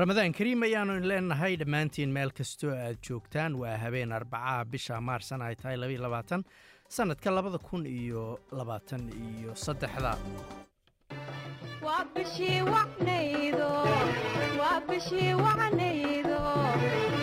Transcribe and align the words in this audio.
ramadaan 0.00 0.32
kariim 0.38 0.62
ayaanu 0.66 0.94
leenahay 1.10 1.54
dhammaantiin 1.62 2.10
meel 2.16 2.30
kastoo 2.38 2.72
aad 2.84 2.98
joogtaan 3.08 3.52
waa 3.62 3.76
habeen 3.84 4.12
arbacaha 4.18 4.64
bisha 4.72 5.00
maarsan 5.08 5.42
ay 5.48 5.54
tahay 5.62 5.76
sannadka 6.96 7.30
labada 7.36 7.58
kun 7.68 7.82
iyo 7.86 8.22
labaatan 8.58 9.02
iyo 9.26 9.50
saddexda. 9.64 10.12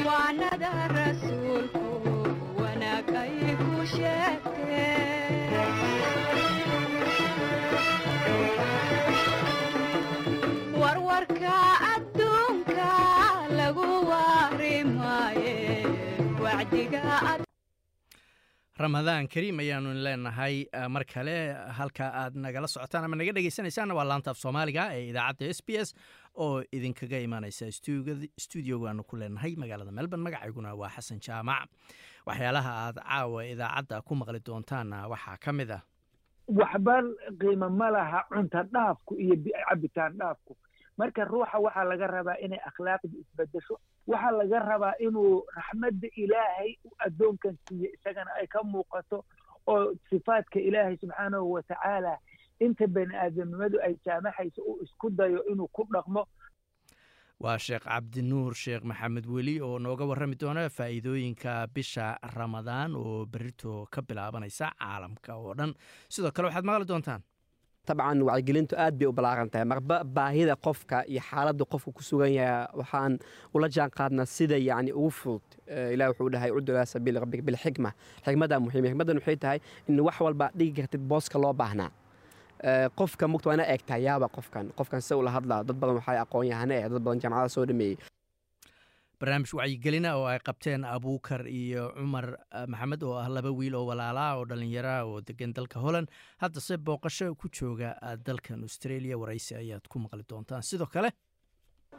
Waanada 0.08 0.72
rasuulku 0.96 1.84
wanaagay 2.62 3.56
ku 3.62 3.72
sheegtee 3.96 5.34
ramadaan 18.84 19.28
kariim 19.34 19.59
ayaanu 19.64 19.94
leenahay. 20.06 20.56
Mar 20.90 21.04
kale 21.14 21.36
halka 21.78 22.06
aad 22.22 22.36
nagala 22.45 22.67
socotaan 22.67 23.06
ama 23.08 23.16
naga 23.20 23.32
dhegeysanaysaanna 23.38 23.95
waa 24.00 24.04
laanta 24.09 24.32
af 24.34 24.38
soomaaliga 24.44 24.84
ee 24.98 25.04
idaacadda 25.12 25.50
s 25.58 25.62
b 25.67 25.70
s 25.86 25.90
oo 26.44 26.64
idinkaga 26.78 27.20
imaaneysa 27.28 27.66
stuudiogaanu 28.45 29.04
ku 29.09 29.16
leenahay. 29.22 29.56
Magaalada 29.62 29.92
melbourne 30.00 30.23
magacayguna 30.28 30.76
waa 30.82 30.90
xasan 30.95 31.20
jaamac. 31.28 31.67
Waxyaalaha 32.28 32.72
aad 32.86 32.98
caawa 33.08 33.39
idaacadda 33.54 34.02
ku 34.08 34.14
maqli 34.20 34.39
doontaanna 34.48 35.08
waxaa 35.14 35.38
ka 35.45 35.52
mid 35.60 35.72
ah. 35.72 35.82
Waxba 36.60 36.95
qiimo 37.42 37.70
ma 37.80 37.88
laha 37.95 38.20
cunta 38.34 38.64
dhaafku 38.73 39.14
iyo 39.23 39.36
cabitaan 39.70 40.14
dhaafku. 40.20 40.54
Marka 41.00 41.23
ruuxa 41.32 41.58
waxaa 41.66 41.86
laga 41.92 42.08
rabaa 42.16 42.38
inay 42.45 42.60
akhlaaqda 42.70 43.16
isbedesho 43.23 43.76
waxaa 44.08 44.31
laga 44.39 44.59
rabaa 44.59 44.94
inuu 45.06 45.44
raxmadda 45.58 46.08
ilaahay 46.23 46.72
addoonkan 47.06 47.58
siiye 47.67 47.89
isagana 47.98 48.31
ay 48.39 48.48
ka 48.48 48.64
muuqato 48.64 49.25
oo 49.67 49.94
sifaadka 50.09 50.59
ilaahay 50.59 50.98
subxaanahu 51.02 51.52
watacaala 51.56 52.17
inta 52.59 52.88
bani 52.88 53.16
aadamnimadu 53.16 53.78
ay 53.88 53.94
jaamaxayso 54.06 54.61
uu 54.61 54.78
isku 54.83 55.09
dayo 55.09 55.44
inuu 55.52 55.67
ku 55.67 55.83
dhaqmo. 55.94 56.23
Waa 57.39 57.58
sheekh 57.59 57.83
cabdinuur 57.83 58.53
sheekh 58.56 58.83
maxamed 58.89 59.26
weli 59.28 59.56
oo 59.61 59.80
nooga 59.80 60.06
warrami 60.06 60.36
doona 60.39 60.70
faa'iidooyinka 60.70 61.67
bisha 61.73 62.16
ramadaan 62.36 62.95
oo 62.95 63.26
berito 63.26 63.88
ka 63.92 64.02
bilaabanaysa 64.02 64.72
caalamka 64.80 65.36
oo 65.36 65.53
dhan. 65.53 65.73
Sidoo 66.09 66.31
kale 66.31 66.48
waxaad 66.48 66.66
maqli 66.70 66.86
doontaan 66.88 67.22
dabcan 67.88 68.22
wacyigelintu 68.28 68.73
aad 68.83 68.94
bay 69.00 69.08
u 69.08 69.11
ballaaran 69.17 69.50
tahay. 69.50 69.66
Marba 69.72 69.97
baahida 70.03 70.55
qofka 70.66 70.97
iyo 71.11 71.22
xaaladda 71.30 71.66
qofka 71.73 71.92
ku 71.97 72.02
sugan 72.09 72.31
yaha 72.39 72.69
waxaan 72.80 73.14
ula 73.55 73.67
jaan 73.75 73.89
qaadnaa 73.97 74.25
sida 74.36 74.58
yacni 74.69 74.92
ugu 74.94 75.09
fudud 75.19 75.45
ilah 75.94 76.08
wuxuu 76.11 76.30
dhahay 76.33 76.50
cudu 76.55 76.72
ilaa 76.73 76.86
sabiili 76.94 77.19
rabbika 77.23 77.44
bilxikma. 77.47 77.89
Xikmaddaa 78.26 78.60
muhiima 78.64 78.87
xikmaddan 78.92 79.17
waxay 79.20 79.37
tahay 79.43 79.60
in 79.89 79.99
wax 80.08 80.17
walba 80.26 80.48
dhigi 80.58 80.73
kartid 80.82 81.02
booska 81.11 81.37
loo 81.43 81.54
baahnaa. 81.54 81.92
Qofka 82.99 83.27
mugta 83.27 83.49
waa 83.49 83.55
ina 83.58 83.65
eegtaa 83.73 83.98
yaaba 84.08 84.27
qofkan. 84.36 84.65
Qofkan 84.77 85.02
sida 85.02 85.17
ula 85.21 85.31
hadlaa 85.36 85.64
dad 85.67 85.77
badan 85.81 85.95
waxay 85.99 86.17
aqoon 86.23 86.45
yahane 86.52 86.76
eh 86.81 86.89
dad 86.89 87.02
badan 87.05 87.20
jaamacada 87.23 87.49
soo 87.55 87.65
dhameeyey 87.70 87.98
barnaamij 89.25 89.49
wacyigelina 89.58 90.15
oo 90.17 90.25
ay 90.30 90.39
qabteen 90.39 90.83
abuukar 90.86 91.47
iyo 91.47 91.89
cumar 91.97 92.37
maxamed 92.67 93.03
oo 93.03 93.15
ah 93.17 93.27
laba 93.30 93.49
wiil 93.52 93.75
oo 93.75 93.86
walaalaa 93.89 94.37
oo 94.37 94.45
dhallinyara 94.45 95.05
oo 95.05 95.21
degan 95.21 95.53
dalka 95.53 95.80
holland. 95.80 96.08
Haddase 96.41 96.77
booqasho 96.77 97.33
ku 97.36 97.49
jooga 97.49 97.95
dalkan 98.25 98.61
australia 98.61 99.17
waraysi 99.17 99.55
ayaad 99.55 99.87
ku 99.89 99.99
maqli 99.99 100.23
doontaan. 100.30 100.61
Sidoo 100.61 100.86
kale 100.86 101.09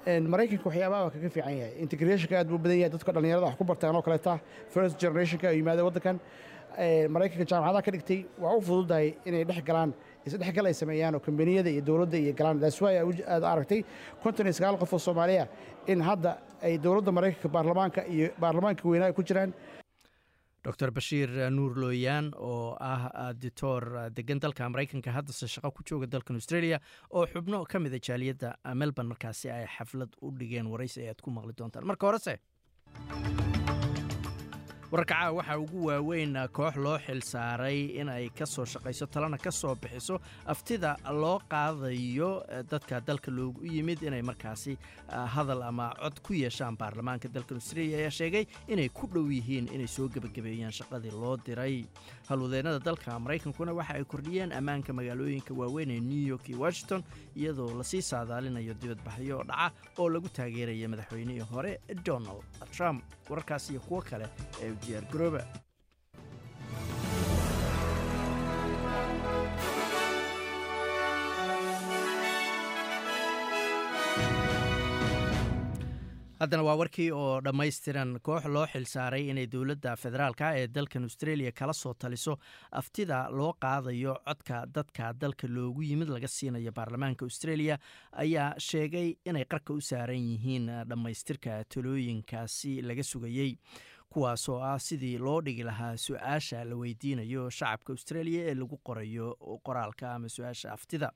maraykanka 0.06 0.68
waxyaabaha 0.70 1.10
kaga 1.10 1.30
fiican 1.30 1.56
yahay. 1.58 1.74
Integrationka 1.82 2.38
aad 2.38 2.48
buu 2.48 2.58
badan 2.58 2.78
yahay 2.78 2.90
dadka 2.94 3.12
dhallinyarada 3.12 3.46
wax 3.50 3.56
ku 3.58 3.64
bartaan 3.64 3.96
oo 3.96 4.02
kaleeta 4.02 4.38
first 4.70 5.00
generationka 5.00 5.50
yimaada 5.52 5.82
waddankan. 5.84 6.20
Maraykanka 7.10 7.44
jaamacadaha 7.50 7.82
ka 7.82 7.90
dhigtay 7.90 8.20
waa 8.38 8.54
u 8.54 8.60
fududahay 8.62 9.16
inay 9.26 9.44
dhex 9.44 9.64
galaan 9.66 9.94
isdhexgal 10.28 10.66
ay 10.70 10.74
sameeyaan 10.82 11.14
oo 11.14 11.20
kombaniyada 11.28 11.70
iyo 11.74 11.82
dowladda 11.90 12.16
iyo 12.24 12.32
galaan 12.40 12.58
why 12.84 12.94
aad 13.34 13.44
aragtay 13.52 13.80
konton 14.24 14.46
iyo 14.46 14.52
sagaal 14.60 14.78
qof 14.82 14.92
oo 14.92 14.98
soomaaliya 15.08 15.44
in 15.92 16.00
hadda 16.08 16.32
ay 16.68 16.74
dowladda 16.86 17.12
maraykanka 17.18 17.48
baarlamaanka 17.56 18.00
iyo 18.16 18.28
baarlamaanka 18.44 18.88
weynaa 18.92 19.06
ay 19.06 19.12
ku 19.12 19.22
jiraan. 19.30 19.52
Doctor 20.66 20.90
bashiir 20.90 21.30
nuur 21.56 21.76
looyaan 21.82 22.32
oo 22.34 22.74
ah 22.80 23.32
ditoor 23.42 23.84
degan 24.16 24.40
dalka 24.44 24.66
maraykanka 24.74 25.10
haddase 25.16 25.46
shaqo 25.54 25.70
ku 25.76 25.82
jooga 25.90 26.06
dalkan 26.14 26.36
australia 26.40 26.80
oo 27.10 27.24
xubno 27.34 27.62
ka 27.72 27.78
mida 27.84 27.98
jaaliyadda 28.08 28.50
melbourne 28.82 29.08
markaasi 29.14 29.50
ay 29.58 29.64
xaflad 29.76 30.10
u 30.22 30.32
dhigeen 30.40 30.66
waraysi 30.72 30.98
ayaad 31.06 31.22
ku 31.22 31.30
maqli 31.38 31.54
doontaan. 31.60 31.86
Marka 31.92 32.06
horese 32.10 32.34
wararkaca 34.90 35.32
waxaa 35.32 35.58
ugu 35.58 35.86
waaweyn 35.86 36.36
koox 36.52 36.76
loo 36.76 36.98
xil 36.98 37.20
saaray 37.22 37.84
in 38.00 38.08
ay 38.08 38.28
ka 38.30 38.46
soo 38.46 38.64
shaqayso 38.64 39.06
talana 39.06 39.38
ka 39.38 39.50
soo 39.50 39.74
bixiso 39.74 40.20
aftida 40.46 40.96
loo 41.10 41.40
qaadayo 41.50 42.44
dadka 42.70 43.00
dalka 43.00 43.30
loogu 43.30 43.66
yimid 43.66 44.02
inay 44.02 44.22
markaasi 44.22 44.78
hadal 45.34 45.62
ama 45.62 45.90
cod 46.02 46.20
ku 46.22 46.32
yeeshaan 46.34 46.76
baarlamaanka 46.78 47.28
dalkan 47.28 47.56
australia 47.58 47.98
ayaa 47.98 48.10
sheegay 48.10 48.46
inay 48.68 48.88
ku 48.88 49.06
dhow 49.10 49.26
yihiin 49.26 49.66
inay 49.74 49.88
soo 49.88 50.06
gebagabeeyaan 50.08 50.72
shaqadii 50.72 51.10
loo 51.10 51.36
diray. 51.36 51.84
Halwadeennada 52.28 52.78
dalka 52.78 53.18
maraykankuna 53.18 53.72
waxa 53.74 53.94
ay 53.98 54.04
kordhiyeen 54.04 54.52
ammaanka 54.52 54.92
magaalooyinka 54.92 55.54
waaweyn 55.54 55.90
ee 55.90 56.00
new 56.00 56.22
york 56.32 56.48
iyo 56.48 56.58
washington 56.60 57.02
iyadoo 57.36 57.74
la 57.78 57.84
sii 57.84 58.02
saadaalinayo 58.02 58.74
dibadbaxyo 58.74 59.42
dhaca 59.50 59.70
oo 59.98 60.08
lagu 60.10 60.28
taageeraya 60.28 60.88
madaxweynihii 60.88 61.46
hore 61.52 61.80
donald 62.04 62.42
trump. 62.76 63.02
Wararkaas 63.30 63.70
iyo 63.70 63.80
kuwo 63.80 64.02
kale 64.02 64.26
ee 64.62 64.72
diyaargarooba 64.82 65.42
haddana 76.40 76.62
waa 76.66 76.76
warkii 76.76 77.10
oo 77.16 77.40
dhammaystiran 77.44 78.10
koox 78.22 78.44
loo 78.54 78.66
xil 78.72 78.84
saaray 78.84 79.22
inay 79.32 79.46
dowladda 79.52 79.94
federaalka 79.96 80.50
ee 80.60 80.66
dalkan 80.74 81.02
australia 81.08 81.52
kala 81.52 81.72
soo 81.72 81.94
taliso 81.94 82.34
aftida 82.80 83.18
loo 83.38 83.52
qaadayo 83.64 84.14
codka 84.28 84.58
dadka 84.74 85.12
dalka 85.20 85.46
loogu 85.48 85.82
yimid 85.82 86.08
laga 86.08 86.28
siinayo 86.28 86.72
baarlamaanka 86.78 87.24
australia 87.28 87.78
ayaa 88.24 88.50
sheegay 88.68 89.08
inay 89.30 89.44
qarka 89.54 89.72
u 89.72 89.80
saaran 89.80 90.20
yihiin 90.30 90.66
dhammaystirka 90.90 91.64
talooyinkaasi 91.74 92.82
laga 92.82 93.02
sugayey 93.12 93.50
kuwaasoo 94.10 94.60
ah 94.62 94.78
sidii 94.78 95.18
loo 95.18 95.40
dhigi 95.42 95.62
lahaa 95.62 95.96
su'aasha 95.96 96.64
la 96.64 96.76
weydiinayo 96.76 97.50
shacabka 97.50 97.92
australia 97.92 98.42
ee 98.50 98.54
lagu 98.54 98.76
qorayo 98.88 99.36
qoraalka 99.66 100.14
ama 100.14 100.28
su'aasha 100.28 100.72
aftida. 100.72 101.10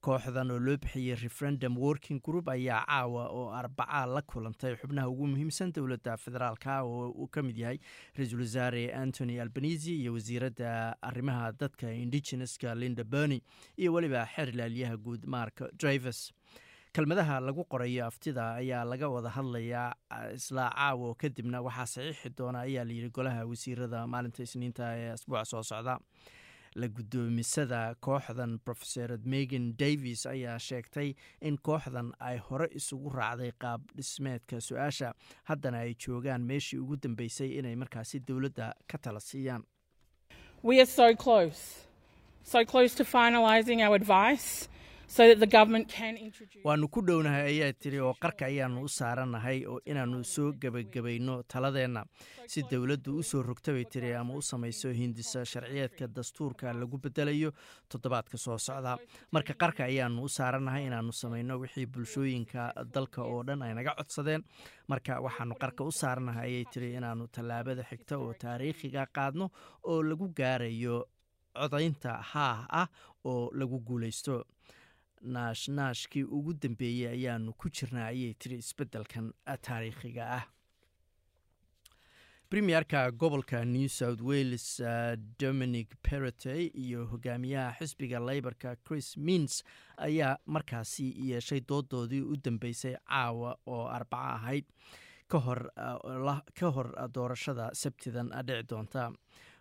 Kooxdan 0.00 0.50
oo 0.50 0.58
loo 0.58 0.76
bixiyey 0.76 1.14
referendum 1.22 1.76
working 1.78 2.20
group 2.22 2.48
ayaa 2.48 2.84
caawa 2.86 3.24
oo 3.28 3.50
arbacaa 3.52 4.06
la 4.06 4.22
kulantay 4.22 4.76
xubnaha 4.76 5.08
ugu 5.08 5.26
muhiimsan 5.26 5.72
dowladda 5.76 6.16
federaalka 6.16 6.82
oo 6.82 7.10
uu 7.10 7.28
ka 7.28 7.42
mid 7.42 7.56
yahay 7.58 7.78
ra'iisul 8.16 8.40
wasaare 8.40 8.84
antony 8.94 9.40
albanisi 9.40 9.96
iyo 10.00 10.12
wasiiradda 10.12 10.96
arrimaha 11.02 11.52
dadka 11.52 11.92
indigeneska 11.92 12.74
linda 12.74 13.04
berny 13.04 13.40
iyo 13.76 13.92
weliba 13.92 14.24
xeer 14.34 14.48
ilaalyaha 14.48 14.96
guud 14.96 15.24
mark 15.26 15.62
drivers 15.82 16.32
kelmadaha 16.92 17.40
lagu 17.40 17.64
qorayo 17.72 18.06
aftida 18.06 18.54
ayaa 18.60 18.84
laga 18.84 19.08
wada 19.08 19.30
hadlayaa 19.30 19.94
isla 20.34 20.64
caawo 20.74 21.14
kadibna 21.14 21.60
waxaa 21.62 21.86
saxiixi 21.94 22.30
doona 22.38 22.58
ayaa 22.66 22.84
layidhi 22.88 23.10
golaha 23.18 23.44
wasiirada 23.50 24.06
maalinta 24.06 24.42
isniinta 24.42 24.84
ee 24.98 25.10
asbuuca 25.14 25.44
soo 25.44 25.62
socda. 25.62 25.94
La 26.80 26.86
guddoomisada 26.96 27.94
kooxdan 28.06 28.58
rofesorad 28.66 29.22
megan 29.34 29.64
davis 29.78 30.26
ayaa 30.26 30.58
sheegtay 30.58 31.14
in 31.40 31.56
kooxdan 31.68 32.12
ay 32.28 32.36
hore 32.48 32.66
isugu 32.80 33.10
raacday 33.18 33.52
qaab 33.64 33.80
dhismeedka 33.96 34.60
su'aasha 34.68 35.12
haddana 35.50 35.78
ay 35.86 35.94
joogaan 36.04 36.42
meeshii 36.50 36.78
ugu 36.84 36.96
dambeysay 37.06 37.50
inay 37.58 37.74
markaasi 37.82 38.20
dowladda 38.28 38.74
ka 38.90 38.98
tala 38.98 39.20
siiyaan 39.20 39.62
Waanu 46.64 46.86
ku 46.88 47.02
dhownahay 47.02 47.50
ayaa 47.50 47.72
tiri 47.74 47.98
oo 47.98 48.14
qarka 48.14 48.46
ayaanu 48.46 48.84
u 48.86 48.88
saaranahay 48.88 49.66
oo 49.66 49.80
inaannu 49.84 50.22
soo 50.24 50.52
gebagabayno 50.54 51.42
taladeenna. 51.50 52.04
Si 52.46 52.62
dowladdu 52.62 53.18
u 53.18 53.22
soo 53.22 53.42
rogta 53.42 53.72
bay 53.74 53.84
tiri 53.90 54.14
ama 54.14 54.34
u 54.38 54.42
samayso 54.42 54.92
hindisa 54.94 55.42
sharciyeedka 55.44 56.06
dastuurka 56.14 56.70
lagu 56.72 56.98
bedelayo 57.02 57.50
toddobaadka 57.90 58.38
soo 58.38 58.58
socda. 58.58 58.96
Marka 59.34 59.54
qarka 59.58 59.84
ayaanu 59.90 60.22
u 60.22 60.28
saaranahay 60.28 60.86
inaannu 60.86 61.12
samayno 61.12 61.58
wixii 61.58 61.86
bulshooyinka 61.90 62.70
dalka 62.94 63.22
oo 63.26 63.42
dhan 63.42 63.62
ay 63.66 63.74
naga 63.74 63.94
codsadeen. 63.98 64.44
Marka 64.88 65.18
waxaanu 65.20 65.58
qarka 65.58 65.82
u 65.84 65.90
saaranahay 65.90 66.46
ayay 66.54 66.64
tiri 66.70 66.94
inaannu 66.94 67.26
tallaabada 67.34 67.82
xigta 67.82 68.14
oo 68.18 68.30
taariikhiga 68.38 69.06
qaadno 69.10 69.50
oo 69.90 70.02
lagu 70.02 70.30
gaarayo 70.30 71.02
codaynta 71.58 72.22
haah 72.32 72.62
ah 72.70 72.88
oo 73.26 73.50
lagu 73.58 73.78
guulaysto 73.82 74.46
naashnaashkii 75.22 76.22
ugu 76.24 76.54
dambeeyey 76.54 77.08
ayaanu 77.16 77.52
ku 77.52 77.68
jirnaa 77.68 78.06
ayay 78.12 78.34
tiri 78.34 78.56
isbeddelkan 78.64 79.32
taariikhiga 79.62 80.24
ah. 80.38 80.44
Premierka 82.50 83.10
gobolka 83.12 83.64
new 83.64 83.86
south 83.88 84.20
wales 84.20 84.80
uh, 84.80 85.14
dominic 85.38 85.94
perrotey 86.02 86.66
iyo 86.74 87.04
hogaamiyaha 87.06 87.76
xisbiga 87.78 88.18
leyborka 88.18 88.76
chris 88.76 89.16
mins 89.16 89.62
ayaa 89.96 90.36
markaasi 90.46 91.14
yeeshay 91.30 91.60
doodoodii 91.60 92.20
u 92.22 92.36
dambeysay 92.44 92.96
caawa 93.06 93.56
oo 93.66 93.86
arbaco 93.86 94.32
ahayd. 94.34 94.64
Ka 95.28 95.38
hor 96.74 96.90
doorashada 97.14 97.70
sabtidan 97.72 98.32
dhici 98.46 98.66
doonta 98.70 99.12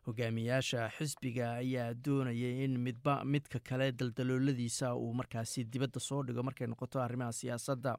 hogaamiyaasha 0.10 0.90
xisbiga 0.98 1.48
ayaa 1.62 1.94
doonayay 2.06 2.64
in 2.66 2.74
midba 2.86 3.14
midka 3.34 3.60
kale 3.70 3.92
daldalooladiisa 4.00 4.96
uu 4.96 5.14
markaasi 5.20 5.64
dibadda 5.74 6.00
soo 6.00 6.22
dhigo 6.28 6.44
markay 6.44 6.68
noqoto 6.68 7.02
arrimaha 7.02 7.32
siyaasadda. 7.42 7.94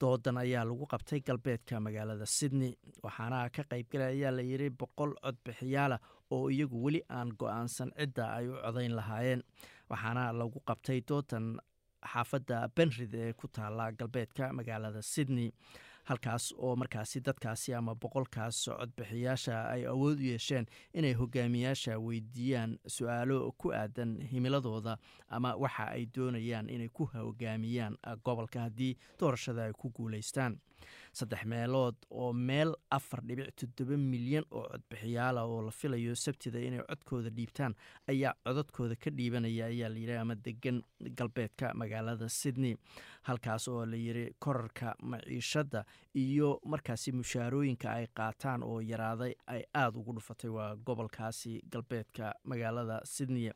Doodan 0.00 0.36
ayaa 0.38 0.64
lagu 0.64 0.86
qabtay 0.92 1.20
galbeedka 1.26 1.80
magaalada 1.86 2.26
sydney 2.26 2.72
waxaana 3.02 3.38
ka 3.56 3.62
qaybgalay 3.70 4.12
ayaa 4.14 4.30
la 4.36 4.42
yidhi 4.50 4.68
boqol 4.80 5.12
codbixiyaala 5.24 5.96
oo 6.30 6.46
iyagu 6.54 6.82
weli 6.84 7.00
aan 7.10 7.32
go'aansan 7.40 7.90
cidda 7.98 8.24
ay 8.36 8.46
u 8.48 8.54
codayn 8.64 8.94
lahaayeen. 8.98 9.42
Waxaana 9.90 10.32
lagu 10.40 10.60
qabtay 10.70 11.00
doodan 11.08 11.46
xaafadda 12.12 12.58
benrid 12.76 13.14
ee 13.14 13.32
ku 13.32 13.48
taala 13.48 13.90
galbeedka 14.00 14.52
magaalada 14.58 15.02
sydney 15.02 15.50
halkaas 16.08 16.54
oo 16.58 16.76
markaasi 16.76 17.20
dadkaasi 17.20 17.74
ama 17.74 17.94
boqolkaas 17.94 18.58
codbixiyaasha 18.78 19.56
ay 19.74 19.82
awood 19.92 20.18
u 20.20 20.24
yeesheen 20.30 20.66
inay 20.94 21.12
hogaamiyaasha 21.20 21.98
weydiiyaan 22.06 22.78
su'aalo 22.96 23.52
ku 23.58 23.72
aadan 23.72 24.16
himiladooda 24.32 24.96
ama 25.28 25.54
waxa 25.64 25.86
ay 25.96 26.06
doonayaan 26.16 26.70
inay 26.70 26.88
ku 26.88 27.04
hogaamiyaan 27.14 27.96
gobolka 28.24 28.60
haddii 28.66 28.96
doorashada 29.20 29.64
ay 29.68 29.72
ku 29.72 29.90
guulaystaan 29.90 30.58
saddex 31.18 31.44
meelood 31.52 31.96
oo 32.10 32.32
meel 32.32 32.74
afar 32.96 33.20
dhibic 33.28 33.50
toddoba 33.60 33.96
milyan 33.96 34.44
oo 34.50 34.64
codbixiyaala 34.72 35.42
oo 35.44 35.62
la 35.66 35.70
filayo 35.80 36.14
sabtida 36.24 36.58
inay 36.68 36.82
codkooda 36.88 37.30
dhiibtaan 37.38 37.74
ayaa 38.12 38.34
codadkooda 38.46 38.96
ka 39.04 39.10
dhiibanaya 39.18 39.66
ayaa 39.72 39.90
layidhi 39.94 40.16
ama 40.22 40.34
degan 40.34 40.82
galbeedka 41.18 41.72
magaalada 41.74 42.28
sydney. 42.28 42.74
Halkaas 43.28 43.68
oo 43.68 43.84
layidhi 43.86 44.24
korarka 44.38 44.94
maciishadda 45.02 45.84
iyo 46.14 46.60
markaasi 46.64 47.12
mushaarooyinka 47.12 47.88
ay 47.92 48.06
qaataan 48.18 48.62
oo 48.62 48.80
yaraaday 48.80 49.34
ay 49.46 49.62
aada 49.74 49.98
ugu 49.98 50.12
dhufatay 50.18 50.50
waa 50.50 50.76
gobolkaasi 50.76 51.60
galbeedka 51.72 52.34
magaalada 52.44 53.00
sydney 53.04 53.50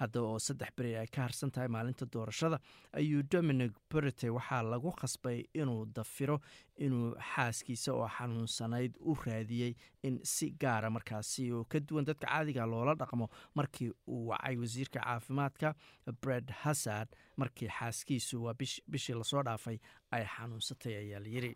hadda 0.00 0.20
oo 0.22 0.38
saddex 0.38 0.70
beri 0.76 0.92
ay 0.96 1.06
ka 1.14 1.22
harsan 1.26 1.50
tahay 1.50 1.68
maalinta 1.68 2.06
doorashada 2.12 2.58
ayuu 2.92 3.22
dominic 3.32 3.72
berete 3.90 4.30
waxaa 4.36 4.62
lagu 4.72 4.90
khasbay 5.00 5.38
inuu 5.54 5.86
dafiro 5.96 6.40
inuu 6.86 7.14
xaaskiisa 7.34 7.92
oo 7.94 8.08
xanuunsanayd 8.16 8.92
u 9.00 9.14
raadiyey 9.24 9.74
in 10.02 10.20
si 10.24 10.50
gaara 10.62 10.90
markaasi 10.90 11.52
oo 11.52 11.64
ka 11.64 11.80
duwan 11.80 12.04
dadka 12.08 12.26
caadiga 12.26 12.66
loola 12.66 12.94
dhaqmo 12.94 13.28
markii 13.54 13.90
uu 14.08 14.26
wacay 14.30 14.56
wasiirka 14.56 15.00
caafimaadka 15.00 15.74
bred 16.22 16.50
hazard. 16.62 17.08
Markii 17.36 17.68
xaaskiisu 17.68 18.42
waa 18.44 18.54
bishii 18.92 19.14
la 19.14 19.24
soo 19.24 19.42
dhaafay 19.42 19.78
ay 20.10 20.24
xanuunsatay 20.34 20.94
ayaa 21.02 21.20
layidhi 21.24 21.52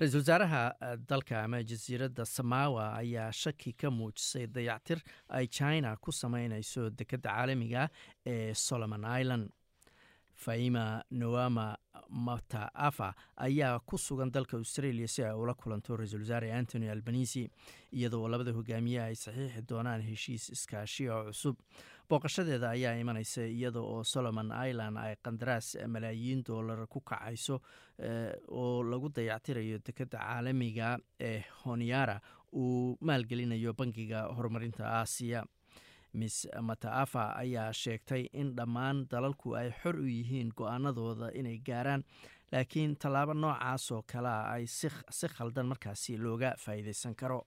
ra'iisul 0.00 0.20
wasaaraha 0.20 0.62
dalka 1.08 1.42
ama 1.44 1.62
jasiiradda 1.62 2.24
samawa 2.26 2.84
ayaa 3.00 3.32
shaki 3.32 3.72
ka 3.72 3.90
muujisay 3.90 4.46
dayactir 4.46 4.98
ay 5.28 5.46
china 5.46 5.96
ku 5.96 6.12
sameyneyso 6.12 6.90
dekedda 6.90 7.30
caalamiga 7.30 7.88
ee 8.26 8.54
solomon 8.54 9.04
island 9.20 9.50
faima 10.44 11.02
noama 11.10 11.66
mataafa 12.26 13.08
ayaa 13.46 13.78
ku 13.88 13.98
sugan 13.98 14.30
dalka 14.32 14.56
australia 14.56 15.08
si 15.08 15.22
ay 15.24 15.34
ula 15.34 15.54
kulanto 15.54 15.96
ra'iisul 15.96 16.22
wasaare 16.24 16.52
antony 16.58 16.88
albanisi 16.90 17.42
iyadoo 17.92 18.28
labada 18.28 18.52
hogaamiye 18.58 19.00
ay 19.02 19.14
saxiixi 19.24 19.62
doonaan 19.68 20.02
heshiis 20.08 20.48
iskaashi 20.54 21.08
oo 21.08 21.24
cusub. 21.28 21.56
Booqashadeeda 22.08 22.70
ayaa 22.76 22.94
imanaysa 23.02 23.42
iyada 23.46 23.80
oo 23.80 24.04
solomon 24.04 24.52
island 24.68 24.96
ay 25.04 25.16
qandaraas 25.26 25.76
malaayiin 25.94 26.40
doolar 26.48 26.86
ku 26.86 27.00
kacayso 27.00 27.60
oo 28.48 28.82
lagu 28.90 29.08
dayactirayo 29.18 29.78
dekedda 29.86 30.18
caalamiga 30.18 30.98
ee 31.20 31.42
honyara 31.64 32.20
uu 32.52 32.96
maalgelinayo 33.00 33.72
bangiga 33.80 34.22
horumarinta 34.36 34.84
aasiya 35.00 35.44
miss 36.20 36.36
mataafa 36.70 37.22
ayaa 37.42 37.72
sheegtay 37.82 38.22
in 38.40 38.48
dhammaan 38.58 39.06
dalalku 39.12 39.54
ay 39.60 39.68
xor 39.82 39.96
u 39.96 40.06
yihiin 40.16 40.50
go'aanadooda 40.60 41.28
inay 41.40 41.58
gaaraan 41.68 42.02
laakiin 42.52 42.96
tallaabo 43.02 43.34
noocaas 43.34 43.90
oo 43.96 44.02
kalea 44.12 44.40
ay 44.54 44.64
si 45.18 45.26
khaldan 45.36 45.66
markaasi 45.72 46.16
looga 46.24 46.50
faa'iideysan 46.64 47.14
karo 47.20 47.40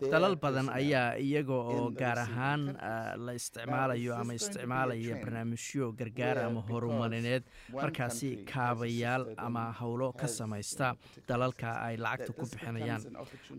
Dalal 0.00 0.36
badan 0.40 0.72
ayaa 0.72 1.20
iyaga 1.20 1.52
oo 1.52 1.90
gaar 1.92 2.18
ahaan 2.24 2.62
ah, 2.80 3.12
la 3.20 3.32
isticmaalayo 3.36 4.16
ama 4.16 4.32
isticmaalaya 4.32 5.20
barnaamijyo 5.20 5.92
gargaar 5.92 6.38
ama 6.48 6.60
horumarineed 6.68 7.44
markaasi 7.68 8.44
kaabayaal 8.48 9.34
ama 9.36 9.72
howlo 9.80 10.12
ka 10.12 10.24
you 10.24 10.28
know, 10.28 10.36
samaysta 10.38 10.96
dalalka 11.28 11.84
ay 11.84 11.96
lacagta 12.00 12.32
ku 12.32 12.48
bixinayaan. 12.48 13.02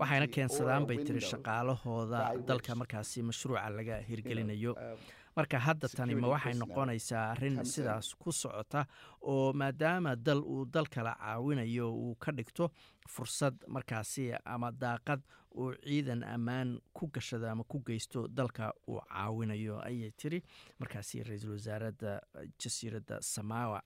waxayna 0.02 0.28
keensadaan 0.36 0.88
bay 0.90 0.98
tiri 1.06 1.22
shaqaalahooda 1.22 2.42
dalka 2.50 2.74
markaasi 2.76 3.22
mashruuca 3.22 3.70
laga 3.70 4.02
hirgelinayo. 4.10 4.74
uh, 4.74 4.98
marka 5.36 5.60
hadda 5.60 5.88
tani 5.90 6.16
ma 6.16 6.28
waxay 6.34 6.54
noqonaysaa 6.62 7.32
arrin 7.32 7.64
sidaas 7.66 8.16
ku 8.22 8.32
socota 8.32 8.86
oo 9.22 9.54
maadaama 9.54 10.16
dal 10.16 10.42
uu 10.44 10.66
dal 10.66 10.88
kala 10.96 11.16
caawinayo 11.20 11.88
uu 11.96 12.16
ka 12.16 12.32
dhigto 12.32 12.72
fursad 13.08 13.56
markaasi 13.68 14.34
ama 14.46 14.72
daaqad 14.72 15.22
uu 15.56 15.74
ciidan 15.84 16.24
ammaan 16.24 16.80
ku 16.94 17.08
gashado 17.08 17.48
ama 17.50 17.64
ku 17.64 17.80
geysto 17.88 18.28
dalka 18.28 18.74
uu 18.88 19.00
caawinayo 19.10 19.80
ayay 19.88 20.12
tiri. 20.12 20.44
Markaasi 20.80 21.24
ra'iisul 21.24 21.52
wasaaradda 21.58 22.22
jasiiradda 22.60 23.22
samawa 23.22 23.82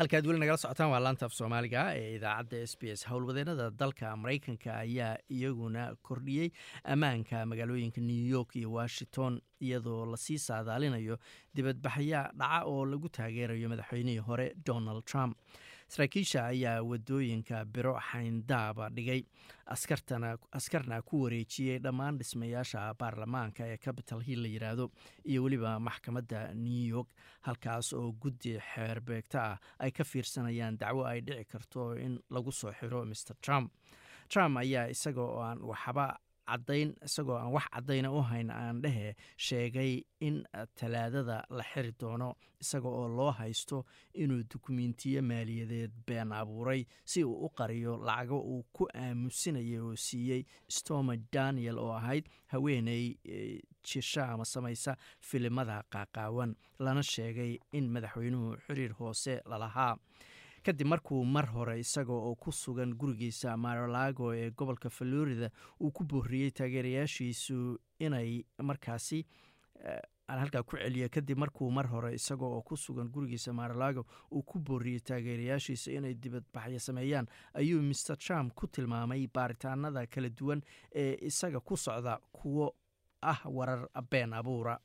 halkaad 0.00 0.26
weli 0.26 0.38
nagala 0.40 0.56
socotaan 0.62 0.90
waa 0.92 1.00
laanta 1.04 1.26
af 1.26 1.34
soomaaliga 1.36 1.82
ee 2.00 2.14
idaacadda 2.16 2.60
s 2.66 2.74
b 2.80 2.82
s. 2.98 3.02
Howlwadeenada 3.10 3.66
dalka 3.80 4.16
maraykanka 4.16 4.70
ayaa 4.84 5.16
iyaguna 5.36 5.82
kordhiyey 6.08 6.48
ammaanka 6.84 7.46
magaalooyinka 7.50 8.00
new 8.00 8.24
york 8.36 8.56
iyo 8.56 8.72
washington 8.72 9.40
iyadoo 9.60 10.06
la 10.12 10.16
sii 10.16 10.38
saadaalinayo 10.38 11.16
dibadbaxya 11.54 12.20
dhaca 12.40 12.64
oo 12.72 12.84
lagu 12.92 13.08
taageerayo 13.08 13.68
madaxweynihii 13.68 14.18
hore 14.28 14.54
donald 14.66 15.04
trump 15.04 15.36
saraakiisha 15.92 16.40
ayaa 16.52 16.82
waddooyinka 16.90 17.64
biro 17.74 17.94
xayndaaba 18.10 18.86
dhigay. 18.96 19.22
Askarna 20.52 21.02
ku 21.02 21.22
wareejiyey 21.24 21.78
dhammaan 21.82 22.18
dhismayaasha 22.18 22.94
baarlamaanka 22.98 23.66
ee 23.72 23.76
capital 23.86 24.20
hill 24.28 24.42
la 24.42 24.48
yiraahdo 24.54 24.86
iyo 25.24 25.42
weliba 25.44 25.78
maxkamadda 25.80 26.54
new 26.54 26.84
york 26.94 27.08
halkaas 27.46 27.92
oo 27.92 28.12
guddi 28.22 28.52
xeerbeegta 28.74 29.38
ah 29.50 29.58
ay 29.78 29.90
ka 29.90 30.04
fiirsanayaan 30.04 30.78
dacwo 30.78 31.04
ay 31.06 31.20
dhici 31.20 31.44
karto 31.52 31.94
in 32.06 32.18
lagu 32.30 32.52
soo 32.52 32.72
xiro 32.80 33.04
mr 33.04 33.34
trump. 33.40 33.72
Trump 34.28 34.56
ayaa 34.62 34.88
isaga 34.94 35.20
oo 35.22 35.40
aan 35.42 35.58
waxba 35.70 36.06
cadayn 36.50 36.90
isagoo 37.06 37.36
aan 37.38 37.52
wax 37.56 37.66
caddayna 37.74 38.08
u 38.12 38.20
hayn 38.30 38.50
aan 38.50 38.82
dhehe 38.84 39.14
sheegay 39.46 39.92
in 40.20 40.36
talaadada 40.78 41.36
la 41.58 41.64
xiri 41.70 41.92
doono 42.00 42.28
isaga 42.62 42.88
oo 42.88 43.08
loo 43.18 43.30
haysto 43.40 43.84
inuu 44.22 44.42
dukumentiyo 44.52 45.22
maaliyadeed 45.22 45.92
been 46.06 46.32
abuuray 46.32 46.82
si 47.04 47.24
uu 47.24 47.36
u 47.46 47.48
qariyo 47.58 47.96
lacago 48.08 48.38
uu 48.52 48.62
ku 48.72 48.84
aamusinayay 48.94 49.78
oo 49.80 49.96
siiyey 50.06 50.42
stoma 50.68 51.16
daniel 51.32 51.78
oo 51.78 51.92
ahayd 52.00 52.24
haweeney 52.52 53.04
eh, 53.24 53.60
jisha 53.88 54.28
ama 54.32 54.44
samaysa 54.44 54.96
filimada 55.28 55.82
qaaqaawan 55.92 56.54
lana 56.78 57.02
sheegay 57.02 57.52
in 57.72 57.88
madaxweynuhu 57.94 58.56
xiriir 58.66 58.92
hoose 58.98 59.40
lalahaa 59.50 59.96
kadib 60.64 60.86
markuu 60.86 61.24
mar 61.24 61.46
hore 61.54 61.78
isaga 61.80 62.12
oo 62.12 62.34
ku 62.34 62.52
sugan 62.52 62.94
gurigiisa 62.94 63.56
maralago 63.56 64.34
ee 64.34 64.50
gobolka 64.50 64.90
florida 64.90 65.50
uu 65.80 65.90
ku 65.90 66.04
booriyey 66.04 66.50
taageerayaashiisu 66.50 67.78
inay 67.98 68.44
markaasi 68.62 69.24
aan 70.30 70.38
halkaa 70.38 70.62
ku 70.62 70.76
celiya 70.76 71.08
kadib 71.08 71.38
markuu 71.38 71.70
mar 71.70 71.86
hore 71.92 72.12
isaga 72.14 72.44
oo 72.46 72.62
ku 72.62 72.76
sugan 72.76 73.08
gurigiisa 73.08 73.52
maralago 73.52 74.04
uu 74.32 74.42
ku 74.42 74.58
booriyey 74.58 75.00
taageerayaashiisa 75.00 75.90
inay 75.92 76.14
dibadbaxyo 76.14 76.78
sameeyaan 76.80 77.26
ayuu 77.54 77.82
maer 77.82 78.16
trump 78.18 78.54
ku 78.54 78.66
tilmaamay 78.66 79.26
baaritaanada 79.34 80.06
kala 80.06 80.28
duwan 80.28 80.62
ee 80.94 81.16
isaga 81.30 81.60
ku 81.60 81.76
socda 81.76 82.18
kuwo 82.32 82.74
ah 83.22 83.40
warar 83.44 83.88
been 84.10 84.32
abuura 84.32 84.78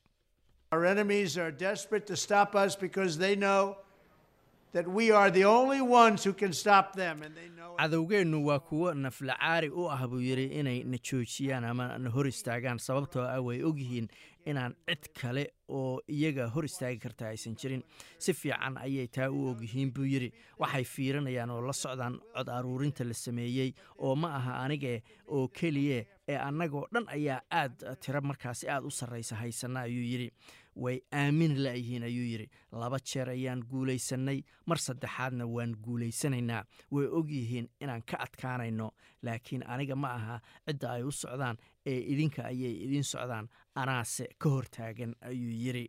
cadowgeennu 7.80 8.38
waa 8.48 8.58
kuwo 8.68 8.94
naflacaari 8.94 9.68
u 9.70 9.90
ah 9.90 10.06
buu 10.08 10.20
yidhi 10.20 10.46
inay 10.60 10.78
na 10.84 10.98
joojiyaan 10.98 11.64
ama 11.64 11.98
na 11.98 12.10
hor 12.10 12.26
istaagaan 12.26 12.78
sababtoo 12.78 13.22
ah 13.34 13.40
way 13.46 13.62
ogyihiin 13.62 14.08
inaan 14.46 14.74
cid 14.88 15.04
kale 15.20 15.44
oo 15.68 16.00
iyaga 16.08 16.48
hor 16.54 16.64
istaagi 16.64 16.98
karta 16.98 17.28
aysan 17.28 17.56
jirin. 17.56 17.82
Si 18.18 18.32
fiican 18.32 18.76
ayay 18.78 19.06
taa 19.08 19.30
u 19.30 19.48
ogyihiin 19.50 19.92
buu 19.94 20.04
yidhi. 20.04 20.32
Waxay 20.58 20.84
fiirinayaan 20.84 21.50
oo 21.50 21.60
la 21.66 21.72
socdaan 21.72 22.20
cod 22.34 22.48
aruurinta 22.48 23.04
la 23.04 23.14
sameeyey 23.14 23.72
oo 23.98 24.14
ma 24.16 24.34
aha 24.36 24.62
anige 24.64 25.02
oo 25.26 25.48
keliye 25.48 26.06
ee 26.28 26.36
annagoo 26.36 26.86
dhan 26.92 27.06
ayaa 27.08 27.40
aad 27.50 27.82
tiro 28.00 28.20
markaasi 28.20 28.68
aad 28.68 28.84
u 28.84 28.90
sarraysa 28.90 29.36
haysana 29.36 29.80
ayuu 29.80 30.04
yidhi. 30.04 30.30
Way 30.76 30.98
aamin 31.12 31.54
la'yihiin 31.64 32.02
ayuu 32.04 32.24
yidhi. 32.32 32.46
Laba 32.72 32.98
jeer 33.00 33.28
ayaan 33.32 33.62
guulaysannay 33.70 34.42
mar 34.66 34.76
saddexaadna 34.78 35.46
waan 35.48 35.72
guulaysanaynaa 35.84 36.64
way 36.92 37.06
ogyihiin 37.06 37.68
inaan 37.80 38.02
ka 38.02 38.16
adkaanayno 38.20 38.90
laakiin 39.22 39.64
aniga 39.66 39.96
ma 39.96 40.10
aha 40.18 40.36
cidda 40.66 40.90
ay 40.92 41.02
u 41.02 41.10
socdaan 41.12 41.56
ee 41.86 41.96
idinka 42.12 42.42
ayay 42.44 42.74
idiin 42.84 43.04
socdaan. 43.04 43.48
Anaase 43.74 44.26
ka 44.38 44.48
hortaagan 44.48 45.14
ayuu 45.20 45.55
yidhi 45.64 45.86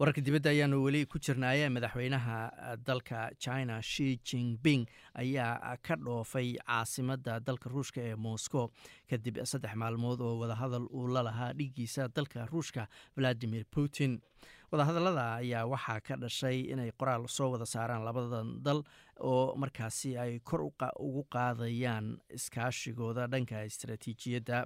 wararka 0.00 0.20
dibadda 0.26 0.50
ayaanu 0.54 0.76
weli 0.84 1.00
ku 1.12 1.18
jirnaaye 1.26 1.68
madaxweynaha 1.76 2.36
dalka 2.88 3.18
china 3.44 3.74
shi 3.82 4.06
jinping 4.28 4.86
ayaa 5.22 5.76
ka 5.86 5.94
dhoofay 6.06 6.48
caasimadda 6.56 7.34
dalka 7.48 7.68
ruushka 7.74 8.00
ee 8.00 8.14
moscow. 8.26 8.64
Kadib 9.10 9.36
saddex 9.44 9.74
maalmood 9.82 10.20
oo 10.28 10.38
wadahadal 10.42 10.86
uu 10.88 11.06
la 11.16 11.22
lahaa 11.28 11.52
dhigiisa 11.52 12.08
dalka 12.16 12.46
ruushka 12.52 12.88
valadimir 13.16 13.64
putin. 13.74 14.20
Wadahadallada 14.72 15.26
ayaa 15.44 15.66
waxaa 15.72 16.00
ka 16.00 16.16
dhashay 16.16 16.58
inay 16.72 16.90
qoraal 17.00 17.28
soo 17.36 17.50
wada 17.52 17.66
saaraan 17.74 18.00
labadan 18.08 18.56
dal 18.64 18.80
oo 19.20 19.54
markaasi 19.56 20.16
ay 20.18 20.38
kor 20.44 20.60
ugu 20.98 21.22
qaadayaan 21.34 22.18
iskaashigooda 22.36 23.26
dhanka 23.32 23.62
istaraatiijiyadda 23.70 24.58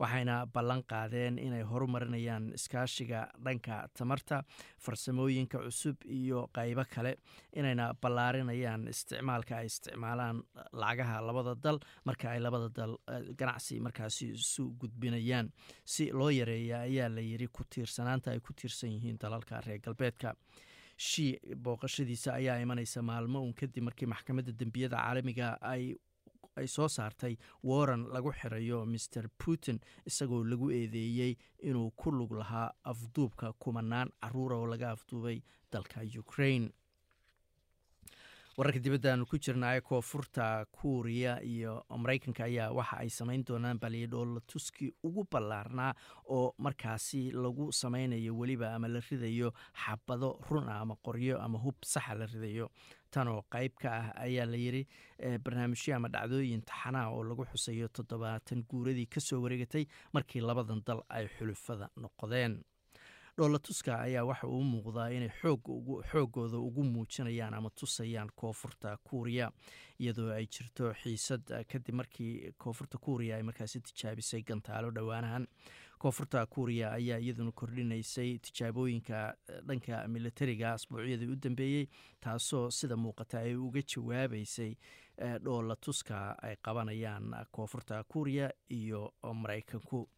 waxayna 0.00 0.46
ballan 0.54 0.82
qaadeen 0.92 1.38
inay 1.38 1.62
horumarinayaan 1.62 2.52
iskaashiga 2.58 3.20
dhanka 3.44 3.88
tamarta 3.98 4.42
farsamooyinka 4.84 5.58
cusub 5.64 5.96
iyo 6.06 6.48
qaybo 6.54 6.84
kale. 6.94 7.16
Inayna 7.56 7.94
ballaarinayaan 8.02 8.88
isticmaalka 8.88 9.56
ay 9.58 9.66
isticmaalaan 9.66 10.42
lacagaha 10.72 11.20
labada 11.26 11.54
dal 11.64 11.78
marka 12.04 12.30
ay 12.30 12.40
labada 12.40 12.68
dal 12.78 12.96
ganacsi 13.38 13.80
markaasi 13.80 14.30
isu 14.34 14.64
gudbinayaan. 14.80 15.50
Si 15.84 16.10
loo 16.12 16.30
yareeya 16.30 16.80
ayaa 16.86 17.08
la 17.08 17.20
yiri 17.20 17.48
ku 17.48 17.64
tiirsanaanta 17.64 18.30
ay 18.30 18.40
ku 18.40 18.52
tiirsan 18.52 18.90
yihiin 18.96 19.18
dalalka 19.18 19.60
reer 19.66 19.78
galbeedka 19.80 20.34
shi 20.96 21.38
booqashadiisa 21.64 22.34
ayaa 22.34 22.58
imanaysa 22.64 23.02
maalmo 23.02 23.40
uun 23.42 23.54
kadib 23.54 23.84
markii 23.84 24.06
maxkamadda 24.06 24.52
dembiyada 24.52 24.96
caalamiga 24.96 25.58
ay 25.60 25.96
ay 26.56 26.66
soo 26.66 26.88
saartay 26.88 27.36
waran 27.62 28.06
lagu 28.14 28.32
xirayo 28.32 28.78
maer 28.86 29.26
putin 29.44 29.78
isagoo 30.06 30.44
lagu 30.44 30.70
eedeeyey 30.72 31.36
inuu 31.68 31.90
ku 31.90 32.10
lug 32.10 32.32
lahaa 32.32 32.70
afduubka 32.92 33.52
kumanaan 33.52 34.08
caruura 34.22 34.56
oo 34.56 34.66
laga 34.66 34.90
afduubay 34.96 35.42
dalka 35.72 36.00
ukraine 36.22 36.70
wararka 38.56 38.80
dibaddaanu 38.80 39.26
ku 39.28 39.36
jirnaaye 39.38 39.80
koonfurta 39.84 40.64
kuuriya 40.72 41.42
iyo 41.44 41.84
maraykanka 41.92 42.44
ayaa 42.48 42.72
waxa 42.72 42.96
ay 43.04 43.08
samayn 43.10 43.44
doonaan 43.44 43.78
baliyadhoolla 43.78 44.40
tuski 44.48 44.94
ugu 45.04 45.26
ballaarnaa 45.30 45.92
oo 46.32 46.54
markaasi 46.58 47.30
lagu 47.32 47.68
samaynayo 47.72 48.32
weliba 48.38 48.72
ama 48.74 48.88
la 48.88 49.00
ridayo 49.10 49.52
xabado 49.84 50.40
run 50.48 50.68
ah 50.72 50.80
ama 50.80 50.96
qoryo 51.04 51.36
ama 51.42 51.58
hub 51.58 51.76
saxa 51.84 52.14
la 52.14 52.24
ridayo. 52.26 52.70
Tanoo 53.10 53.42
qayb 53.52 53.76
ka 53.76 53.90
ah 53.92 54.12
ayaa 54.24 54.46
la 54.48 54.56
yidhi 54.56 54.82
barnaamijyo 55.44 55.96
ama 55.96 56.08
dhacdooyin 56.08 56.62
taxanaha 56.64 57.12
oo 57.12 57.22
lagu 57.28 57.44
xusayo 57.52 57.88
toddobaatan 57.88 58.64
guuradii 58.64 59.06
ka 59.06 59.20
soo 59.20 59.42
wareegatay 59.44 59.84
markii 60.12 60.40
labadan 60.40 60.80
dal 60.86 61.04
ay 61.08 61.28
xulufada 61.36 61.90
noqdeen 61.96 62.64
dhoolla 63.36 63.58
tuska 63.58 63.98
ayaa 64.00 64.24
waxa 64.24 64.46
uu 64.48 64.62
muuqdaa 64.64 65.08
inay 65.16 65.30
xooggooda 66.10 66.58
ugu 66.58 66.84
muujinayaan 66.84 67.54
ama 67.54 67.70
tusayaan 67.70 68.30
koonfurta 68.36 68.96
kuuriya 69.04 69.50
iyadoo 70.00 70.30
ay 70.32 70.46
jirto 70.46 70.92
xiisad 71.02 71.44
kadib 71.72 71.94
markii 72.00 72.52
koonfurta 72.58 72.98
kuuriya 72.98 73.36
ay 73.36 73.42
markaasi 73.42 73.80
tijaabisay 73.80 74.42
gantaalo 74.42 74.90
dhowaanahan 74.90 75.46
koonfurta 75.98 76.46
kuuriya 76.46 76.92
ayaa 76.92 77.18
iyaduna 77.18 77.52
kordhinaysay 77.52 78.38
tijaabooyinka 78.38 79.34
dhanka 79.68 80.08
militariga 80.08 80.72
asbuucyadii 80.72 81.28
u 81.32 81.36
dambeeyey 81.36 81.86
taasoo 82.20 82.70
sida 82.70 82.96
muuqata 82.96 83.38
ay 83.38 83.54
uga 83.54 83.80
jawaabaysay 83.94 84.74
dhoolla 85.44 85.76
tuska 85.76 86.36
ay 86.42 86.56
qabanayaan 86.62 87.34
koonfurta 87.50 88.04
kuuriya 88.04 88.50
iyo 88.70 89.12
maraykanku 89.34 90.08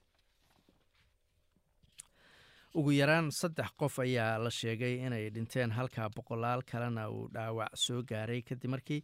ugu 2.78 2.92
yaraan 3.00 3.30
saddex 3.40 3.70
qof 3.80 3.94
ayaa 4.04 4.38
la 4.44 4.50
sheegay 4.60 4.94
inay 5.06 5.24
dhinteen 5.36 5.70
halka 5.78 6.08
boqolaal 6.16 6.62
kalena 6.70 7.04
uu 7.10 7.24
dhaawac 7.34 7.72
soo 7.84 8.02
gaaray 8.10 8.40
kadib 8.48 8.70
markii 8.74 9.00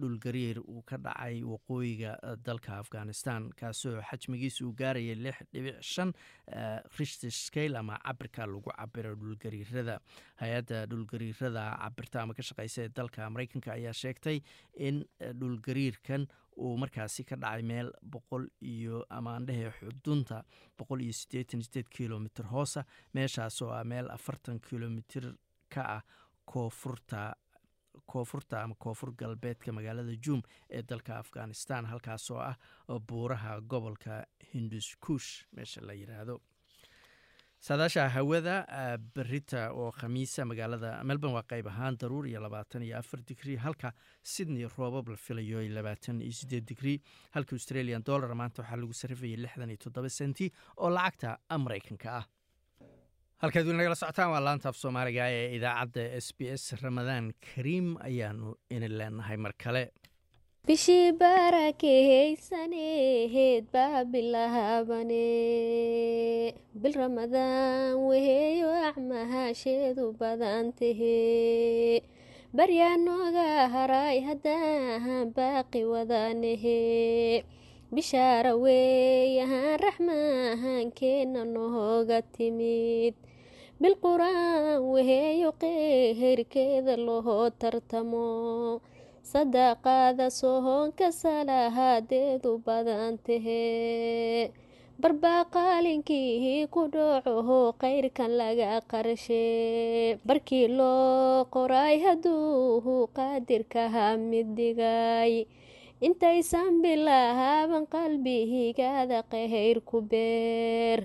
dhulgariir 0.00 0.58
uu 0.60 0.82
ka 0.86 0.96
dhacay 0.96 1.42
waqooyiga 1.44 2.12
dalka 2.44 2.78
afghanistan 2.78 3.50
kaasoo 3.60 4.00
xajmigiisa 4.10 4.64
uu 4.66 4.72
gaarayay 4.80 5.14
lix 5.14 5.42
dhibic 5.52 5.80
shan 5.82 6.12
richter 6.98 7.30
scale 7.30 7.76
ama 7.78 7.98
cabirka 8.06 8.46
lagu 8.46 8.70
cabiro 8.78 9.14
dhulgariirada 9.14 9.98
hay'adda 10.42 10.86
dhulgariirada 10.90 11.64
cabirta 11.82 12.22
ama 12.22 12.34
ka 12.34 12.42
shaqeysa 12.42 12.82
ee 12.86 12.88
dalka 12.96 13.28
mareykanka 13.30 13.72
ayaa 13.78 13.92
sheegtay 14.02 14.40
in 14.88 15.04
dhulgariirkan 15.40 16.26
uu 16.56 16.76
markaasi 16.76 17.24
ka 17.24 17.36
dhacay 17.36 17.62
meel 17.62 17.92
boqol 18.14 18.48
iyo 18.60 19.04
amaandhehe 19.18 19.70
xudunta 19.78 20.42
boqol 20.78 21.00
iyo 21.04 21.12
siddeetan 21.20 21.62
sideed 21.64 21.88
kilomitr 21.88 22.44
hoosa 22.54 22.84
meeshaasoo 23.14 23.70
ah 23.78 23.84
meel 23.84 24.10
afartan 24.16 24.60
kilomitr 24.60 25.32
ka 25.74 25.82
ah 25.96 26.02
koonfurta 26.52 27.20
koonfurta 28.12 28.62
ama 28.62 28.74
koonfur 28.84 29.10
galbeedka 29.22 29.72
magaalada 29.72 30.14
juum 30.26 30.40
ee 30.70 30.82
dalka 30.82 31.18
afghanistan 31.18 31.84
halkaasoo 31.92 32.38
ah 32.50 32.56
buuraha 33.08 33.60
gobolka 33.60 34.24
hindus 34.52 34.96
kuush 35.06 35.30
meesha 35.56 35.80
la 35.80 35.92
yidhaahdo 36.00 36.40
saadaasha 37.66 38.08
hawada 38.14 38.54
berita 39.16 39.60
oo 39.72 39.90
khamiisa 39.98 40.44
magaalada 40.50 40.90
melbourne 41.04 41.34
waa 41.36 41.42
qayb 41.52 41.66
ahaan 41.72 41.96
daruur 42.02 42.26
iyo 42.26 42.40
labaatan 42.46 42.82
iyo 42.82 42.98
afar 42.98 43.20
digrii 43.28 43.56
halka 43.56 43.92
sydney 44.22 44.66
roobab 44.78 45.08
la 45.08 45.16
filayo 45.16 45.60
labaatan 45.78 46.20
iyo 46.22 46.32
sideed 46.40 46.64
digrii 46.70 46.98
halka 47.36 47.54
australian 47.56 48.02
dollar 48.08 48.34
maanta 48.34 48.62
waxaa 48.62 48.76
lagu 48.82 48.92
sarrifayay 49.02 49.36
lixdan 49.44 49.70
iyo 49.70 49.78
toddoba 49.84 50.08
senti 50.18 50.50
oo 50.76 50.90
lacagta 50.90 51.38
maraykanka 51.64 52.08
ah 52.20 52.24
halkaad 53.42 53.66
weli 53.66 53.78
nagala 53.78 53.94
socotaan 54.00 54.30
waa 54.32 54.44
laanta 54.46 54.66
af 54.70 54.76
soomaaliga 54.82 55.24
ee 55.36 55.46
idaacadda 55.56 56.02
s 56.24 56.26
b 56.36 56.38
s 56.62 56.64
ramadaan 56.82 57.26
kariim 57.46 57.88
ayaanu 58.08 58.48
idin 58.74 58.94
leenahay 58.98 59.38
mar 59.44 59.54
kale. 59.62 59.84
Bishii 60.66 61.06
barakehaysaneheed 61.20 63.64
baa 63.74 63.98
bilaabane 64.12 65.26
bil 66.82 66.94
ramadaan 67.02 67.92
weheeyo 68.08 68.70
acmahasheedu 68.90 70.04
badan 70.20 70.64
tahe 70.78 71.16
baryaa 72.56 72.96
nooga 73.06 73.48
haray 73.74 74.16
haddaahan 74.28 75.26
baaqi 75.36 75.80
wadanehe 75.92 76.78
bishaara 77.94 78.52
weeyahaan 78.64 79.76
raxmahankeenna 79.86 81.42
nooga 81.56 82.18
timid 82.36 83.14
bil 83.82 83.94
qur'aan 84.04 84.78
weheeyo 84.94 85.50
qeherkeeda 85.62 86.94
loo 87.06 87.38
tartamo. 87.60 88.26
Sadaqaada 89.32 90.26
sohoonka 90.40 91.08
salahaadeedu 91.22 92.50
badan 92.66 93.14
tahee 93.26 94.50
barbaa 95.02 95.42
qaalinkii 95.54 96.66
ku 96.74 96.82
dhoocoho 96.94 97.60
qayrkan 97.82 98.30
laga 98.40 98.70
qarshe 98.92 99.44
barkii 100.28 100.66
loo 100.78 101.46
qoray 101.54 101.94
hadduu 102.04 102.98
qaadirkaha 103.18 104.06
mid 104.30 104.48
dhigay. 104.58 105.32
Intaysan 106.06 106.70
bilaaban 106.82 107.84
qalbihigaada 107.94 109.18
qayr 109.32 109.76
ku 109.88 109.98
beer 110.10 111.00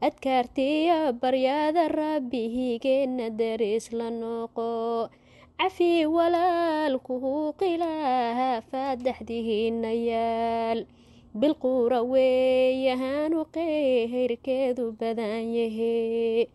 adkaartiya 0.00 1.12
baryaada 1.20 1.88
rabbihigeenna 1.88 3.30
daris 3.38 3.90
la 3.92 4.10
noqo. 4.10 5.10
Cafi 5.58 6.06
walaalkuhu 6.06 7.52
qilaaha 7.58 8.62
faadaxdihiina 8.70 9.90
yaal. 10.10 10.86
Bilquura 11.34 12.00
weeyahaanu 12.12 13.44
qayrkeedu 13.56 14.84
badan 15.00 15.50
yahe 15.58 16.46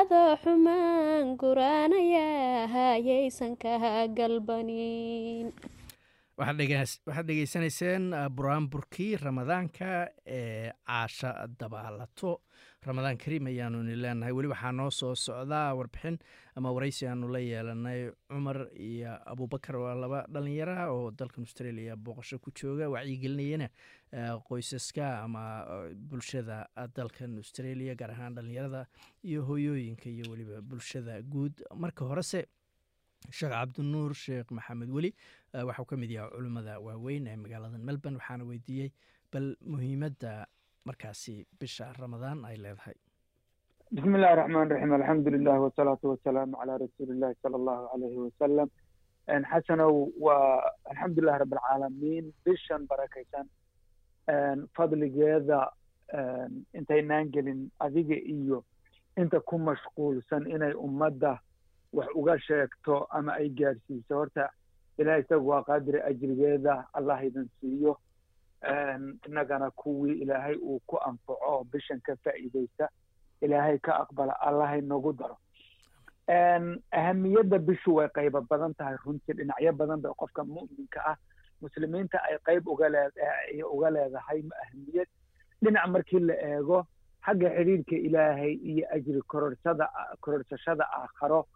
adoo 0.00 0.36
xumaan 0.42 1.36
guraanayaa 1.36 2.96
yaysan 3.08 3.56
kaha 3.60 4.08
galbanin. 4.08 5.52
Waxaad 6.40 7.26
dhegeysanayseen 7.28 8.04
buraanburkii 8.36 9.16
ramadaanka 9.20 10.08
ee 10.26 10.72
caasha 10.88 11.30
dabaalato 11.60 12.40
ramadaan 12.86 13.18
kariim 13.18 13.46
ayaanu 13.46 13.82
ni 13.84 13.94
leenahay. 13.96 14.32
Weli 14.32 14.48
waxaa 14.48 14.72
noo 14.72 14.90
soo 14.90 15.14
socdaa 15.14 15.74
warbixin 15.76 16.16
ama 16.56 16.72
waraysi 16.72 17.06
aanu 17.06 17.28
la 17.28 17.38
yeelanay 17.38 18.10
cumar 18.28 18.68
iyo 18.74 19.12
abubakar 19.32 19.76
waa 19.76 19.94
laba 19.94 20.24
dhalinyara 20.32 20.88
oo 20.92 21.10
dalkan 21.10 21.44
australia 21.44 21.96
booqasho 21.96 22.38
ku 22.40 22.50
jooga. 22.56 22.88
Wacyigelinayana 22.88 23.68
qoysaska 24.48 25.22
ama 25.24 25.44
bulshada 25.94 26.68
dalkan 26.96 27.36
australia 27.36 27.94
gaar 27.94 28.10
ahaan 28.16 28.34
dhalinyarada 28.34 28.86
iyo 29.24 29.42
hooyooyinka 29.44 30.08
iyo 30.08 30.24
weliba 30.32 30.62
bulshada 30.62 31.20
guud. 31.22 31.52
Marka 31.76 32.04
horese 32.08 32.46
sheekh 33.30 33.52
cabdinuur 33.52 34.14
sheekh 34.14 34.48
maxamed 34.50 34.88
weli 34.88 35.12
waxau 35.52 35.84
ka 35.84 35.96
mid 35.96 36.10
yahay 36.10 36.30
culimmada 36.32 36.80
waaweyn 36.80 37.26
ee 37.28 37.36
magaalada 37.36 37.76
melbourne 37.78 38.16
waxaana 38.16 38.44
weydiiyey 38.48 38.88
bal 39.32 39.52
muhiimadda 39.72 40.46
markaasi 40.84 41.46
bisha 41.60 41.92
ramadaan 41.98 42.44
ay 42.44 42.56
leedahay. 42.56 42.94
Bismi 43.92 44.14
illahi 44.18 44.36
raxmaan 44.40 44.70
raxiim 44.70 44.92
alxamdu 44.98 45.30
lilah 45.30 45.56
wasalaatu 45.64 46.10
wasalaamu 46.12 46.56
calaa 46.60 46.78
rasuuli 46.84 47.12
illahi 47.16 47.34
sala 47.42 47.56
allahu 47.60 47.84
alayhi 47.94 48.18
wasalam 48.26 48.68
xasanow 49.50 49.94
waa 50.26 50.62
alxamdulilah 50.90 51.38
rabb 51.42 51.52
alcaalamiin 51.54 52.32
bishan 52.44 52.86
barakaysan. 52.86 53.46
Fadligeeda 54.76 55.60
intaynaan 56.74 57.30
gelin 57.34 57.70
adiga 57.80 58.14
iyo 58.14 58.64
inta 59.18 59.40
ku 59.40 59.58
mashquulsan 59.58 60.46
inay 60.46 60.72
ummadda 60.74 61.38
wax 61.92 62.08
uga 62.14 62.38
sheegto 62.46 63.06
ama 63.10 63.32
ay 63.34 63.48
gaadhsiiso 63.50 64.14
horta 64.14 64.48
ilaah 64.98 65.18
isagu 65.22 65.46
waa 65.50 65.62
qaadiri 65.66 66.00
ajrigeeda. 66.10 66.86
Allah 66.94 67.18
idin 67.26 67.50
siiyo 67.60 67.98
innagana 69.26 69.70
kuwii 69.70 70.20
ilaahay 70.22 70.56
uu 70.56 70.80
ku 70.86 70.98
anfaco 71.08 71.64
bishan 71.72 72.00
ka 72.00 72.16
faa'iideysta 72.24 72.88
ilaahay 73.40 73.78
ka 73.78 73.92
aqbala 74.02 74.32
allahay 74.40 74.80
nagu 74.80 75.12
daro. 75.12 75.36
Ahamiyadda 76.92 77.58
bishu 77.58 77.94
way 77.94 78.08
qaybo 78.08 78.40
badan 78.48 78.74
tahay 78.74 78.96
runtii 79.04 79.32
dhinacyo 79.38 79.72
badan 79.72 80.00
bay 80.02 80.12
qofka 80.18 80.44
mu'minka 80.44 81.00
ah 81.06 81.16
muslimiinta 81.62 82.18
ay 82.28 82.38
qayb 82.46 82.68
uga 82.68 82.86
uga 83.72 83.90
leedahay 83.90 84.42
ahamiyad. 84.62 85.08
Dhinac 85.62 85.88
markii 85.88 86.20
la 86.20 86.34
eego 86.34 86.86
xagga 87.26 87.48
xidhiirka 87.56 87.96
ilaahay 87.96 88.52
iyo 88.54 88.86
ajri 88.94 89.22
kororsada 89.22 89.88
kororsashada 90.20 90.84
aakharo 90.92 91.46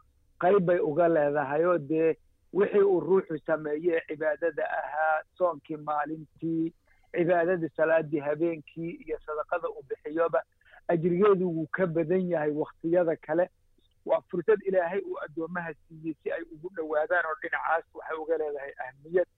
qayb 0.40 0.64
bay 0.66 0.78
uga 0.78 1.08
leedahay 1.08 1.64
oo 1.64 1.78
dee 1.78 2.16
wixii 2.52 2.82
uu 2.82 3.00
ruuxu 3.00 3.38
sameeyey 3.46 4.00
cibaadada 4.08 4.64
ahaa 4.80 5.22
soonkii 5.38 5.76
maalintii 5.76 6.72
cibaadadii 7.16 7.68
salaadii 7.76 8.18
habeenkii 8.28 8.90
iyo 9.06 9.18
sadaqada 9.26 9.68
uu 9.68 9.82
bixiyoba 9.88 10.42
ajrigeedu 10.88 11.48
wuu 11.56 11.66
ka 11.66 11.86
badan 11.86 12.28
yahay 12.30 12.50
waktiyada 12.50 13.16
kale 13.16 13.48
waa 14.06 14.20
fursad 14.20 14.60
ilaahay 14.66 15.00
uu 15.00 15.18
addoomaha 15.24 15.74
siiyey 15.74 16.14
si 16.22 16.32
ay 16.32 16.42
ugu 16.52 16.70
dhowaadaan 16.76 17.26
oo 17.26 17.36
dhinacaas 17.42 17.84
waxay 17.94 18.16
uga 18.22 18.38
leedahay 18.38 18.72
ahamiyad 18.84 19.28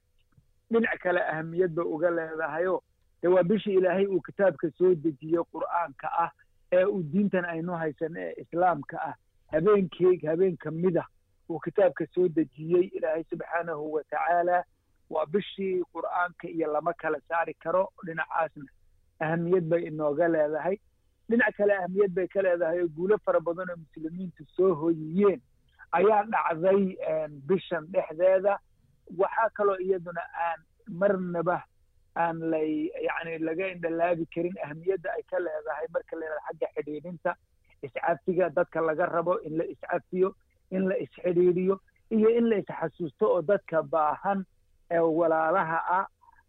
dhinac 0.71 0.99
kale 1.03 1.21
ahamiyad 1.21 1.71
bay 1.75 1.85
uga 1.85 2.09
leedahayoo 2.11 2.81
dee 3.21 3.27
waa 3.35 3.43
bishii 3.43 3.73
ilaahay 3.73 4.05
uu 4.07 4.21
kitaabka 4.21 4.71
soo 4.77 4.95
dejiyey 4.95 5.43
qur'aanka 5.53 6.07
ah 6.23 6.31
ee 6.71 6.83
uu 6.85 7.03
diintan 7.03 7.45
aynu 7.45 7.73
haysan 7.73 8.17
ee 8.17 8.33
islaamka 8.43 9.01
ah 9.01 9.15
habeenkeeg 9.51 10.25
habeen 10.25 10.57
ka 10.57 10.71
mid 10.71 10.97
ah 10.97 11.07
uu 11.49 11.59
kitaabka 11.59 12.07
soo 12.15 12.27
dejiyey 12.27 12.85
ilaahay 12.97 13.23
subxaanahu 13.23 13.93
wa 13.93 14.03
tacaala 14.03 14.63
waa 15.09 15.25
bishii 15.25 15.83
qur'aanka 15.93 16.47
iyo 16.49 16.71
lama 16.73 16.93
kala 16.93 17.19
saari 17.27 17.53
karo 17.53 17.89
dhinacaasna. 18.05 18.65
Ahamiyad 19.19 19.65
bay 19.69 19.83
inooga 19.87 20.27
leedahay. 20.27 20.77
Dhinac 21.29 21.55
kale 21.57 21.73
ahamiyad 21.77 22.11
bay 22.13 22.27
ka 22.27 22.41
leedahay 22.41 22.81
oo 22.81 22.87
guulo 22.87 23.17
fara 23.25 23.39
badan 23.39 23.69
oo 23.69 23.77
muslimiintu 23.77 24.43
soo 24.55 24.75
hoyiyeen. 24.75 25.41
Ayaa 25.91 26.23
dhacday 26.23 26.97
bishan 27.47 27.87
dhexdeeda. 27.91 28.59
Waxaa 29.17 29.49
kaloo 29.57 29.77
iyaduna 29.79 30.21
aan 30.45 30.59
marnaba 30.91 31.63
aan 32.15 32.39
lay 32.51 32.91
yacni 33.07 33.37
laga 33.39 33.67
indhalaabi 33.73 34.25
karin 34.35 34.55
ahamiyadda 34.63 35.09
ay 35.17 35.23
ka 35.31 35.39
leedahay 35.39 35.87
marka 35.93 36.15
la 36.19 36.25
yidhahdo 36.25 36.43
xagga 36.47 36.67
xidhiidhinta. 36.75 37.35
Iscafiga 37.81 38.49
dadka 38.49 38.81
laga 38.81 39.05
rabo 39.05 39.37
in 39.47 39.57
la 39.57 39.63
iscafiyo 39.63 40.33
in 40.71 40.87
la 40.89 40.95
isxidhiidhiyo 40.97 41.79
iyo 42.11 42.29
in 42.37 42.49
la 42.49 42.57
isxasuusto 42.57 43.25
oo 43.33 43.41
dadka 43.41 43.83
baahan 43.83 44.45
ee 44.91 44.99
walaalaha 44.99 45.79
ah 45.99 46.05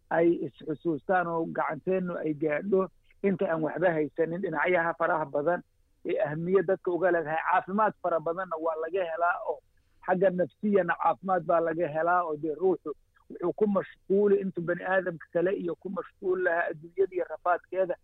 ay 0.09 0.27
isxusuustaan 0.45 1.27
oo 1.27 1.45
gacanteennu 1.45 2.17
ay 2.17 2.33
gaadho 2.33 2.89
inta 3.23 3.45
aan 3.51 3.61
waxba 3.63 3.91
haysanin. 3.93 4.41
Dhinacyaha 4.41 4.93
faraha 4.99 5.25
badan 5.25 5.61
ee 6.05 6.17
ahmiyad 6.27 6.65
dadka 6.65 6.91
uga 6.91 7.11
leedahay 7.11 7.41
caafimaad 7.51 7.93
fara 8.01 8.19
badanna 8.19 8.55
waa 8.65 8.75
laga 8.83 9.03
helaa 9.11 9.35
oo 9.49 9.59
xagga 10.05 10.29
nafsiyana 10.29 10.93
caafimaad 11.03 11.43
baa 11.45 11.59
laga 11.59 11.87
helaa 11.87 12.21
oo 12.23 12.35
dee 12.37 12.55
ruuxu 12.55 12.93
wuxuu 13.29 13.53
ku 13.53 13.67
mashquuli 13.67 14.35
intuu 14.41 14.61
bani 14.63 14.83
aadamka 14.83 15.25
kale 15.33 15.51
iyo 15.53 15.75
ku 15.75 15.89
mashquul 15.89 16.43
lahaa 16.43 16.65
adduunyada 16.71 17.15
iyo 17.15 17.25
rafaadkeeda. 17.29 17.95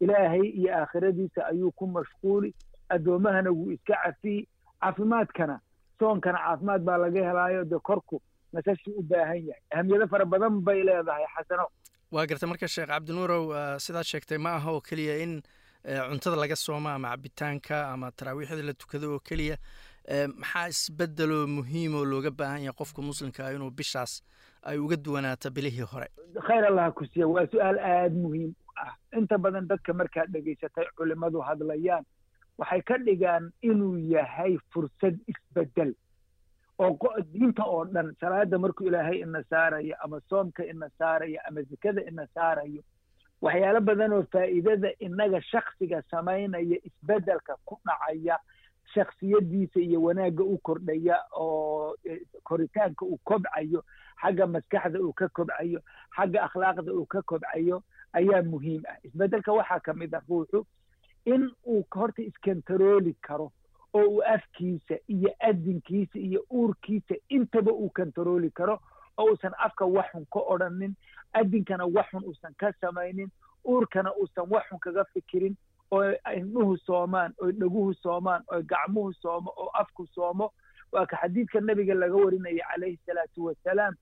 Ilaahay 0.00 0.46
iyo 0.60 0.70
aakhiradiisa 0.76 1.46
ayuu 1.46 1.72
ku 1.72 1.86
mashquuli. 1.86 2.54
Addoomahana 2.88 3.50
wuu 3.50 3.70
iska 3.70 3.94
cafiyey 4.04 4.46
caafimaadkana 4.80 5.60
soonkana 5.98 6.38
caafimaad 6.38 6.82
baa 6.82 6.96
laga 6.96 7.20
helaayo. 7.28 7.64
Dee 7.64 7.78
korku 7.78 8.22
nasashuu 8.52 8.94
u 8.98 9.02
baahan 9.02 9.40
yahay. 9.48 9.62
Ahamiyado 9.72 10.06
fara 10.08 10.24
badan 10.24 10.60
bay 10.66 10.82
leedahay 10.88 11.26
xasano 11.36 11.66
waa 12.12 12.26
garta 12.26 12.46
marka 12.46 12.68
sheekh 12.68 12.88
cabdinuurow 12.92 13.44
sidaad 13.84 14.04
sheegtay 14.12 14.38
ma 14.38 14.50
aha 14.58 14.70
oo 14.72 14.80
keliya 14.80 15.16
in 15.24 15.42
cuntada 16.10 16.36
laga 16.36 16.56
sooma 16.56 16.94
ama 16.94 17.08
cabitaanka 17.14 17.76
ama 17.92 18.10
taraawiixda 18.12 18.62
la 18.68 18.72
tukado 18.74 19.12
oo 19.14 19.20
keliya 19.28 19.56
maxaa 20.40 20.68
isbedeloo 20.72 21.46
muhiim 21.46 21.94
oo 21.94 22.04
looga 22.04 22.30
baahan 22.30 22.62
yahay 22.64 22.76
qofka 22.80 23.02
muslimka 23.02 23.46
ah 23.46 23.52
inuu 23.56 23.70
bishaas 23.70 24.22
ay 24.62 24.78
uga 24.78 24.96
duwanaato 24.96 25.50
bilihii 25.50 25.86
hore? 25.92 26.08
Khayr 26.46 26.64
allaha 26.70 26.90
ku 26.92 27.04
siiya. 27.06 27.26
Waa 27.28 27.46
su'aal 27.52 27.78
aada 27.78 28.14
muhiim 28.24 28.50
u 28.50 28.72
ah. 28.84 28.94
Inta 29.18 29.38
badan 29.38 29.68
dadka 29.68 29.92
markaad 29.92 30.32
dhegaysatay 30.32 30.86
culimadu 30.96 31.40
hadlayaan 31.48 32.04
waxay 32.58 32.82
ka 32.82 32.98
dhigaan 32.98 33.52
inuu 33.62 33.96
yahay 34.14 34.56
fursad 34.72 35.14
isbeddel 35.32 35.94
oo 36.78 37.10
diinta 37.32 37.64
oo 37.64 37.84
dhan 37.84 38.14
salaada 38.20 38.58
markuu 38.58 38.86
ilaahay 38.86 39.18
ina 39.20 39.42
saarayo 39.50 39.96
ama 40.04 40.20
soomka 40.28 40.64
ina 40.66 40.90
saarayo 40.98 41.40
ama 41.48 41.62
zekada 41.62 42.02
ina 42.10 42.26
saarayo 42.34 42.82
waxyaalo 43.42 43.80
badan 43.80 44.12
oo 44.12 44.22
faa'iidada 44.32 44.90
inaga 44.98 45.42
shaksiga 45.42 46.02
samaynaya 46.10 46.78
isbeddelka 46.88 47.56
ku 47.64 47.78
dhacaya 47.86 48.38
shaksiyadiisa 48.94 49.80
iyo 49.80 50.02
wanaagga 50.02 50.44
u 50.44 50.58
kordhaya 50.58 51.16
oo 51.32 51.94
koritaanka 52.42 53.04
uu 53.04 53.18
kobcayo 53.24 53.84
xagga 54.22 54.46
maskaxda 54.46 55.00
uu 55.00 55.12
ka 55.12 55.28
kobcayo 55.28 55.80
xagga 56.16 56.42
akhlaaqda 56.46 56.92
uu 56.92 57.06
ka 57.06 57.22
kobcayo 57.22 57.82
ayaa 58.12 58.42
muhiim 58.42 58.82
ah. 58.88 58.96
Isbedelka 59.02 59.52
waxaa 59.52 59.80
ka 59.80 59.94
mid 59.94 60.14
ah 60.14 60.22
ruuxu 60.28 60.64
in 61.24 61.50
uu 61.66 61.84
horta 61.94 62.22
iskontarooli 62.22 63.14
karo 63.20 63.52
oo 63.94 64.04
uu 64.08 64.22
afkiisa 64.22 64.94
iyo 65.08 65.30
adinkiisa 65.40 66.18
iyo 66.18 66.44
uurkiisa 66.52 67.14
intaba 67.28 67.72
uu 67.72 67.90
kontarooli 67.90 68.50
karo 68.50 68.78
oo 69.18 69.24
uusan 69.30 69.52
afka 69.58 69.84
waxxun 69.86 70.26
ka 70.32 70.40
odrhanin 70.40 70.94
adinkana 71.32 71.84
waxxun 71.86 72.24
uusan 72.24 72.54
ka 72.56 72.72
samaynin 72.80 73.30
uurkana 73.68 74.12
uusan 74.14 74.46
waxxun 74.50 74.78
kaga 74.78 75.04
fikirin 75.14 75.56
oo 75.90 76.04
indhuhu 76.36 76.76
soomaan 76.76 77.34
oo 77.42 77.50
dhaguhu 77.52 77.94
soomaan 77.94 78.42
oo 78.52 78.62
gacmuhu 78.62 79.12
soomo 79.12 79.52
oo 79.56 79.70
afku 79.74 80.06
soomo. 80.06 80.52
Waa 80.92 81.06
ka 81.06 81.16
xadiidka 81.20 81.60
nabiga 81.60 81.94
laga 81.94 82.14
warinaya 82.16 82.64
calayhi 82.72 82.98
salaatu 83.06 83.44
wasalaam 83.44 83.94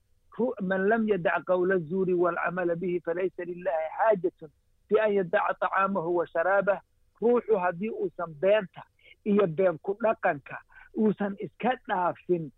man 0.61 0.87
lam 0.89 1.07
yadac 1.09 1.43
qawla 1.47 1.77
zuuri 1.79 2.13
waalcamala 2.13 2.75
bihi 2.75 2.99
falaysa 2.99 3.43
lilahi 3.43 3.87
xaajatun 3.97 4.49
bi 4.89 4.99
an 4.99 5.11
yadaca 5.13 5.53
tacaamahu 5.59 6.15
wa 6.15 6.27
sharaabah 6.27 6.79
ruuxu 7.21 7.57
haddii 7.63 7.89
uusan 7.89 8.33
beenta 8.41 8.83
iyo 9.25 9.47
been 9.47 9.77
ku 9.77 9.97
dhaqanka 10.03 10.57
uusan 10.97 11.35
iska 11.39 11.71
dhaafin 11.87 12.51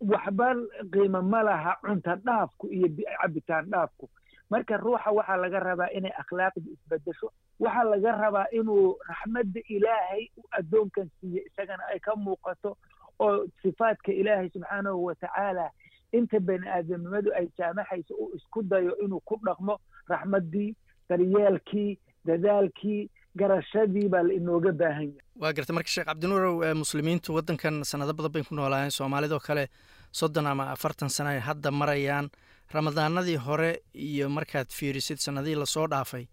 waxba 0.00 0.54
qiimo 0.92 1.22
ma 1.22 1.42
laha 1.42 1.76
cunta 1.82 2.16
dhaafku 2.16 2.66
iyo 2.68 2.88
cabitaan 3.20 3.70
dhaafku. 3.70 4.08
Marka 4.50 4.76
ruuxa 4.76 5.10
waxaa 5.12 5.36
laga 5.36 5.60
rabaa 5.60 5.88
inay 5.94 6.12
akhlaaqda 6.20 6.70
isbedesho. 6.72 7.30
Waxaa 7.60 7.84
laga 7.84 8.12
rabaa 8.12 8.46
inuu 8.52 8.96
raxmadda 9.08 9.60
ilaahay 9.68 10.28
addoonkan 10.58 11.10
siiye 11.20 11.42
isagana 11.46 11.84
ay 11.92 11.98
ka 12.00 12.16
muuqato 12.16 12.76
oo 13.20 13.46
sifaadka 13.62 14.12
ilaahay 14.12 14.48
subxaanahu 14.50 15.04
watacaala 15.04 15.70
inta 16.12 16.40
bani 16.40 16.66
aadamnimadu 16.68 17.30
ay 17.34 17.46
jaamaxayso 17.58 18.14
uu 18.14 18.32
isku 18.36 18.62
dayo 18.62 18.96
inuu 19.04 19.20
ku 19.20 19.36
dhaqmo 19.44 19.78
raxmaddii 20.08 20.74
daryeelkii 21.08 21.98
dadaalkii 22.24 23.10
garashadii 23.36 24.08
baa 24.08 24.22
la 24.22 24.34
baahan 24.72 24.80
yahay. 24.80 25.12
Waa 25.40 25.52
garta 25.52 25.72
marka 25.72 25.88
sheekh 25.94 26.06
cabdinuurow 26.06 26.74
muslimiintu 26.74 27.34
waddankan 27.34 27.84
sanado 27.84 28.12
badan 28.12 28.32
bay 28.32 28.42
ku 28.42 28.54
noolaayeen 28.54 28.90
soomaalidoo 28.90 29.40
kale 29.40 29.68
soddon 30.12 30.46
ama 30.46 30.70
afartan 30.74 31.08
sana 31.08 31.30
ay 31.30 31.40
hadda 31.40 31.70
marayaan. 31.70 32.30
Ramadaanadii 32.74 33.36
hore 33.36 33.82
iyo 33.94 34.28
markaad 34.28 34.68
fiirisid 34.70 35.18
sanadihii 35.18 35.58
la 35.58 35.66
soo 35.66 35.86
dhaafay 35.86 36.26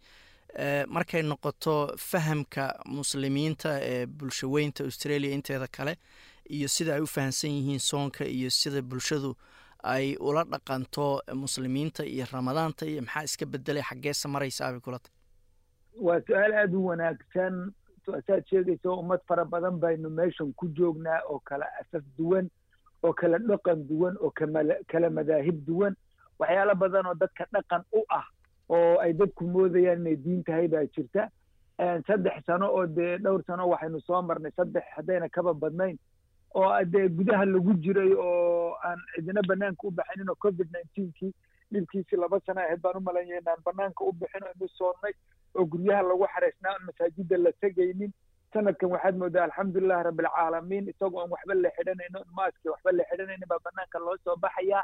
markay 0.88 1.22
noqoto 1.22 1.94
fahamka 1.98 2.66
muslimiinta 2.86 3.80
ee 3.82 4.06
bulshaweynta 4.06 4.84
australia 4.84 5.32
inteeda 5.38 5.68
kale 5.68 5.98
iyo 6.50 6.68
sida 6.68 6.96
ay 6.96 7.02
u 7.02 7.08
fahamsan 7.08 7.52
yihiin 7.52 7.80
soonka 7.80 8.26
iyo 8.26 8.50
sida 8.50 8.82
bulshadu 8.82 9.36
ay 9.84 10.16
ula 10.20 10.44
dhaqanto 10.44 11.22
muslimiinta 11.34 12.06
iyo 12.06 12.26
ramadaanta 12.32 12.86
iyo 12.86 13.02
maxaa 13.02 13.24
iska 13.24 13.46
bedelay 13.46 13.84
xaggeesa 13.90 14.28
maraysaabay 14.30 14.80
kula 14.80 15.00
tahay 15.00 15.17
waa 16.02 16.22
su'aal 16.28 16.54
aada 16.54 16.78
u 16.78 16.86
wanaagsan. 16.86 17.72
Saad 18.28 18.44
sheegaysa 18.50 18.90
ummad 18.92 19.20
fara 19.28 19.46
badan 19.46 19.80
baynu 19.80 20.10
meeshan 20.10 20.54
ku 20.54 20.68
joognaa 20.78 21.22
oo 21.30 21.40
kala 21.40 21.66
asas 21.82 22.04
duwan 22.18 22.50
oo 23.04 23.14
kala 23.14 23.38
dhaqan 23.40 23.88
duwan 23.88 24.16
oo 24.22 24.32
kala 24.88 25.10
madaahib 25.10 25.66
duwan. 25.68 25.96
Waxyaalo 26.40 26.76
badan 26.76 27.06
oo 27.06 27.14
dadka 27.14 27.46
dhaqan 27.52 27.84
u 27.94 28.04
ah 28.10 28.24
oo 28.70 28.98
ay 29.00 29.14
dadku 29.14 29.44
moodayaan 29.48 30.00
inay 30.02 30.16
diin 30.16 30.44
tahay 30.44 30.68
baa 30.68 30.86
jirta. 30.96 31.30
Saddex 32.08 32.46
sano 32.46 32.72
oo 32.72 32.86
dee 32.88 33.18
dhowr 33.18 33.44
sano 33.48 33.68
waxaynu 33.70 34.00
soo 34.02 34.22
marnay 34.22 34.52
saddex 34.56 34.84
haddayna 34.96 35.30
kaba 35.30 35.54
badnayn 35.54 35.98
oo 36.56 36.72
dee 36.86 37.08
gudaha 37.10 37.46
lagu 37.46 37.74
jiray 37.84 38.14
oo 38.14 38.74
aan 38.84 39.00
cidina 39.16 39.42
banaanka 39.48 39.88
u 39.88 39.92
baxaynin 39.92 40.30
oo 40.30 40.36
covid 40.36 40.68
nineteenkii 40.74 41.34
dhibkiisii 41.72 42.16
laba 42.24 42.40
sano 42.46 42.62
ahayd 42.62 42.82
baan 42.82 42.98
u 42.98 43.02
malanyahay 43.02 43.42
inaan 43.42 43.64
banaanka 43.66 44.04
u 44.06 44.12
bixin 44.12 44.44
oo 44.44 44.52
inu 44.56 44.68
soonnay 44.78 45.14
oo 45.56 45.66
guryaha 45.66 46.02
lagu 46.10 46.28
xaraysnaa 46.34 46.72
aan 46.74 46.86
masaajida 46.86 47.38
la 47.38 47.52
tegaynin. 47.62 48.14
Sanadkan 48.54 48.90
waxaad 48.92 49.18
moodaa 49.18 49.44
alxamdulilahi 49.48 50.04
rabbilcaalamiin 50.10 50.90
isagoo 50.94 51.22
aan 51.24 51.30
waxba 51.36 51.54
la 51.64 51.70
xidhanayno 51.78 52.20
maaski 52.40 52.70
waxba 52.74 52.92
la 52.92 53.04
xidhanaynin 53.12 53.48
baa 53.50 53.60
banaanka 53.68 54.00
loo 54.00 54.18
soo 54.24 54.36
baxayaa. 54.36 54.84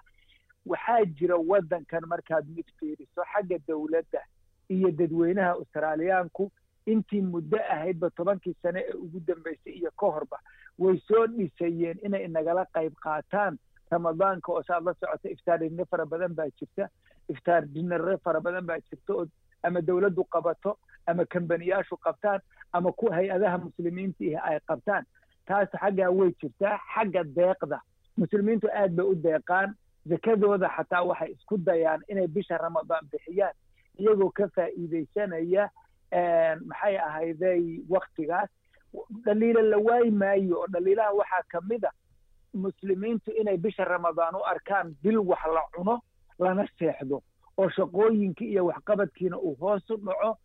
Waxaa 0.65 1.05
jira 1.19 1.37
waddankan 1.37 2.03
markaad 2.07 2.45
mid 2.55 2.67
fiiriso 2.79 3.21
xagga 3.33 3.57
dowladda 3.67 4.21
iyo 4.69 4.91
dadweynaha 4.91 5.51
australiyaanku 5.59 6.51
intii 6.85 7.21
muddo 7.21 7.57
ahaydba 7.73 8.09
tobankii 8.09 8.55
sane 8.61 8.79
ee 8.89 8.93
ugu 8.93 9.19
dambeysay 9.27 9.73
iyo 9.73 9.91
ka 9.99 10.05
horba 10.15 10.39
way 10.79 10.97
soo 11.07 11.27
dhisayeen 11.27 11.99
inay 12.05 12.27
nagala 12.27 12.65
qayb 12.75 12.93
qaataan 13.03 13.57
ramadaanka 13.93 14.51
oo 14.53 14.63
saad 14.67 14.83
la 14.89 14.93
socota 14.99 15.29
iftaar 15.35 15.59
dinare 15.63 15.85
fara 15.91 16.05
badan 16.05 16.33
baa 16.37 16.49
jirta. 16.59 16.89
Iftaar 17.33 17.63
dinare 17.75 18.17
fara 18.23 18.41
badan 18.41 18.65
baa 18.69 18.79
jirta 18.89 19.13
oo 19.13 19.25
ama 19.63 19.81
dowladdu 19.81 20.23
qabato 20.33 20.77
ama 21.07 21.25
kambaniyaashu 21.25 21.97
qabtaan 22.05 22.39
ama 22.73 22.91
ku 22.91 23.11
hay'adaha 23.15 23.57
muslimiinta 23.65 24.23
ihi 24.23 24.35
ay 24.49 24.59
qabtaan. 24.69 25.03
Taas 25.47 25.69
xaggaa 25.81 26.09
way 26.19 26.31
jirtaa 26.41 26.75
xagga 26.95 27.23
deeqda. 27.37 27.79
Muslimiintu 28.17 28.67
aad 28.81 28.91
bay 28.97 29.05
u 29.05 29.15
deeqaan. 29.15 29.73
Zakadooda 30.11 30.67
xataa 30.77 31.03
waxay 31.09 31.31
isku 31.31 31.57
dayaan 31.57 32.01
inay 32.11 32.27
bisha 32.27 32.57
ramadaan 32.57 33.07
bixiyaan 33.11 33.55
iyagoo 33.99 34.29
ka 34.37 34.47
faa'iidaysanaya 34.55 35.69
maxay 36.69 36.95
ahayday 37.07 37.61
waktigaas 37.89 38.49
dhaliila 39.25 39.61
la 39.71 39.77
waayi 39.87 40.11
maayo 40.11 40.59
oo 40.59 40.67
dhaliilaha 40.73 41.13
waxaa 41.19 41.43
ka 41.51 41.61
mid 41.69 41.83
a 41.85 41.91
muslimiintu 42.53 43.31
inay 43.31 43.57
bisha 43.57 43.85
ramadaan 43.85 44.35
u 44.35 44.43
arkaan 44.45 44.95
bil 45.03 45.17
wax 45.17 45.43
la 45.53 45.61
cuno 45.75 46.01
lana 46.39 46.65
seexdo 46.79 47.21
oo 47.57 47.69
shaqooyinkii 47.69 48.51
iyo 48.51 48.65
waxqabadkiina 48.65 49.37
uu 49.37 49.55
hoos 49.59 49.89
u 49.89 49.97
dhaco 49.97 50.37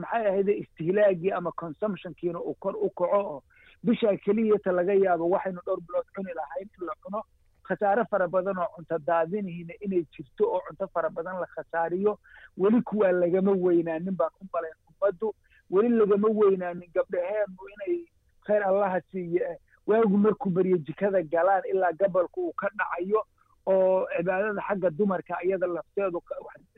maxay 0.00 0.26
ahayde 0.28 0.52
istihlaagii 0.62 1.30
ama 1.32 1.52
consumptionkiina 1.52 2.38
uu 2.40 2.54
kor 2.54 2.76
u 2.76 2.90
kaco 2.90 3.20
oo 3.20 3.42
bishaa 3.84 4.16
keliyata 4.24 4.72
laga 4.72 4.94
yaabo 4.94 5.30
waxaynu 5.30 5.60
dhowr 5.66 5.80
bilood 5.80 6.06
cuni 6.14 6.32
lahayn 6.34 6.68
in 6.80 6.86
la 6.86 6.92
cuno. 7.02 7.22
Khasaare 7.68 8.04
fara 8.10 8.28
badan 8.28 8.58
oo 8.58 8.68
cunto 8.76 8.98
daadinihiina 8.98 9.74
inay 9.80 10.04
jirto 10.12 10.44
oo 10.52 10.60
cunto 10.68 10.88
fara 10.88 11.10
badan 11.10 11.40
la 11.40 11.46
khasaariyo. 11.46 12.18
Weli 12.58 12.82
kuwaa 12.82 13.12
lagama 13.12 13.52
weynaanin 13.52 14.16
baan 14.16 14.30
u 14.40 14.46
malayn 14.52 14.74
ummaddu 14.90 15.34
weli 15.70 15.88
lagama 15.88 16.28
weynaanin 16.28 16.90
gabdhaheennu 16.94 17.62
inay 17.74 18.04
khayr 18.46 18.62
allaha 18.68 19.00
siiye 19.12 19.58
waagu 19.88 20.16
markuu 20.24 20.50
baryo 20.56 20.78
jikada 20.86 21.22
galaan 21.34 21.62
ilaa 21.72 21.92
gabalku 22.00 22.40
uu 22.48 22.52
ka 22.60 22.68
dhacayo 22.78 23.20
oo 23.66 24.06
cibaadada 24.16 24.62
xagga 24.68 24.90
dumarka 24.98 25.34
iyada 25.44 25.66
lafteedu 25.76 26.20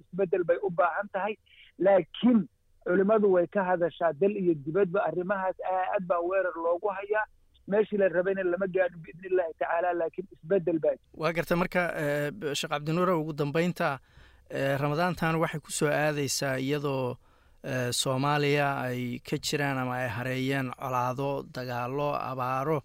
isbeddel 0.01 0.45
bay 0.45 0.59
u 0.63 0.71
baahan 0.71 1.09
tahay. 1.13 1.35
Laakiin 1.79 2.41
culimmadu 2.87 3.33
way 3.35 3.47
ka 3.47 3.65
hadashaa 3.69 4.13
dal 4.21 4.35
iyo 4.43 4.55
dibadba 4.65 5.05
arrimahaas 5.09 5.57
aad 5.73 6.05
baa 6.11 6.21
weerar 6.31 6.57
loogu 6.65 6.89
hayaa. 6.99 7.25
Meeshii 7.71 7.99
la 8.03 8.09
rabayna 8.09 8.43
lama 8.43 8.67
gaadhin 8.67 9.03
biidni 9.05 9.27
illahi 9.31 9.53
tacaala 9.59 9.93
laakiin 10.01 10.27
isbeddel 10.35 10.79
baa 10.85 10.97
waa 11.23 11.33
garta 11.37 11.57
marka 11.63 11.81
sheekh 12.59 12.71
cabdinuure 12.75 13.13
ugu 13.21 13.33
dambeynta 13.43 13.99
ramadaantan 14.83 15.37
waxay 15.43 15.61
ku 15.61 15.71
soo 15.79 15.89
aadaysaa 15.89 16.57
iyadoo 16.59 17.17
soomaaliya 17.93 18.69
ay 18.89 19.19
ka 19.29 19.37
jiraan 19.37 19.79
ama 19.79 19.95
ay 20.03 20.09
hareeyeen 20.09 20.71
colaado 20.81 21.43
dagaalo 21.55 22.15
abaaro 22.17 22.79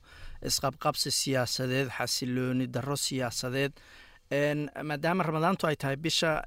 isqabqabsi 0.45 1.11
siyaasadeed 1.11 1.89
xasilooni 1.97 2.67
darro 2.67 2.95
siyaasadeed. 2.95 3.73
Maadaama 4.83 5.23
ramadaantu 5.23 5.67
ay 5.67 5.75
tahay 5.75 5.95
bisha 5.95 6.43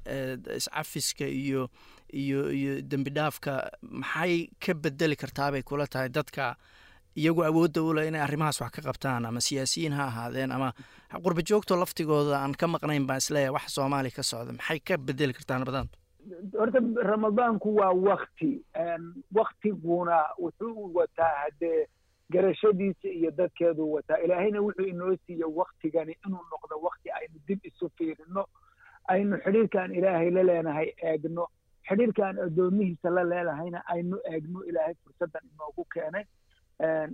iscafiska 0.57 1.25
iyo 1.25 1.69
iyo 2.13 2.51
iyo 2.51 2.81
dembi 2.81 3.09
dhaafka 3.11 3.71
maxay 3.81 4.49
ka 4.59 4.73
bedeli 4.73 5.15
kartaabay 5.15 5.63
kula 5.63 5.87
tahay 5.87 6.09
dadka? 6.09 6.55
Iyagoo 7.17 7.43
awoodda 7.43 7.81
u 7.81 7.93
leh 7.93 8.07
inay 8.07 8.21
arrimahaas 8.21 8.61
wax 8.61 8.71
ka 8.77 8.81
qabtaan 8.85 9.25
ama 9.25 9.41
siyaasiyiin 9.41 9.93
ha 9.97 10.03
ahaadeen 10.07 10.51
ama 10.51 10.69
qurba 11.23 11.41
joogto 11.41 11.75
laftigooda 11.75 12.37
aan 12.39 12.53
ka 12.55 12.67
maqnayn 12.67 13.07
baan 13.09 13.17
is 13.17 13.29
leeyahay 13.33 13.53
wax 13.57 13.73
soomaaliya 13.75 14.15
ka 14.15 14.23
socda 14.23 14.53
maxay 14.53 14.79
ka 14.79 14.97
bedeli 14.97 15.33
kartaa 15.33 15.57
ramadaantu 15.59 15.97
horta 16.57 16.79
ramadaanku 17.11 17.75
waa 17.75 17.91
wakti 18.07 18.65
waktiguna 19.35 20.25
wuxuu 20.39 20.91
wataa 20.93 21.33
haddee 21.43 21.87
garashadiisa 22.29 23.07
iyo 23.09 23.31
dadkeeduu 23.31 23.93
wataa. 23.93 24.17
Ilaahayna 24.17 24.61
wuxuu 24.61 24.85
inoo 24.85 25.15
siiye 25.25 25.45
waktigani 25.45 26.17
inuu 26.25 26.43
noqdo 26.51 26.75
wakti 26.81 27.11
aynu 27.11 27.39
dib 27.47 27.59
isu 27.65 27.89
fiirino 27.97 28.45
aynu 29.07 29.37
xidhiirkaan 29.37 29.95
ilaahay 29.95 30.29
la 30.31 30.43
leenahay 30.43 30.89
eegno 31.03 31.47
xidhiirkaan 31.89 32.39
addoomihiisa 32.45 33.09
la 33.09 33.23
leenahayna 33.23 33.81
aynu 33.87 34.17
eegno 34.31 34.63
ilaahay 34.63 34.93
fursaddan 35.03 35.41
inoogu 35.53 35.85
keenay. 35.93 36.25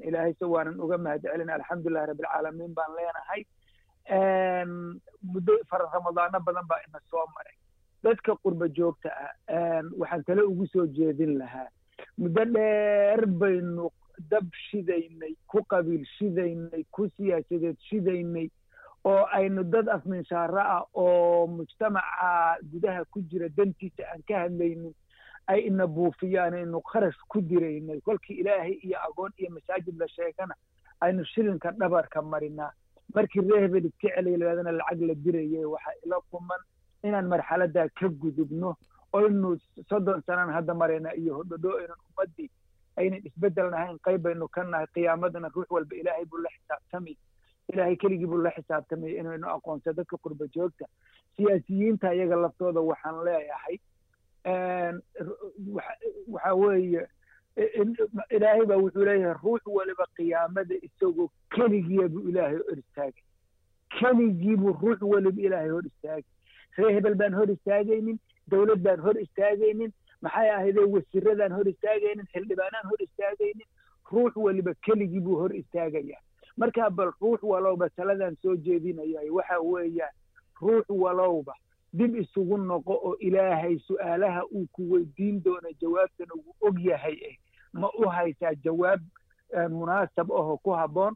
Ilaahay 0.08 0.34
se 0.40 0.46
waanan 0.46 0.80
uga 0.80 0.98
mahad 0.98 1.22
celina 1.22 1.54
alxamdulilahi 1.54 2.08
rabbilcaalamiin 2.12 2.74
baan 2.76 2.92
leenahay. 3.00 3.42
Muddo 5.34 5.54
fara 5.70 5.86
ramadaano 5.94 6.40
badan 6.40 6.68
baa 6.68 6.82
ina 6.88 7.00
soo 7.10 7.26
maray 7.36 7.56
dadka 8.06 8.36
qurba 8.44 8.68
joogta 8.78 9.10
ah 9.20 9.82
waxaan 10.02 10.24
tale 10.28 10.42
ugu 10.52 10.68
soo 10.74 10.86
jeedin 10.98 11.38
lahaa 11.42 11.68
muddo 12.18 12.46
dheer 12.56 13.26
baynu 13.44 13.90
dab 14.32 14.48
shidaynay 14.70 15.34
ku 15.48 15.64
qabiil 15.74 16.06
shidaynay 16.18 16.84
ku 16.92 17.08
siyaasadeed 17.18 17.78
shidaynay 17.90 18.48
oo 19.12 19.24
aynu 19.40 19.64
dad 19.64 19.90
afminshaaro 19.96 20.60
ah 20.76 20.84
oo 20.94 21.48
mujtamaca 21.48 22.30
gudaha 22.72 23.06
ku 23.12 23.22
jira 23.32 23.50
dantiisa 23.58 24.04
aan 24.14 24.22
ka 24.28 24.40
hadlaynin 24.44 24.94
ay 25.48 25.60
ina 25.70 25.86
buufiyaan 25.88 26.54
aynu 26.62 26.82
kharash 26.92 27.20
ku 27.34 27.42
diraynay 27.42 28.00
kolkii 28.02 28.40
ilaahay 28.42 28.74
iyo 28.88 28.98
agoon 29.08 29.32
iyo 29.38 29.50
masaajid 29.58 30.00
la 30.00 30.08
sheegana 30.08 30.56
aynu 31.02 31.26
shilinka 31.34 31.72
dhabarka 31.72 32.22
marinaa 32.22 32.72
markii 33.16 33.42
reehbel 33.52 33.86
iska 33.86 34.10
celiya 34.16 34.38
lahaadana 34.38 34.72
lacag 34.80 35.02
la 35.10 35.14
dirayay 35.26 35.66
waxaa 35.74 35.96
ila 36.06 36.18
kuman 36.32 36.62
inaan 37.08 37.28
marxaladaa 37.34 37.88
ka 38.00 38.08
gudubno 38.24 38.76
oynu 39.20 39.50
soddon 39.90 40.22
sanaan 40.28 40.54
hadda 40.58 40.74
maraynaa 40.82 41.16
iyo 41.22 41.34
hodhodho 41.40 41.72
aynan 41.82 42.00
ummaddii 42.10 42.50
aynan 43.02 43.22
isbeddel 43.30 43.70
nahayn 43.76 43.98
qayb 44.08 44.28
ka 44.56 44.64
nahay 44.64 44.88
qiyaamadana 44.96 45.50
ruux 45.56 45.68
walba 45.78 45.96
ilaahay 46.02 46.26
buu 46.26 46.42
la 46.46 46.50
xisaabtamay 46.56 47.16
ilaahay 47.74 47.96
keligii 48.04 48.30
buu 48.32 48.42
la 48.46 48.52
xisaabtamay 48.58 49.14
inaynu 49.20 49.48
aqoonsa 49.56 49.94
dadka 49.94 50.18
qurba 50.18 50.46
joogta. 50.56 50.86
Siyaasiyiinta 51.36 52.14
iyaga 52.16 52.36
laftooda 52.44 52.82
waxaan 52.90 53.24
leeyahay 53.28 53.78
waxa 56.34 56.54
weeye 56.62 57.08
ilaahay 58.36 58.66
baa 58.70 58.78
wuxuu 58.84 59.06
leeyahay 59.10 59.36
ruux 59.44 59.62
waliba 59.78 60.06
qiyaamada 60.18 60.76
isagoo 60.88 61.30
keligiya 61.56 62.08
buu 62.14 62.30
ilaahay 62.30 62.58
hor 62.58 62.78
istaagay 62.84 63.24
keligii 64.00 64.56
buu 64.56 64.74
ruux 64.82 65.00
waliba 65.14 65.42
ilaahay 65.48 65.70
hor 65.76 65.86
istaagay 65.92 66.24
ree 66.78 66.94
hebel 66.94 67.16
baan 67.16 67.34
hor 67.34 67.50
istaagaynin 67.52 68.20
dowlad 68.52 68.80
baan 68.88 69.00
hor 69.00 69.18
istaagaynin 69.22 69.94
maxay 70.22 70.50
ahaydee 70.58 70.86
wasiiradaan 70.96 71.52
hor 71.58 71.68
istaagaynin 71.74 72.28
xildhibaanaan 72.34 72.88
hor 72.92 73.02
istaagaynin 73.08 73.68
ruux 74.12 74.34
waliba 74.46 74.74
keligii 74.86 75.20
buu 75.28 75.38
hor 75.42 75.56
istaagaya 75.56 76.18
marka 76.58 76.90
bal 76.90 77.12
ruux 77.22 77.40
walowba 77.44 77.90
taladan 77.90 78.36
soo 78.42 78.56
jeedinaya 78.56 79.22
waxa 79.38 79.60
weeyaan 79.60 80.14
ruux 80.62 80.86
walowba 80.90 81.54
dib 81.94 82.16
isugu 82.16 82.58
noqo 82.58 82.94
oo 83.08 83.16
ilaahay 83.20 83.78
su'aalaha 83.88 84.42
uu 84.52 84.68
ku 84.72 84.92
weydiin 84.92 85.44
doono 85.44 85.70
jawaabtana 85.82 86.34
wuu 86.36 86.56
og 86.70 86.80
yahay 86.86 87.18
eh 87.30 87.36
ma 87.74 87.90
u 88.00 88.10
haysaa 88.10 88.54
jawaab 88.64 89.00
munaasab 89.70 90.32
ahoo 90.32 90.58
ku 90.58 90.72
habboon. 90.72 91.16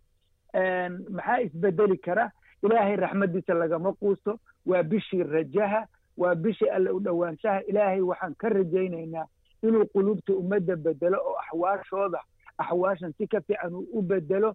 Maxaa 1.10 1.40
isbedeli 1.42 1.98
kara 1.98 2.32
ilaahay 2.64 2.96
raxmaddiisa 2.96 3.54
lagama 3.54 3.94
quusto. 3.94 4.40
Waa 4.66 4.84
bishii 4.84 5.24
rajaha 5.24 5.88
waa 6.18 6.36
bishii 6.36 6.70
alle 6.70 6.90
u 6.90 7.00
dhowaanshaha. 7.00 7.62
Ilaahay 7.68 8.02
waxaan 8.02 8.36
ka 8.36 8.50
rajaynaynaa 8.50 9.26
inuu 9.64 9.86
qulubta 9.94 10.34
ummadda 10.34 10.76
bedelo 10.76 11.18
oo 11.18 11.36
axwaashooda 11.40 12.20
axwaashan 12.58 13.14
si 13.18 13.28
ka 13.28 13.42
fiican 13.42 13.76
uu 13.76 13.88
u 13.94 14.02
bedelo 14.02 14.54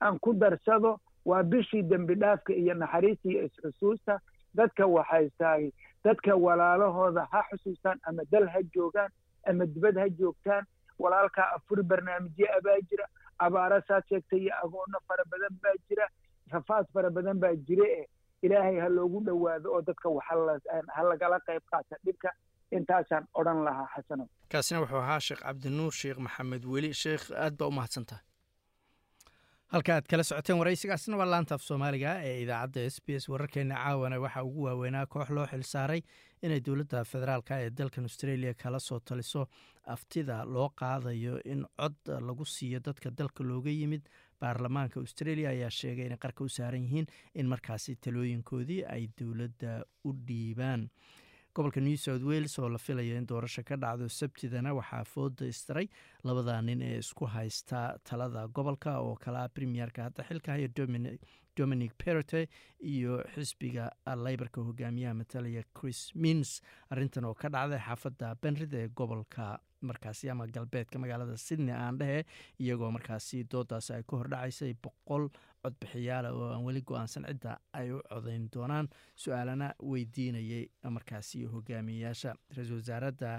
aan 0.00 0.18
ku 0.20 0.32
darsado. 0.34 1.00
Waa 1.24 1.42
bishii 1.42 1.82
dembi 1.82 2.14
dhaafka 2.14 2.52
iyo 2.54 2.74
naxariista 2.74 3.28
iyo 3.28 3.44
isxusuusta. 3.44 4.20
Dadka 4.54 4.86
waxaystaay 4.86 5.70
dadka 6.04 6.36
walaalahooda 6.36 7.26
ha 7.30 7.42
xusuustaan 7.50 7.98
ama 8.02 8.22
dal 8.30 8.48
ha 8.48 8.62
joogaan 8.74 9.10
ama 9.46 9.66
dibad 9.66 9.96
ha 9.98 10.08
joogtaan. 10.08 10.64
Walaalkaa 10.98 11.52
afuri 11.56 11.82
barnaamijyo 11.82 12.46
abaa 12.58 12.80
jira 12.90 13.06
abaara 13.46 13.78
saad 13.88 14.04
sheegtay 14.08 14.40
iyo 14.44 14.54
agoonno 14.64 14.98
fara 15.08 15.24
badan 15.32 15.54
baa 15.62 15.76
jira 15.88 16.06
rafaad 16.52 16.86
fara 16.94 17.10
badan 17.10 17.38
baa 17.42 17.54
jire 17.68 17.88
eh 18.00 18.06
ilaahay 18.42 18.76
ha 18.84 18.88
loogu 18.96 19.20
dhowaado 19.26 19.68
oo 19.74 19.82
dadka 19.82 20.08
ha 20.96 21.02
lagala 21.10 21.38
qayb 21.48 21.62
qaata 21.72 21.96
dhibka. 22.04 22.30
Intaasaan 22.76 23.24
odhan 23.40 23.60
lahaa 23.66 23.86
xasano 23.94 24.24
kaasina 24.52 24.80
wuxuu 24.82 24.98
ahaa 25.04 25.20
sheekh 25.26 25.40
cabdinuur 25.44 25.92
sheekh 26.00 26.18
maxamed 26.26 26.64
weli. 26.72 26.90
Sheekh 27.02 27.24
aad 27.44 27.54
baa 27.60 27.68
u 27.68 27.70
mahadsantaha 27.78 28.20
halka 29.72 29.94
aad 29.96 30.06
kala 30.10 30.22
socoteen 30.30 30.58
waraysigaasna 30.60 31.16
waa 31.20 31.26
laanta 31.32 31.54
af 31.56 31.62
soomaaliga 31.68 32.10
ee 32.28 32.34
idaacadda 32.44 32.80
s 32.94 32.96
b 33.06 33.08
s 33.22 33.28
wararkeena 33.32 33.74
caawana. 33.84 34.20
Waxaa 34.24 34.42
ugu 34.48 34.62
waaweynaa 34.68 35.06
koox 35.06 35.30
loo 35.36 35.46
xilsaaray 35.52 36.00
inay 36.42 36.60
dowladda 36.66 37.04
federaalk 37.04 37.50
ee 37.50 37.70
dalkan 37.70 38.04
australia 38.10 38.54
kala 38.54 38.78
soo 38.80 39.00
taliso 39.00 39.42
aftida 39.94 40.44
loo 40.44 40.68
qaadayo 40.80 41.34
in 41.44 41.64
cod 41.80 41.96
lagu 42.28 42.44
siiyo 42.44 42.80
dadka 42.80 43.10
dalka 43.10 43.44
looga 43.44 43.70
yimid. 43.70 44.02
Baarlamaanka 44.40 45.00
australia 45.00 45.48
ayaa 45.50 45.70
sheegay 45.70 46.06
inay 46.06 46.18
qarka 46.24 46.44
u 46.44 46.48
saaran 46.48 46.82
yihiin 46.86 47.06
in 47.34 47.46
markaasi 47.52 47.96
talooyinkoodii 48.04 48.84
ay 48.94 49.08
dowladda 49.20 49.72
u 50.04 50.12
dhiibaan 50.28 50.88
gobolka 51.58 51.80
new 51.82 51.96
south 51.96 52.22
wales 52.22 52.54
oo 52.62 52.68
la 52.68 52.78
filayo 52.78 53.16
in 53.18 53.26
doorasho 53.26 53.62
ka 53.66 53.76
dhacdo 53.76 54.06
sabtidana 54.08 54.70
waxaa 54.78 55.04
fooda 55.12 55.46
istiray 55.52 55.88
labada 56.24 56.60
nin 56.62 56.82
ee 56.82 56.98
isku 57.02 57.26
haysta 57.34 57.80
talada. 58.08 58.46
Gobolka 58.46 58.98
oo 59.02 59.16
kalaa 59.24 59.48
premierka 59.48 60.04
hadda 60.06 60.22
xilka 60.28 60.52
haya 60.54 60.68
dominic 61.58 61.92
perote 61.98 62.46
iyo 62.80 63.24
xisbiga 63.34 63.90
leybarka 64.24 64.60
hogaamiyaha 64.68 65.14
matalaya 65.20 65.62
chris 65.74 66.12
mins 66.14 66.60
arintan 66.90 67.24
oo 67.26 67.34
ka 67.34 67.48
dhacday 67.50 67.80
xaafadda 67.88 68.34
benrid 68.42 68.74
ee 68.82 68.86
gobolka 69.00 69.58
markaasi 69.88 70.30
ama 70.30 70.46
galbeedka 70.46 70.98
magaalada 70.98 71.36
sydney 71.46 71.74
aan 71.74 71.98
dhehe 71.98 72.22
iyagoo 72.62 72.90
markaasi 72.96 73.42
doodaasi 73.52 73.92
ay 73.98 74.02
ka 74.10 74.16
hordhacaysay 74.20 74.72
boqol 74.86 75.26
codbixiyaala 75.62 76.32
oo 76.32 76.48
aan 76.54 76.64
weli 76.68 76.82
go'aansan 76.90 77.24
cidda 77.30 77.58
ay 77.72 77.90
u 77.92 78.00
codayn 78.10 78.48
doonaan 78.54 78.88
su'aalana 79.22 79.68
weydiinayay 79.90 80.64
markaasi 80.96 81.44
hogaamiyeyaasha. 81.54 82.34
Ra'iisul 82.56 82.80
wasaaradda 82.82 83.32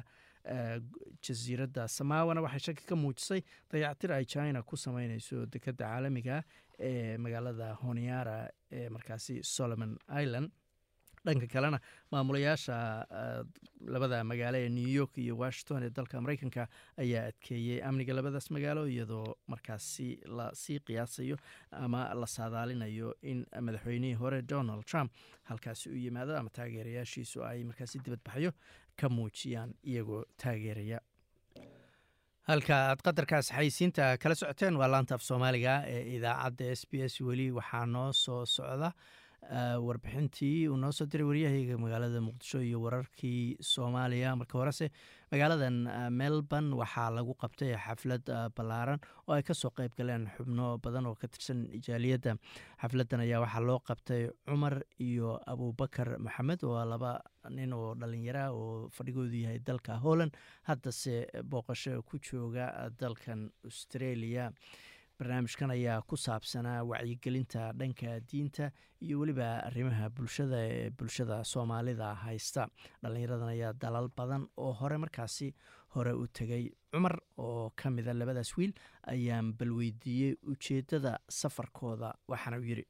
jasiiradda 1.25 1.88
samaawana 1.88 2.41
waxay 2.41 2.60
shaki 2.67 2.86
ka 2.89 2.95
muujisay 2.95 3.41
dayactir 3.71 4.12
ay 4.12 4.25
china 4.25 4.62
ku 4.63 4.75
sameyneyso 4.77 5.45
dekadda 5.45 5.86
caalamiga 5.86 6.43
ee 6.79 7.17
magaalada 7.17 7.73
honiara 7.84 8.49
ee 8.71 8.89
markaasi 8.89 9.43
solomon 9.43 9.97
island 10.23 10.51
dhanka 11.25 11.47
kalena 11.53 11.79
maamulayaasha 12.12 12.75
labada 13.93 14.23
magaalo 14.32 14.58
ee 14.65 14.69
new 14.77 14.88
york 14.99 15.17
iyo 15.23 15.34
washington 15.43 15.84
ee 15.84 15.89
dalka 15.99 16.21
mareykanka 16.25 16.63
ayaa 17.03 17.23
adkeeyey 17.32 17.77
amniga 17.89 18.13
labadaas 18.19 18.47
magaalo 18.58 18.84
iyadoo 18.93 19.27
markaasi 19.53 20.08
la 20.38 20.47
sii 20.62 20.79
qiyaasayo 20.88 21.38
ama 21.86 22.01
la 22.21 22.27
saadaalinayo 22.36 23.10
in 23.32 23.39
madaxweynihii 23.67 24.13
hore 24.23 24.41
donald 24.53 24.84
trump 24.91 25.12
halkaasi 25.49 25.89
u 25.89 25.95
yimaado 26.05 26.38
ama 26.41 26.49
taageerayaashiisu 26.60 27.43
ay 27.51 27.63
markaasi 27.69 27.99
dibadbaxyo 28.05 28.51
ka 28.99 29.10
muujiyaan 29.17 29.71
iyagoo 29.91 30.23
taageeraya. 30.43 30.99
Halka 32.49 32.75
aad 32.89 33.01
qadarkaas 33.05 33.47
xaysiinta 33.58 34.05
kala 34.21 34.36
socoteen 34.36 34.75
waa 34.82 34.88
laanta 34.93 35.15
af 35.17 35.23
soomaaliga 35.27 35.73
ee 35.93 36.01
idaacadda 36.17 36.65
s 36.79 36.82
b 36.91 36.93
s 37.12 37.15
weli 37.27 37.47
waxaa 37.58 37.86
noo 37.95 38.08
soo 38.23 38.45
socda 38.55 38.89
warbixintii 39.47 40.67
uu 40.69 40.78
noo 40.78 40.91
soo 40.91 41.06
diray 41.06 41.25
waryahayga 41.28 41.78
magaalada 41.78 42.19
muqdisho 42.21 42.62
iyo 42.62 42.82
wararkii 42.82 43.58
soomaaliya. 43.62 44.36
Marka 44.36 44.58
horese 44.60 44.91
magaaladan 45.32 45.88
melbourne 46.12 46.73
waxaa 46.75 47.10
lagu 47.10 47.34
qabtay 47.34 47.73
xaflad 47.78 48.25
ballaaran 48.56 48.99
oo 49.28 49.34
ay 49.34 49.43
ka 49.43 49.54
soo 49.54 49.71
qeyb 49.71 49.93
galeen 49.97 50.28
xubno 50.38 50.78
badan 50.84 51.06
oo 51.08 51.15
ka 51.15 51.28
tirsan 51.28 51.65
jaaliyadda 51.88 52.36
xafladdan 52.82 53.19
ayaa 53.25 53.41
waxaa 53.45 53.62
loo 53.69 53.80
qabtay 53.80 54.30
cumar 54.45 54.84
iyo 54.99 55.39
abubakar 55.47 56.17
maxamed 56.19 56.63
oo 56.63 56.86
laba 56.86 57.21
nin 57.49 57.73
oo 57.73 57.95
dhalinyara 57.95 58.52
oo 58.52 58.89
fadhigoodu 58.89 59.38
yahay 59.45 59.60
dalka 59.60 59.97
holland. 60.04 60.34
Haddase 60.67 61.28
booqasho 61.43 62.02
ku 62.06 62.19
jooga 62.19 62.89
dalkan 62.99 63.49
australia 63.65 64.52
barnaamijkan 65.19 65.71
ayaa 65.71 66.01
ku 66.08 66.15
saabsanaa 66.17 66.84
wacyigelinta 66.89 67.73
dhanka 67.79 68.19
diinta 68.32 68.71
iyo 69.01 69.19
weliba 69.19 69.47
arrimaha 69.67 70.10
bulshada 70.10 70.58
ee 70.75 70.89
bulshada 70.89 71.43
soomaalida 71.43 72.13
haysta. 72.23 72.67
Dhallinyaradan 73.03 73.49
ayaa 73.55 73.73
dalal 73.73 74.08
badan 74.17 74.47
oo 74.58 74.71
hore 74.73 74.97
markaasi 74.97 75.53
hore 75.95 76.13
u 76.13 76.27
tegay 76.27 76.71
cumar 76.91 77.19
oo 77.38 77.69
ka 77.75 77.89
mida 77.89 78.13
labadaas 78.13 78.55
wiil 78.58 78.73
ayaan 79.13 79.51
balweydiiyey 79.60 80.38
ujeeddada 80.51 81.19
safarkooda 81.29 82.13
waxaana 82.27 82.58
u 82.58 82.63
yidhi 82.63 82.86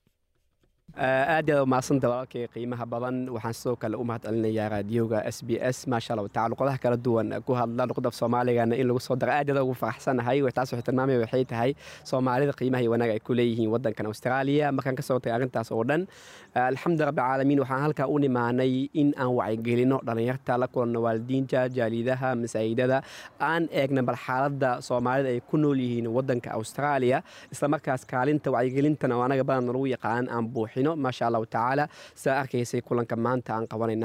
aad 0.97 1.47
yaad 1.49 1.61
umahadsanta 1.63 2.09
walaalkay 2.09 2.47
qiimaha 2.53 2.85
badan. 2.85 3.29
Waxaan 3.29 3.53
sidoo 3.53 3.75
kale 3.75 3.95
u 3.97 4.03
mahad 4.03 4.23
raadiyoga 4.25 5.21
s 5.27 5.43
b 5.43 5.49
s. 5.61 5.85
Maasha 5.87 6.13
allah 6.13 6.27
tacala 6.29 6.49
luqadaha 6.49 6.79
kala 6.81 6.97
duwan 6.97 7.29
ku 7.45 7.53
hadla 7.53 7.85
luqada 7.85 8.11
soomaaligana 8.11 8.75
in 8.75 8.87
lagu 8.87 8.99
soo 8.99 9.15
daro 9.15 9.31
aad 9.31 9.47
yaad 9.49 9.61
ugu 9.61 9.73
faraxsanahay 9.75 10.41
taas 10.51 10.71
waxay 10.73 10.81
tilmaamaya 10.87 11.19
waxay 11.23 11.45
tahay 11.45 11.71
soomaalida 12.03 12.53
qiimaha 12.59 12.81
iyo 12.83 12.91
wanaag 12.91 13.11
ay 13.15 13.19
ku 13.19 13.33
leeyihiin 13.33 13.69
wadankan 13.69 14.05
australia. 14.11 14.71
Markaan 14.71 14.95
ka 14.95 15.03
soo 15.03 15.19
tagay 15.19 15.35
arrintaas 15.37 15.71
oo 15.71 15.83
dhan? 15.83 16.07
Alxamdu 16.55 17.05
rabbi 17.05 17.21
caalamiin 17.21 17.59
waxaan 17.63 17.81
halkaa 17.85 18.07
u 18.07 18.17
nimaanay 18.19 18.89
in 18.93 19.13
aan 19.17 19.31
wacyigelino 19.39 20.01
dhallinyarta 20.07 20.57
la 20.57 20.67
kulanno 20.67 20.99
waalidiinta 21.05 21.69
jaalidaha 21.77 22.35
masaajidada 22.35 23.03
aan 23.39 23.69
eegna 23.71 24.01
bal 24.03 24.17
xaaladda 24.25 24.81
soomaalida 24.81 25.29
ay 25.29 25.39
ku 25.49 25.57
nool 25.57 25.77
yihiin 25.85 26.07
wadanka 26.17 26.49
australia. 26.57 27.21
Islamarkaas 27.53 28.05
kaalinta 28.11 28.49
wacyigelintana 28.55 29.13
oo 29.17 29.23
anaga 29.27 29.43
badan 29.49 29.69
lagu 29.71 29.85
yaqaan 29.95 30.25
aan 30.33 30.45
buuxin 30.83 31.01
maasha 31.05 31.23
allahu 31.27 31.45
tacaala 31.45 31.85
sidaa 32.15 32.39
arkaysay 32.43 32.81
kulanka 32.81 33.15
maanta 33.15 33.51
aan 33.55 33.67
qabanay 33.67 33.95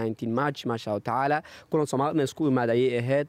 march 0.40 0.60
maasha 0.70 0.90
allahu 0.90 1.04
tacaala 1.08 1.38
kulan 1.70 1.86
soomaalida 1.92 2.24
isku 2.28 2.48
imaada 2.50 2.72
ayay 2.76 2.98
ahayd 3.00 3.28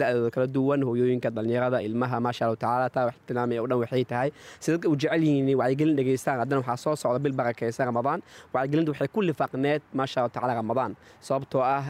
da-dooda 0.00 0.30
kala 0.34 0.46
duwan 0.56 0.80
hooyooyinka 0.88 1.30
dhalinyarada 1.36 1.78
ilmaha 1.88 2.16
maasha 2.26 2.42
allahu 2.46 2.56
tacaala 2.64 2.86
taa 2.96 3.04
wax 3.08 3.14
tilmaamaya 3.26 3.62
o 3.62 3.66
dhan 3.70 3.78
waxay 3.82 4.04
tahay 4.12 4.28
si 4.62 4.68
dadka 4.72 4.88
u 4.88 4.96
jecel 5.02 5.22
yihiin 5.28 5.54
wacyigelin 5.60 5.96
dhegeystaan 5.98 6.38
haddana 6.42 6.60
waxaa 6.62 6.76
soo 6.84 6.96
socda 7.02 7.18
bil 7.24 7.32
barakaysa 7.40 7.84
ramadaan 7.90 8.20
wacyigelinta 8.54 8.90
waxay 8.94 9.08
ku 9.14 9.20
lifaaqneed 9.28 9.82
maasha 10.00 10.16
allahu 10.20 10.34
tacaala 10.36 10.54
ramadaan 10.62 10.92
sababtoo 11.28 11.62
ah 11.74 11.82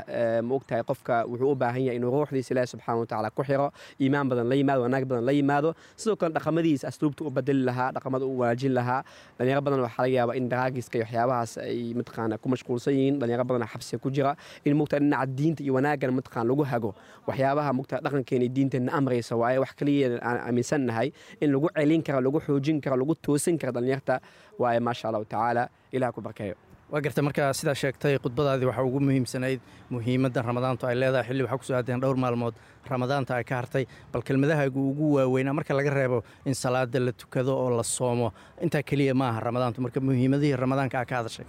ma 0.49 0.53
ogtahay 0.59 0.83
qofka 0.91 1.17
wuxuu 1.31 1.53
u 1.53 1.57
baahan 1.63 1.83
yahay 1.87 1.97
inuu 2.01 2.11
ruuxdiisa 2.17 2.51
ilaahi 2.55 2.69
subxaana 2.75 2.99
wa 3.03 3.07
tacaala 3.11 3.29
ku 3.39 3.43
xiro 3.49 3.67
iimaan 4.03 4.27
badan 4.31 4.47
la 4.53 4.57
yimaado 4.61 4.81
wanaag 4.87 5.05
badan 5.11 5.25
la 5.29 5.33
yimaado. 5.39 5.71
Sidoo 6.01 6.17
kale 6.21 6.33
dhaqamadiisa 6.37 6.85
asluubta 6.91 7.23
u 7.25 7.31
bedeli 7.37 7.63
lahaa 7.69 7.91
dhaqamada 7.97 8.25
u 8.27 8.35
wanaajin 8.41 8.73
lahaa. 8.79 9.01
Dhalinyaro 9.39 9.63
badan 9.67 9.81
waxaa 9.87 10.03
laga 10.05 10.15
yaabaa 10.19 10.37
in 10.41 10.47
daraagis 10.91 10.95
iyo 10.95 11.05
waxyaabahaas 11.05 11.59
ay 11.59 11.95
mataqaana 11.95 12.39
ku 12.43 12.49
mashquulsan 12.49 12.95
yihiin 12.95 13.19
dhalinyaro 13.21 13.45
badan 13.45 13.69
xabsiga 13.69 13.99
ku 14.03 14.11
jira 14.11 14.37
in 14.65 14.75
mugta 14.77 14.99
dhinaca 14.99 15.27
diinta 15.27 15.63
iyo 15.63 15.75
wanaagana 15.75 16.13
mataqaan 16.19 16.47
lagu 16.51 16.65
hago 16.73 16.95
waxyaabaha 17.29 17.71
mugta 17.79 18.01
dhaqankeena 18.05 18.45
iyo 18.45 18.53
diinteenna 18.57 18.93
amraysa 18.99 19.37
waaye 19.37 19.59
wax 19.59 19.73
kaliya 19.79 20.19
aan 20.23 20.39
aaminsannahay 20.47 21.13
in 21.41 21.53
lagu 21.53 21.69
celin 21.77 22.03
karo 22.03 22.21
lagu 22.21 22.41
xoojin 22.47 22.81
karo 22.81 22.97
lagu 22.97 23.15
toosin 23.15 23.59
karo 23.59 23.73
dhalinyarta 23.73 24.21
waaye 24.59 24.81
maasha 24.81 25.09
allahu 25.09 25.25
tacaala 25.25 25.69
ilaah 25.93 26.13
ku 26.13 26.21
barkeeyo 26.21 26.57
waa 26.93 27.01
garta 27.05 27.23
markaa 27.23 27.53
sidaa 27.59 27.75
sheegtay 27.81 28.15
khudbadaadii 28.23 28.67
waxaa 28.69 28.83
ugu 28.89 29.01
muhiimsanayd 29.07 29.61
muhiimaddan 29.95 30.45
ramadaantu 30.49 30.87
ay 30.89 30.95
leedahay. 31.01 31.27
Xilli 31.29 31.43
waxaa 31.45 31.59
ku 31.61 31.65
soo 31.69 31.77
aadeen 31.79 32.01
dhowr 32.03 32.17
maalmood 32.25 32.55
ramadaanta 32.91 33.33
ay 33.39 33.45
ka 33.51 33.55
hartay 33.61 33.85
bal 34.13 34.23
kelmadahaagu 34.29 34.81
ugu 34.91 35.07
waaweynaa 35.17 35.53
marka 35.59 35.75
laga 35.79 35.91
reebo 35.99 36.19
in 36.45 36.55
salaada 36.55 36.99
la 37.07 37.13
tukado 37.13 37.53
oo 37.63 37.71
la 37.79 37.83
soomo. 37.83 38.33
Intaa 38.65 38.83
keliya 38.83 39.15
maaha 39.15 39.41
ramadaantu 39.47 39.79
marka 39.87 40.01
muhiimadihii 40.01 40.57
ramadaanka 40.63 40.97
a 41.01 41.05
ka 41.11 41.15
hadashay. 41.21 41.45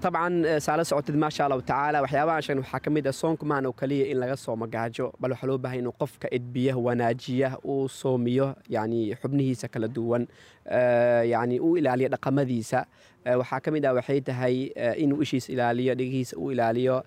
Tabcan 0.00 0.34
saala 0.66 0.82
socotid 0.90 1.16
maasha 1.24 1.44
allahu 1.44 1.60
tacaala. 1.70 1.98
Waxyaabahan 2.04 2.42
sheegn 2.46 2.60
waxaa 2.64 2.80
ka 2.84 2.90
mid 2.96 3.06
ah 3.06 3.12
soonku 3.20 3.44
maahan 3.50 3.66
oo 3.68 3.72
keliya 3.80 4.06
in 4.12 4.18
laga 4.22 4.36
soomo 4.44 4.64
gaajo 4.76 5.12
bal 5.20 5.30
waxaa 5.36 5.46
loo 5.50 5.58
baahay 5.64 5.78
inuu 5.84 5.92
qofka 6.00 6.26
edbiya 6.38 6.72
wanaajiya 6.86 7.48
uu 7.72 7.88
soomiyo 8.00 8.48
yacni 8.76 9.00
xubnihiisa 9.20 9.68
kala 9.68 9.88
duwan 9.96 10.24
yacni 11.34 11.60
uu 11.60 11.76
ilaaliya 11.80 12.08
dhaqamadiisa 12.14 12.80
waxaa 13.40 13.60
ka 13.60 13.70
mid 13.74 13.84
ah 13.86 13.92
waxay 13.98 14.20
tahay 14.20 14.56
inuu 15.02 15.22
ishiisa 15.22 15.52
ilaaliyo 15.52 15.94
dhigihiisa 15.94 16.36
uu 16.38 16.50
ilaaliyo 16.52 17.02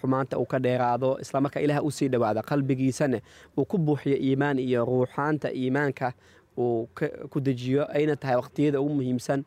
xumaanta 0.00 0.38
uu 0.38 0.46
ka 0.46 0.58
dheeraado 0.58 1.18
islamarkaa 1.22 1.60
ilaah 1.62 1.84
u 1.84 1.90
sii 1.90 2.08
dhowaada 2.08 2.42
qalbigiisana 2.42 3.20
uu 3.58 3.64
ku 3.64 3.78
buuxiyo 3.78 4.16
iimaan 4.16 4.58
iyo 4.58 4.84
ruuxaanta 4.84 5.52
iimaanka 5.52 6.12
uu 6.58 6.88
ku 7.30 7.40
dejiyo 7.40 7.86
ayna 7.96 8.16
tahay 8.16 8.36
waqtiyada 8.36 8.80
ugu 8.80 8.94
muhiimsan 8.94 9.44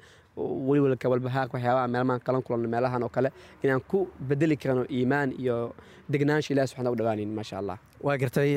weliwalka 0.68 1.10
walbahaarka 1.10 1.54
waxyaabaha 1.58 1.88
meelmaan 1.94 2.20
qalan 2.26 2.42
kulan 2.42 2.68
meelahan 2.74 3.04
oo 3.04 3.10
kale 3.10 3.30
inaan 3.64 3.82
ku 3.92 4.08
bedeli 4.30 4.56
karano 4.58 4.86
iimaan 4.90 5.30
iyo 5.44 5.76
degnaansha 6.14 6.50
ilahi 6.54 6.68
subxana 6.72 6.92
u 6.94 6.96
dhawaanin 7.00 7.32
maasha 7.38 7.56
allah 7.62 7.78
waa 8.08 8.18
gartay 8.22 8.50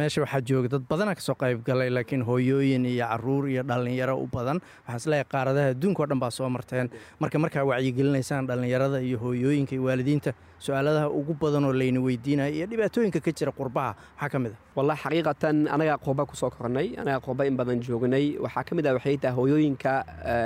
meesha 0.00 0.20
waxaa 0.24 0.40
jooga 0.48 0.68
dad 0.74 0.84
badana 0.90 1.12
ka 1.18 1.20
soo 1.28 1.36
qayb 1.42 1.58
galay 1.68 1.90
laakiin 1.96 2.22
hooyooyin 2.30 2.84
iyo 2.92 3.06
carruur 3.12 3.44
iyo 3.52 3.62
dhallinyaro 3.70 4.14
u 4.18 4.26
badan. 4.36 4.58
Waxaan 4.86 4.96
is 5.00 5.06
leeyahay 5.12 5.28
qaaradaha 5.34 5.68
adduunka 5.74 6.00
oo 6.02 6.06
dhan 6.10 6.20
baa 6.22 6.30
soo 6.38 6.48
marteen. 6.56 6.86
Marka 7.22 7.38
markaa 7.44 7.64
wacyigelinaysaan 7.70 8.46
dhallinyarada 8.50 8.98
iyo 9.08 9.18
hooyooyinka 9.24 9.72
iyo 9.76 9.84
waalidiinta 9.88 10.32
su'aaladaha 10.66 11.08
ugu 11.18 11.34
badan 11.42 11.64
oo 11.68 11.72
layna 11.80 12.00
weydiinaya 12.06 12.50
iyo 12.58 12.66
dhibaatooyinka 12.72 13.20
ka 13.26 13.30
jira 13.38 13.52
qurbaha 13.60 13.90
maxaa 13.94 14.28
ka 14.34 14.38
mid 14.44 14.52
ah. 14.52 14.58
Wallahi 14.76 14.98
xaqiiqatan 15.04 15.56
anagaa 15.74 15.96
qurba 16.06 16.22
ku 16.30 16.34
soo 16.42 16.50
kornay 16.56 16.88
anagaa 17.02 17.20
qurba 17.26 17.42
in 17.50 17.56
badan 17.60 17.78
joognay 17.86 18.24
waxaa 18.46 18.64
ka 18.68 18.72
mid 18.78 18.86
ah 18.90 18.94
waxay 18.98 19.16
tahay 19.22 19.36
hooyooyinka 19.38 19.92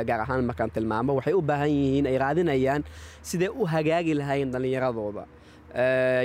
gaar 0.09 0.21
ahaan 0.25 0.45
markaan 0.51 0.71
tilmaamo 0.77 1.17
waxay 1.19 1.33
u 1.33 1.41
baahan 1.51 1.71
yihiin 1.79 2.07
ay 2.13 2.17
raadinayaan 2.25 2.83
siday 3.31 3.49
u 3.49 3.65
hagaagi 3.75 4.15
lahaayeen 4.21 4.53
dhallinyaradooda 4.55 5.25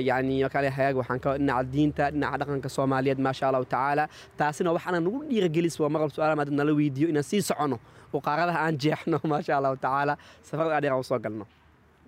yani 0.10 0.36
kale 0.54 0.70
hagaag 0.78 0.96
waxaan 1.02 1.20
ka 1.26 1.30
dhinaca 1.38 1.64
diinta 1.74 2.06
dhinaca 2.14 2.38
dhaqanka 2.42 2.70
soomaaliyeed 2.78 3.20
maasha 3.28 3.44
allahu 3.50 3.66
tacaala 3.74 4.06
taasina 4.40 4.70
waxaana 4.78 5.00
nagu 5.06 5.20
dhiiragelis 5.30 5.76
waa 5.84 5.90
marqab 5.96 6.12
su'aal 6.16 6.36
maad 6.40 6.50
nala 6.60 6.72
weydiiyo 6.80 7.08
inaan 7.14 7.28
sii 7.32 7.42
socono 7.50 7.78
oo 8.14 8.20
qaaradaha 8.28 8.60
aan 8.66 8.76
jeexno 8.84 9.18
maasha 9.34 9.54
allahu 9.60 9.78
tacaala 9.86 10.14
safar 10.50 10.68
adheer 10.80 10.96
u 11.00 11.04
soo 11.12 11.20
galno 11.26 11.46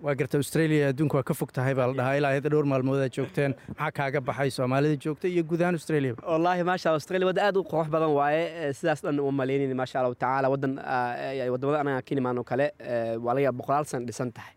waa 0.04 0.14
garta 0.20 0.36
australia 0.42 0.84
adduunku 0.92 1.16
waa 1.18 1.26
ka 1.30 1.34
fog 1.40 1.50
tahay 1.56 1.74
baa 1.78 1.86
la 1.90 1.94
dhahaa 1.98 2.14
ilaa 2.20 2.32
hadda 2.36 2.48
dhowr 2.52 2.66
maalmood 2.72 3.00
aad 3.06 3.12
joogteen. 3.16 3.52
Maxaa 3.68 3.90
kaaga 3.98 4.20
baxay 4.28 4.50
soomaalida 4.58 4.96
joogta 5.04 5.26
iyo 5.32 5.42
guud 5.50 5.60
ahaan 5.64 5.76
australia. 5.78 6.12
Wallaahi 6.32 6.62
maasha 6.70 6.88
australia 6.98 7.26
wadda 7.30 7.42
aad 7.48 7.56
u 7.60 7.64
qurux 7.72 7.88
badan 7.94 8.12
waaye 8.20 8.72
sidaas 8.78 9.00
dhan 9.04 9.20
uma 9.24 9.32
malaynin 9.40 9.74
maasha 9.80 9.96
allahu 10.00 10.16
tacaala 10.22 10.46
waddan 10.54 10.72
waddamada 11.54 11.78
anaga 11.84 12.00
ka 12.08 12.12
nimaan 12.18 12.38
oo 12.42 12.46
kale 12.52 12.66
waa 13.24 13.34
laga 13.36 13.52
boqolaal 13.60 13.84
san 13.92 14.06
dhisan 14.08 14.30
tahay 14.38 14.54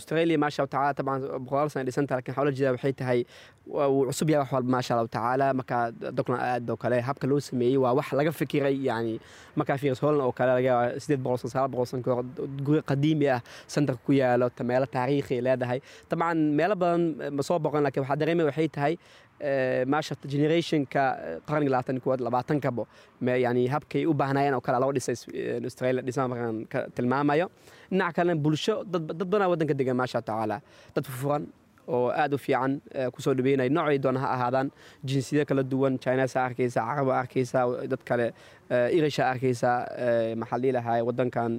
australia 0.00 0.38
maasha 0.44 0.58
allahu 0.62 0.72
tacaala 0.74 0.94
taban 1.00 1.20
boqolaal 1.44 1.70
sana 1.74 1.84
dhisan 1.88 2.06
tahay 2.10 2.20
laakiin 2.20 2.36
waxaa 2.38 2.56
jeeda 2.58 2.72
waxay 2.76 2.92
tahay 3.00 3.20
wuu 3.94 4.02
cusub 4.10 4.28
yahay 4.32 4.42
wax 4.44 4.52
walba 4.56 4.70
maasha 4.76 4.90
allahu 4.94 5.10
tacaala 5.16 5.46
markaa 5.60 5.82
dockland 6.18 6.42
aad 6.50 6.70
oo 6.74 6.76
kale 6.84 6.96
habka 7.08 7.26
loo 7.30 7.40
sameeyey 7.48 7.78
waa 7.84 7.92
wax 7.98 8.08
laga 8.20 8.32
fikiray 8.40 8.74
yani 8.88 9.14
markaa 9.58 9.78
fiirs 9.82 10.00
holland 10.04 10.22
oo 10.26 10.32
kale 10.40 10.52
laga 10.58 10.74
sideed 11.04 11.22
boqol 11.26 11.50
sagaal 11.54 11.68
boqol 11.74 12.24
guri 12.66 12.80
qadiimi 12.90 13.28
ah 13.36 13.40
centerka 13.74 14.02
ku 14.06 14.12
yaalo 14.20 14.48
meelo 14.72 14.86
taariikhi 14.96 15.38
leedahay 15.48 15.80
dabcan 16.10 16.38
meelo 16.60 16.74
badan 16.82 17.02
ma 17.38 17.42
soo 17.50 17.58
boqon 17.66 17.82
laakiin 17.86 18.02
waxaa 18.04 18.20
dareemay 18.22 18.46
waxay 18.50 18.68
tahay 18.78 18.94
maasha 19.92 20.14
generationka 20.32 21.02
qarniga 21.48 21.70
labaatan 21.74 21.98
kuwaad 22.04 22.20
labaatankabo 22.26 22.84
yani 23.44 23.62
habkay 23.74 24.02
u 24.10 24.14
baahnaayeen 24.20 24.54
oo 24.58 24.62
kale 24.66 24.78
loo 24.84 24.92
dhisay 24.96 25.16
australia 25.68 26.02
dhismaha 26.06 26.28
markaan 26.32 26.56
ka 26.72 26.78
tilmaamayo 26.96 27.46
dhinaca 27.90 28.12
kalena 28.16 28.40
bulsho 28.44 28.74
dad 28.92 29.04
badanaa 29.30 29.48
waddanka 29.52 29.74
degan 29.80 29.96
maasha 30.00 30.20
tacaala 30.28 30.58
dad 30.96 31.04
fufuran 31.12 31.44
oo 31.96 32.00
aad 32.22 32.32
u 32.34 32.38
fiican 32.44 32.72
ku 33.14 33.20
soo 33.24 33.34
dhaweynaya 33.38 33.70
noocay 33.76 33.98
doona 34.04 34.20
ha 34.24 34.28
ahaadaan 34.36 34.68
jinsiyado 35.10 35.44
kala 35.50 35.62
duwan 35.72 35.94
chinesa 36.04 36.38
arkaysa 36.48 36.80
caraba 36.88 37.12
arkaysa 37.22 37.60
dad 37.92 38.02
kale 38.08 38.26
irisha 38.98 39.24
arkaysa 39.32 39.70
maxaa 40.40 40.58
dhihi 40.62 40.72
lahaa 40.78 40.98
waddankan 41.08 41.52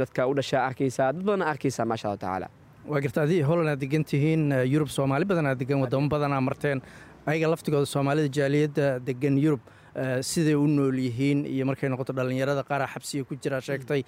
dadka 0.00 0.20
u 0.30 0.34
dhashaa 0.38 0.62
arkaysa 0.68 1.04
dad 1.14 1.22
badana 1.28 1.44
arkaysa 1.52 1.82
maasha 1.90 2.06
allahu 2.08 2.20
tacaala 2.24 2.48
waa 2.92 3.00
garta 3.04 3.20
adii 3.26 3.40
holland 3.48 3.70
aad 3.74 3.80
degan 3.84 4.04
tihiin 4.10 4.42
yurub 4.72 4.90
soomaali 4.96 5.24
badanaa 5.32 5.54
degan 5.62 5.78
wadamo 5.84 6.06
badanaa 6.14 6.40
marteen 6.48 6.78
ayaga 7.30 7.48
laftigooda 7.54 7.86
soomaalida 7.94 8.28
jaaliyadda 8.38 8.86
degan 9.08 9.34
yurub 9.44 9.60
siday 10.30 10.54
u 10.54 10.66
nool 10.76 10.98
yihiin 11.06 11.40
iyo 11.54 11.64
markay 11.70 11.88
noqoto 11.92 12.12
dhallinyarada 12.18 12.62
qaaraa 12.70 12.88
xabsiga 12.94 13.24
ku 13.28 13.34
jira 13.42 13.60
sheegtay 13.68 14.00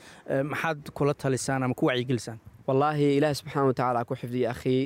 maxaad 0.52 0.90
kula 0.96 1.14
talisaan 1.22 1.62
ama 1.66 1.74
ku 1.74 1.86
wacyigelisaan? 1.90 2.38
Wallaahi 2.68 3.16
ilaahi 3.18 3.34
subxaana 3.40 3.66
wa 3.66 3.74
tacaala 3.78 4.04
ku 4.08 4.14
xifdiya 4.20 4.50
akhii 4.54 4.80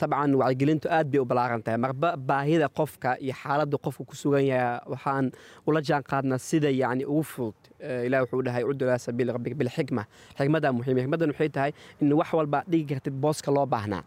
tabcan 0.00 0.30
wacyigelintu 0.40 0.86
aad 0.96 1.06
bay 1.12 1.20
u 1.20 1.24
ballaaran 1.30 1.62
tahay. 1.62 1.78
Marba 1.84 2.16
baahida 2.16 2.68
qofka 2.78 3.10
iyo 3.24 3.34
xaaladda 3.42 3.76
qofka 3.84 4.02
ku 4.10 4.14
sugan 4.22 4.44
yahay 4.50 4.80
waxaan 4.92 5.26
ula 5.68 5.80
jaan 5.88 6.02
qaadnaa 6.10 6.38
sida 6.48 6.70
yacni 6.82 7.04
ugu 7.12 7.22
fudud 7.32 7.58
ilahi 8.06 8.22
wuxuu 8.24 8.42
dhahay 8.46 8.64
udu 8.70 8.84
ilaa 8.86 8.98
sabiili 9.06 9.30
rabbika 9.36 9.54
bilxikma 9.60 10.02
xikmaddaa 10.38 10.72
muhiima 10.78 11.00
xikmaddan 11.04 11.30
waxay 11.32 11.48
tahay 11.56 11.70
in 12.02 12.12
wax 12.20 12.28
walba 12.38 12.58
dhigi 12.70 12.86
kartid 12.94 13.14
booska 13.22 13.50
loo 13.56 13.66
baahnaa 13.74 14.02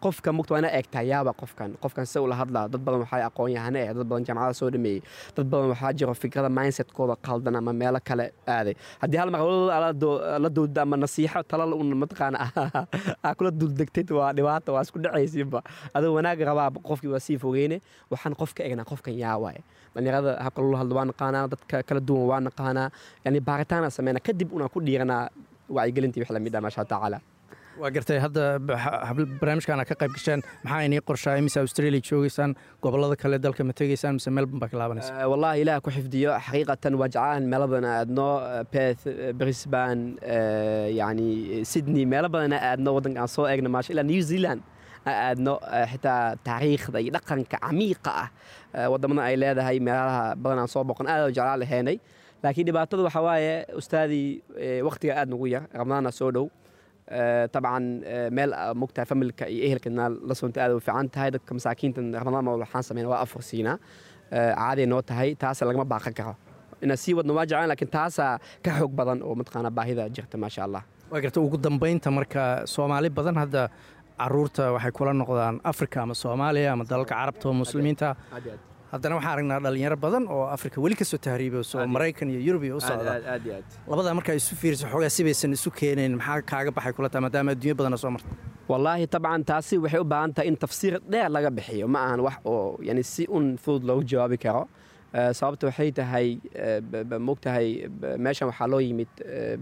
qofka 0.00 0.32
mugta 0.32 0.54
waa 0.54 0.58
ina 0.58 0.70
eegtaa 0.78 1.02
yaaba 1.02 1.32
qofkan. 1.32 1.76
Qofkan 1.80 2.06
sida 2.06 2.22
ula 2.22 2.34
hadlaa 2.34 2.68
dad 2.68 2.80
badan 2.84 3.00
waxaa 3.00 3.26
aqoon 3.26 3.52
yahane 3.52 3.80
eh 3.86 3.94
dad 3.94 4.06
badan 4.06 4.24
jaamacada 4.24 4.54
soo 4.54 4.70
dhameeyey. 4.70 5.02
Dad 5.36 5.46
badan 5.46 5.68
waxaa 5.70 5.92
jiro 5.92 6.14
fikrada 6.14 6.48
mindsetkooda 6.48 7.16
qaldan 7.16 7.56
ama 7.56 7.72
meelo 7.72 8.00
kale 8.04 8.32
aaday. 8.46 8.74
Haddii 9.02 9.18
hal 9.18 9.30
mar 9.30 9.40
la 10.44 10.48
dowda 10.48 10.82
ama 10.82 10.96
nasiixo 10.96 11.42
talal 11.48 11.72
un 11.74 11.94
mataqaana 11.94 12.38
aa 13.24 13.34
kula 13.34 13.50
duldegtid 13.50 14.10
waa 14.10 14.32
dhibaata 14.32 14.72
waa 14.72 14.82
isku 14.82 14.98
dhacaysiinba. 14.98 15.62
Adoo 15.94 16.14
wanaag 16.14 16.40
rabaa 16.40 16.70
qofkii 16.82 17.12
waa 17.14 17.20
sii 17.20 17.38
fogeyne 17.38 17.80
waxaan 18.10 18.34
qofka 18.34 18.64
egnaa 18.64 18.84
qofkan 18.84 19.14
yaa 19.18 19.38
waaye 19.38 19.62
dhalinyarada 19.94 20.36
habka 20.42 20.62
loola 20.62 20.78
hadlo 20.82 20.94
waa 20.96 21.06
naqaanaa 21.10 21.46
dadka 21.54 21.82
kala 21.82 22.00
duwan 22.00 22.26
waa 22.30 22.40
naqaanaa. 22.48 22.90
Yani 23.24 23.40
baaritaana 23.40 23.90
sameyna 23.90 24.20
kadib 24.20 24.52
unaan 24.52 24.70
ku 24.74 24.80
dhiiranaa 24.80 25.28
wacyigelintii 25.68 26.20
wix 26.20 26.30
la 26.30 26.40
mid 26.40 26.54
ah 26.56 26.60
maasha 26.60 26.84
tacaala 26.84 27.20
waa 27.80 27.90
gartay 27.94 28.18
hadda 28.24 28.44
barnaamijkaana 29.40 29.84
ka 29.88 29.94
qayb 30.00 30.12
gasheen 30.16 30.40
maxaa 30.64 30.80
inii 30.86 31.00
qorshaay 31.08 31.40
mise 31.46 31.58
australia 31.62 32.00
joogeysaan 32.08 32.52
gobollada 32.84 33.16
kale 33.22 33.38
dalka 33.44 33.64
ma 33.68 33.72
tegeysaan 33.80 34.14
mise 34.18 34.28
melbourne 34.36 34.60
baa 34.62 34.68
ka 34.72 34.76
laabanaysa 34.80 35.28
wallahi 35.32 35.62
ilaah 35.64 35.78
ku 35.84 35.90
xifdiyo. 35.96 36.30
Xaqiiqatan 36.46 36.94
waa 37.00 37.08
jeclaan. 37.14 37.42
Meelo 37.52 37.66
badan 37.72 37.88
aadno 37.96 38.28
perth 38.72 39.04
brisbane 39.40 40.02
yani 41.00 41.28
sydney. 41.72 42.04
Meelo 42.12 42.28
badan 42.34 42.52
aadno 42.58 42.90
waddanka 42.96 43.20
aan 43.24 43.30
soo 43.36 43.46
eegno 43.50 43.68
maasha 43.74 43.92
ilaa 43.94 44.06
new 44.12 44.20
zealand 44.30 44.60
aadno 45.06 45.54
xitaa 45.92 46.36
taariikhda 46.46 46.98
iyo 47.04 47.12
dhaqanka 47.16 47.56
camiiqa 47.64 48.12
ah. 48.22 48.28
Wadamada 48.92 49.22
ay 49.28 49.36
leedahay 49.42 49.78
meelaha 49.88 50.24
badan 50.42 50.58
aan 50.64 50.68
soo 50.74 50.84
boqon 50.90 51.06
aad 51.12 51.30
jeclaan 51.36 51.60
laheenay 51.62 51.96
laakiin 52.44 52.66
dhibaatada 52.68 53.02
waxaa 53.08 53.24
waaye 53.28 53.54
ustaadii 53.80 54.26
waqtiga 54.88 55.12
aad 55.20 55.28
nagu 55.32 55.46
yar. 55.54 55.64
Ramadaana 55.80 56.12
soo 56.20 56.30
dhow 56.36 56.46
طبعا 57.52 57.78
meel 58.30 58.50
mogtahay 58.74 59.06
familka 59.06 59.44
iyo 59.48 59.62
ehelkana 59.68 60.04
la 60.28 60.34
soonta 60.40 60.58
aad 60.64 60.72
u 60.72 60.80
fiican 60.86 61.08
tahay 61.14 61.30
dadka 61.34 61.50
masaakiinta 61.58 62.00
ramadaan 62.24 62.44
mal 62.48 62.58
waxaan 62.64 62.82
sameyna 62.88 63.08
waa 63.12 63.20
afur 63.24 63.42
siina 63.50 63.72
caaday 64.30 64.86
noo 64.92 65.02
tahay 65.10 65.28
taasa 65.42 65.62
lagama 65.68 65.84
baaqan 65.92 66.14
karo 66.18 66.34
inaan 66.84 66.98
sii 67.04 67.14
wadno 67.18 67.32
waa 67.38 67.46
jeclaan 67.50 67.68
lakiin 67.72 67.90
taasaa 67.98 68.32
ka 68.64 68.70
xoog 68.78 68.92
badan 69.00 69.18
oo 69.26 69.34
mataqaana 69.40 69.70
baahida 69.78 70.02
jirta 70.16 70.36
maasha 70.42 70.60
allah 70.66 70.82
waa 71.12 71.20
garta 71.24 71.38
ugu 71.46 71.56
dambaynta 71.66 72.08
marka 72.18 72.42
soomaali 72.74 73.08
badan 73.18 73.36
hadda 73.42 73.62
carruurta 74.20 74.64
waxay 74.74 74.92
kula 74.98 75.12
noqdaan 75.22 75.56
africa 75.72 75.96
ama 76.04 76.14
soomaaliya 76.22 76.68
ama 76.74 76.84
dalalka 76.90 77.14
carabta 77.20 77.44
oo 77.48 77.54
haddana 78.92 79.14
waxaan 79.18 79.32
aragnaa 79.34 79.60
dhalinyaro 79.64 79.96
badan 80.04 80.24
oo 80.34 80.44
afrika 80.56 80.76
weli 80.84 80.96
ka 81.00 81.04
soo 81.10 81.18
tahriibayso 81.26 81.74
oo 81.80 81.86
maraykan 81.96 82.28
iyo 82.32 82.40
yurub 82.48 82.62
iyo 82.68 82.76
u 82.76 82.80
socda. 82.80 83.12
labadaa 83.90 84.14
markaa 84.18 84.34
isu 84.40 84.54
fiiriso 84.60 84.86
xoogaa 84.92 85.10
sibaysan 85.16 85.52
isu 85.56 85.70
keenayn 85.80 86.12
maxaa 86.20 86.42
kaaga 86.50 86.70
baxay 86.76 86.92
kula 86.96 87.08
tahay? 87.12 87.22
Maadaama 87.26 87.50
adduunya 87.54 87.74
badana 87.80 87.96
soo 88.02 88.10
marta 88.16 88.28
wallaahi 88.70 89.06
tabcan 89.14 89.42
taasi 89.50 89.74
waxay 89.84 90.00
u 90.04 90.06
baahan 90.12 90.30
tahay 90.36 90.48
in 90.50 90.56
tafsiir 90.64 90.94
dheer 91.12 91.28
laga 91.36 91.50
bixiyo. 91.56 91.86
Ma 91.94 91.98
ahan 92.06 92.20
wax 92.26 92.36
oo 92.52 92.78
yani 92.88 93.02
si 93.12 93.22
un 93.36 93.46
fudud 93.62 93.82
loogu 93.88 94.04
jawaabi 94.12 94.38
karo 94.44 94.62
sababta 95.12 95.66
waxay 95.68 95.90
tahay 95.92 96.26
mogtahay 97.28 97.66
meeshan 98.24 98.48
waxaa 98.50 98.68
loo 98.72 98.80
yimid 98.80 99.08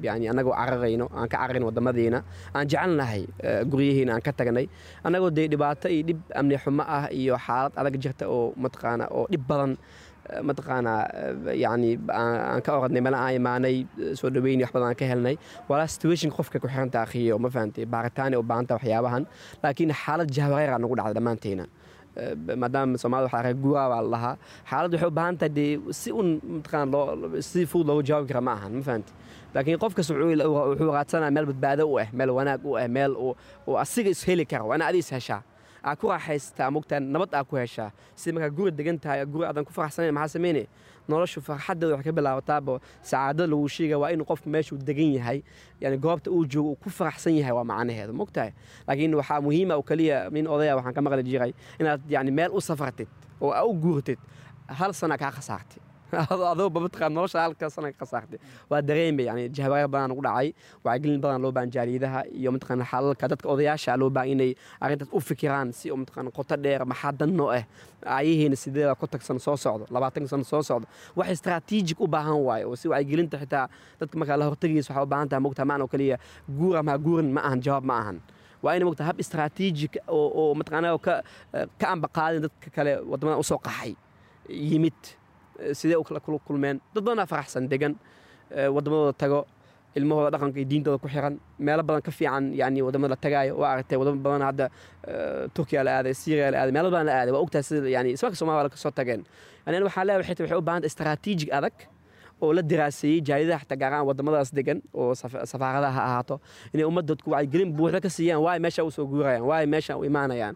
yani 0.07 0.28
annagoo 0.30 0.55
cararayno 0.55 1.07
aan 1.11 1.28
ka 1.28 1.36
cararayn 1.38 1.64
wadamadiina 1.68 2.22
aan 2.55 2.66
jecelnahay 2.72 3.22
guryihiina 3.70 4.12
aan 4.14 4.22
ka 4.22 4.32
tagnay. 4.32 4.66
Annagoo 5.05 5.30
dee 5.30 5.48
dhibaato 5.53 5.88
iyo 5.88 6.03
dhib 6.09 6.20
amni 6.38 6.57
xumo 6.62 6.82
ah 6.96 7.09
iyo 7.11 7.34
xaalad 7.46 7.72
adag 7.80 7.96
jirta 8.03 8.24
oo 8.30 8.55
mataqaana 8.62 9.05
oo 9.11 9.26
dhib 9.32 9.42
badan 9.51 9.72
mataqaanaa 10.48 11.03
yacni 11.64 11.90
aan 12.14 12.62
ka 12.62 12.70
oradnay 12.78 13.03
mala 13.03 13.18
aan 13.26 13.34
imaanay 13.40 13.76
soo 14.20 14.30
dhaweyn 14.30 14.62
wax 14.62 14.70
badan 14.74 14.88
aan 14.90 14.98
ka 15.01 15.05
helnay. 15.12 15.34
Walaa 15.68 15.90
situation 15.94 16.30
qofka 16.30 16.62
ku 16.62 16.68
xiranta 16.70 17.03
akhiyo 17.03 17.38
ma 17.42 17.48
fahantay 17.51 17.84
baaritaanay 17.94 18.38
u 18.38 18.42
baahanta 18.51 18.78
waxyaabahan. 18.78 19.26
Laakiin 19.62 19.90
xaalad 20.03 20.30
jahwareer 20.36 20.70
aa 20.74 20.78
nagu 20.78 20.94
dhacda 20.98 21.14
dhammaanteena 21.18 21.64
maadaama 22.63 22.99
soomaalida 23.03 23.27
waxaa 23.29 23.43
reer 23.47 23.57
guuraa 23.63 23.89
baa 23.93 24.03
la 24.03 24.11
lahaa. 24.15 24.35
Xaaladdu 24.71 24.95
waxay 24.97 25.09
u 25.09 25.15
baahan 25.19 25.37
tahay 25.41 25.53
dee 25.59 25.79
si 26.01 26.11
un 26.21 26.29
mataqaan 26.57 26.89
si 27.49 27.67
fudud 27.71 27.87
loogu 27.89 28.03
jawaabi 28.09 28.29
kara 28.31 28.41
ma 28.41 28.53
ahan 28.59 28.73
ma 28.79 28.83
fahanti? 28.89 29.13
Laakiin 29.55 29.79
qof 29.83 29.93
kasta 29.97 30.13
wuxuu 30.15 30.91
raadsanaya 30.97 31.31
meel 31.37 31.47
badbaado 31.51 31.85
u 31.93 31.99
ah 32.03 32.09
meel 32.19 32.31
wanaag 32.39 32.61
u 32.65 32.77
ah 32.83 32.89
meel 32.97 33.13
uu 33.67 33.77
asiga 33.85 34.11
is 34.11 34.23
heli 34.29 34.45
kara 34.53 34.65
waa 34.69 34.77
in 34.79 34.83
adiga 34.83 35.05
is 35.07 35.11
heshaa. 35.17 35.43
Aa 35.85 35.95
ku 35.97 36.07
raaxaystaa 36.13 36.71
mogtaa 36.71 37.01
nabad 37.01 37.31
aa 37.35 37.45
ku 37.45 37.57
heshaa. 37.57 37.91
Si 38.15 38.33
markaa 38.33 38.51
guri 38.57 38.71
degan 38.79 38.99
tahay 39.03 39.25
guri 39.27 39.45
aadan 39.49 39.65
ku 39.65 39.73
faraxsanayn 39.73 40.15
maxaa 40.15 40.35
sameynaya 40.37 40.67
noloshu 41.13 41.41
farxaddeeda 41.49 41.95
waxay 41.97 42.13
ka 42.13 42.17
bilaabataaba 42.19 42.75
sacaadada 43.11 43.47
lagu 43.53 43.69
sheegaya 43.77 43.99
waa 44.03 44.11
inuu 44.15 44.27
qofku 44.31 44.49
meeshuu 44.55 44.79
degan 44.89 45.11
yahay. 45.19 45.39
Yani 45.83 45.97
goobta 46.05 46.29
uu 46.37 46.45
joogo 46.53 46.71
uu 46.73 46.77
ku 46.83 46.89
faraxsan 46.99 47.35
yahay 47.41 47.53
waa 47.59 47.65
macnaheedu 47.73 48.13
mogtahay 48.21 48.51
laakiin 48.89 49.15
waxaa 49.21 49.41
muhiima 49.47 49.75
oo 49.79 49.83
keliya 49.91 50.17
nin 50.35 50.47
odaya 50.55 50.73
waxaan 50.79 50.95
ka 50.97 51.01
maqli 51.05 51.23
jiray 51.31 51.53
inaad 51.81 52.01
yani 52.15 52.31
meel 52.39 52.51
u 52.53 52.61
safartid 52.69 53.09
oo 53.41 53.51
aa 53.59 53.65
u 53.71 53.73
guurtid 53.85 54.19
hal 54.79 54.93
sana 55.01 55.17
kaa 55.23 55.31
khasaartay 55.37 55.81
adoo 56.13 56.69
babadqaan 56.71 57.13
nolosha 57.15 57.41
halka 57.45 57.71
sana 57.71 57.93
ka 57.93 58.07
waa 58.71 58.83
dareemay 58.83 59.25
yani 59.29 59.49
jahwareer 59.57 59.89
badan 59.89 60.11
ugu 60.13 60.23
dhacay 60.27 60.49
wacyigelin 60.85 61.21
badan 61.21 61.43
loo 61.43 61.53
baahan 61.53 61.71
jaaliyadaha 61.71 62.21
iyo 62.39 62.51
mataqaana 62.55 62.85
xalalka 62.91 63.29
dadka 63.31 63.47
odayaasha 63.49 63.97
loo 64.01 64.11
baahan 64.11 64.31
inay 64.35 64.51
arrintaas 64.81 65.09
u 65.13 65.21
fikiraan 65.21 65.73
si 65.73 65.87
mataqaana 65.93 66.31
qoto 66.39 66.57
dheer 66.65 66.83
maxaa 66.87 67.13
danno 67.21 67.47
ah 67.59 67.65
ayahiina 68.19 68.57
sideeda 68.57 68.95
konton 69.01 69.21
sano 69.21 69.39
soo 69.47 69.57
socdo 69.65 69.85
labaatan 69.95 70.27
sano 70.33 70.45
soo 70.45 70.63
socdo 70.63 70.87
wax 71.19 71.29
istaraatiijig 71.37 71.99
u 72.01 72.07
baahan 72.15 72.39
waayo 72.47 72.67
oo 72.71 72.77
si 72.77 72.87
wacyigelinta 72.89 73.37
xitaa 73.43 73.65
dadka 74.01 74.15
markaa 74.21 74.37
la 74.41 74.45
hortagiisa 74.51 74.91
waxaa 74.93 75.05
u 75.05 75.07
baahan 75.13 75.29
tahay 75.31 75.43
mogtaa 75.47 75.65
maan 75.71 75.83
oo 75.85 75.89
keliya 75.93 76.17
guur 76.59 76.75
ama 76.81 76.99
guurin 76.99 77.31
ma 77.37 77.41
ahan 77.47 77.61
jawaab 77.65 77.85
ma 77.91 77.97
ahan 78.03 78.19
waa 78.63 78.75
ina 78.77 78.85
mogtaa 78.89 79.07
hab 79.09 79.19
istaraatiijig 79.21 79.93
oo 80.09 80.55
mataqaana 80.59 80.89
ka 81.81 81.87
ambaqaadin 81.95 82.43
dadka 82.45 82.69
kale 82.77 82.93
waddamada 83.11 83.39
u 83.39 83.45
soo 83.51 83.59
qaxay 83.67 83.93
yimid 84.71 84.99
sidee 85.73 85.97
u 85.97 86.05
kala 86.05 86.21
kulmeen? 86.21 86.81
Dad 86.95 87.05
badanaa 87.05 87.27
faraxsan 87.27 87.69
degan 87.69 87.95
waddamadooda 88.51 89.13
tago 89.23 89.47
ilmahooda 89.99 90.31
dhaqanka 90.35 90.59
iyo 90.61 90.69
diintooda 90.71 90.99
ku 91.03 91.09
xiran. 91.09 91.35
Meelo 91.59 91.83
badan 91.83 92.03
ka 92.03 92.11
fiican 92.11 92.45
yani 92.55 92.83
waddamada 92.83 93.11
la 93.15 93.17
tagaayo 93.17 93.57
waa 93.61 93.71
aragtay 93.75 93.99
waddamo 93.99 94.21
badan 94.27 94.43
hadda 94.49 94.67
turkiya 95.55 95.85
la 95.85 95.91
aaday 95.99 96.15
syria 96.15 96.51
la 96.51 96.59
aaday 96.63 96.73
meelo 96.73 96.91
badan 96.91 97.07
la 97.07 97.15
aaday. 97.21 97.33
Waa 97.35 97.43
ogtahay 97.45 97.63
sida 97.63 97.89
yani 97.97 98.13
ismarka 98.17 98.37
somalia 98.37 98.71
ka 98.71 98.77
soo 98.77 98.91
tageen. 98.91 99.25
Yani 99.67 99.83
waxaa 99.89 100.05
leeyahay 100.05 100.23
waxay 100.23 100.45
waxay 100.45 100.59
u 100.59 100.67
baahan 100.69 100.85
istaraatiijig 100.91 101.51
adag 101.59 101.75
oo 102.41 102.53
la 102.57 102.62
diraaseeyey 102.62 103.20
jaaliyadaha 103.28 103.61
xataa 103.64 103.76
gaar 103.82 103.93
ahaan 103.95 104.07
waddamadaas 104.09 104.51
degan 104.59 104.78
oo 104.95 105.14
safaaradaha 105.53 105.93
ha 106.01 106.05
ahaato. 106.09 106.36
Inay 106.74 106.84
ummadda 106.91 107.14
dadku 107.14 107.30
wacyigelin 107.34 107.70
buuxda 107.76 108.01
ka 108.05 108.09
siiyaan 108.16 108.43
waay 108.47 108.59
meesha 108.64 108.84
u 108.84 108.91
soo 108.91 109.07
guurayaan 109.12 109.43
waay 109.51 109.66
meesha 109.66 109.97
u 110.01 110.05
imaanayaan 110.05 110.55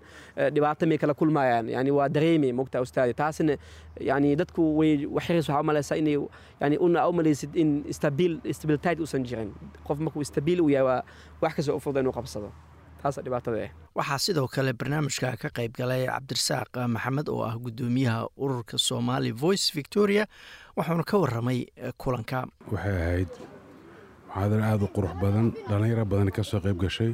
dhibaato 0.54 0.86
may 0.86 0.98
kala 0.98 1.14
kulmayaan. 1.14 1.68
Yani 1.68 1.90
waa 1.98 2.08
dareemay 2.08 2.52
mogtaa 2.52 2.80
ustaadi 2.86 3.14
taasina 3.14 3.56
yani 4.00 4.36
dadku 4.36 4.62
way 4.78 5.06
waxyaris 5.16 5.48
waxaa 5.48 5.60
u 5.60 5.64
malaysaa 5.70 5.96
inay 6.02 6.16
yani 6.60 6.76
una 6.86 7.08
u 7.08 7.12
malaysid 7.12 7.50
in 7.62 7.84
stabil 7.98 8.40
stabilityd 8.52 9.00
uusan 9.00 9.22
jirin. 9.28 9.50
Qof 9.86 9.98
markuu 9.98 10.24
stabiil 10.24 10.60
u 10.60 10.68
yahay 10.70 10.86
waa 10.88 11.02
wax 11.42 11.52
kastoo 11.56 11.76
u 11.76 11.80
fududa 11.80 12.00
inuu 12.00 12.12
qabsado 12.12 12.50
taasa 13.04 13.20
dhibaatada 13.26 13.58
ah 13.66 13.70
waxaa 13.98 14.18
sidoo 14.26 14.46
kale 14.54 14.72
barnaamijka 14.80 15.28
ka 15.42 15.48
qayb 15.56 15.72
galay 15.80 16.02
cabdirasaaq 16.12 16.72
maxamed 16.94 17.28
oo 17.34 17.42
ah 17.50 17.54
guddoomiyaha 17.64 18.20
ururka 18.44 18.76
somali 18.88 19.30
voice 19.44 19.66
victoria 19.78 20.24
waxauna 20.76 21.04
ka 21.10 21.16
waramay 21.22 21.58
kulanka. 22.02 22.38
Waxay 22.72 22.96
ahayd 23.04 23.32
muxaadaro 24.28 24.62
aada 24.70 24.84
u 24.84 24.88
qurux 24.96 25.14
badan 25.22 25.46
dhallinyaro 25.68 26.04
badan 26.12 26.30
ka 26.36 26.42
soo 26.50 26.60
qayb 26.64 26.78
gashay 26.84 27.12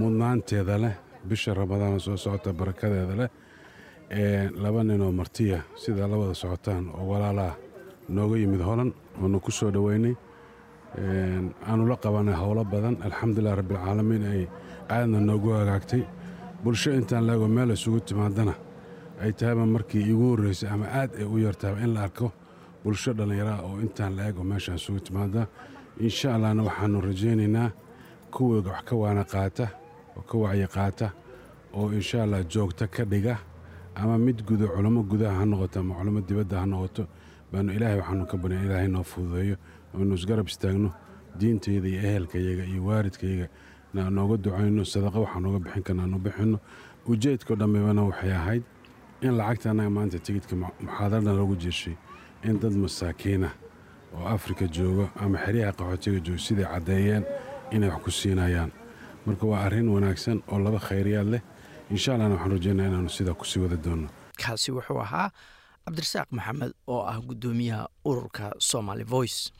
mudnaanteeda 0.00 0.76
leh 0.84 0.94
bisha 1.28 1.50
ramadaana 1.58 1.98
soo 2.06 2.16
socota 2.24 2.50
barakadeeda 2.60 3.14
leh 3.20 3.30
laba 4.62 4.80
ninoo 4.88 5.12
martiya 5.20 5.58
sidaa 5.82 6.08
la 6.12 6.16
wada 6.22 6.34
socotaan 6.42 6.84
oo 6.98 7.04
walaalaa 7.12 7.52
nooga 8.16 8.36
yimid 8.42 8.62
holan 8.68 8.90
oonu 9.22 9.38
ku 9.46 9.50
soo 9.58 9.70
dhoweynay 9.76 10.14
aanu 11.68 11.82
la 11.90 11.96
qabanay 12.04 12.34
howlo 12.42 12.64
badan. 12.72 12.94
Alxamdulilah 13.06 13.54
rabbialcaalamiin 13.60 14.24
ay 14.32 14.42
aadna 14.94 15.18
noogu 15.28 15.50
hagaagtay 15.58 16.02
bulsho 16.64 16.90
intaan 16.98 17.24
laego 17.28 17.46
meel 17.48 17.70
isugu 17.76 18.00
timaadana 18.08 18.54
ay 19.22 19.32
tahayba 19.38 19.64
markii 19.74 20.02
iigu 20.08 20.24
horreysay 20.30 20.68
ama 20.74 20.86
aad 21.00 21.10
ay 21.20 21.24
u 21.24 21.36
yartaaba 21.38 21.78
in 21.84 21.92
la 21.94 22.00
arko 22.06 22.26
bulsho 22.84 23.10
dhallinyaraha 23.18 23.60
oo 23.68 23.76
intaan 23.86 24.12
la 24.16 24.22
eg 24.28 24.36
oo 24.38 24.44
meeshaan 24.50 24.76
isugu 24.80 25.00
timaada 25.06 25.42
insha 26.06 26.34
allahna 26.34 26.62
waxaannu 26.68 26.98
rajaynaynaa 27.08 27.68
kuwii 28.34 28.62
wax 28.68 28.80
ka 28.88 28.94
waana 29.02 29.24
qaata 29.32 29.66
oo 30.16 30.22
ka 30.30 30.36
wacyi 30.42 30.66
qaata 30.76 31.06
oo 31.78 31.86
insha 31.98 32.22
allah 32.24 32.40
joogta 32.52 32.86
ka 32.86 33.04
dhiga. 33.04 33.36
Ama 33.98 34.18
mid 34.18 34.38
gudo 34.46 34.68
culamo 34.68 35.02
gudaha 35.02 35.38
ha 35.40 35.44
noqoto 35.50 35.80
ama 35.80 35.94
culamo 35.98 36.20
dibadda 36.28 36.56
ha 36.60 36.66
noqoto 36.66 37.02
baanu 37.52 37.72
ilaahay 37.76 37.98
waxaanu 38.00 38.24
ka 38.30 38.36
barya 38.42 38.60
ilaahay 38.64 38.88
noo 38.88 39.02
fududeeyo. 39.02 39.56
Oonu 39.94 40.14
isgarab 40.14 40.46
istaagno 40.48 40.90
diintayda 41.38 41.88
iyo 41.88 41.98
ehelkayaga 42.08 42.64
iyo 42.72 42.80
waaridkayaga 42.88 43.46
nooga 43.94 44.36
ducayno 44.36 44.84
sadaqa 44.84 45.18
waxaa 45.24 45.40
nooga 45.40 45.58
bixin 45.64 45.82
karna 45.82 46.02
aanu 46.02 46.18
bixinno. 46.18 46.58
Ujeedkao 47.06 47.56
dhammeybana 47.56 48.02
waxay 48.08 48.32
ahayd 48.32 48.62
in 49.22 49.32
lacagta 49.38 49.70
annaga 49.70 49.90
maanta 49.90 50.18
tigidka 50.18 50.54
muxaadarada 50.56 51.32
loogu 51.32 51.56
jeeshay 51.56 51.96
in 52.44 52.58
dad 52.60 52.72
masaakiinah 52.72 53.52
oo 54.14 54.26
afrika 54.28 54.66
jooga 54.66 55.10
ama 55.16 55.38
xeryaha 55.38 55.72
qaxootiga 55.78 56.20
jooga 56.26 56.38
siday 56.46 56.64
caddeeyeen 56.72 57.24
inay 57.74 57.88
wax 57.90 58.02
ku 58.04 58.10
siinayaan. 58.10 58.70
Marka 59.26 59.46
waa 59.46 59.64
arrin 59.66 59.88
wanaagsan 59.88 60.42
oo 60.52 60.58
laba 60.58 60.78
khayriyaad 60.78 61.26
leh 61.32 61.42
insha 61.90 62.14
allahna 62.14 62.34
waxaan 62.36 62.52
rajaynaa 62.52 62.86
inaanu 62.90 63.08
sidaa 63.10 63.34
ku 63.34 63.44
sii 63.44 63.60
wada 63.64 63.76
doonno. 63.76 64.08
Kaasi 64.36 64.70
wuxuu 64.72 65.00
ahaa 65.00 65.30
cabdirasaaq 65.84 66.28
maxamed 66.30 66.72
oo 66.86 67.02
ah 67.08 67.18
guddoomiyaha 67.28 67.88
ururka 68.04 68.52
somaali 68.58 69.04
voice 69.04 69.50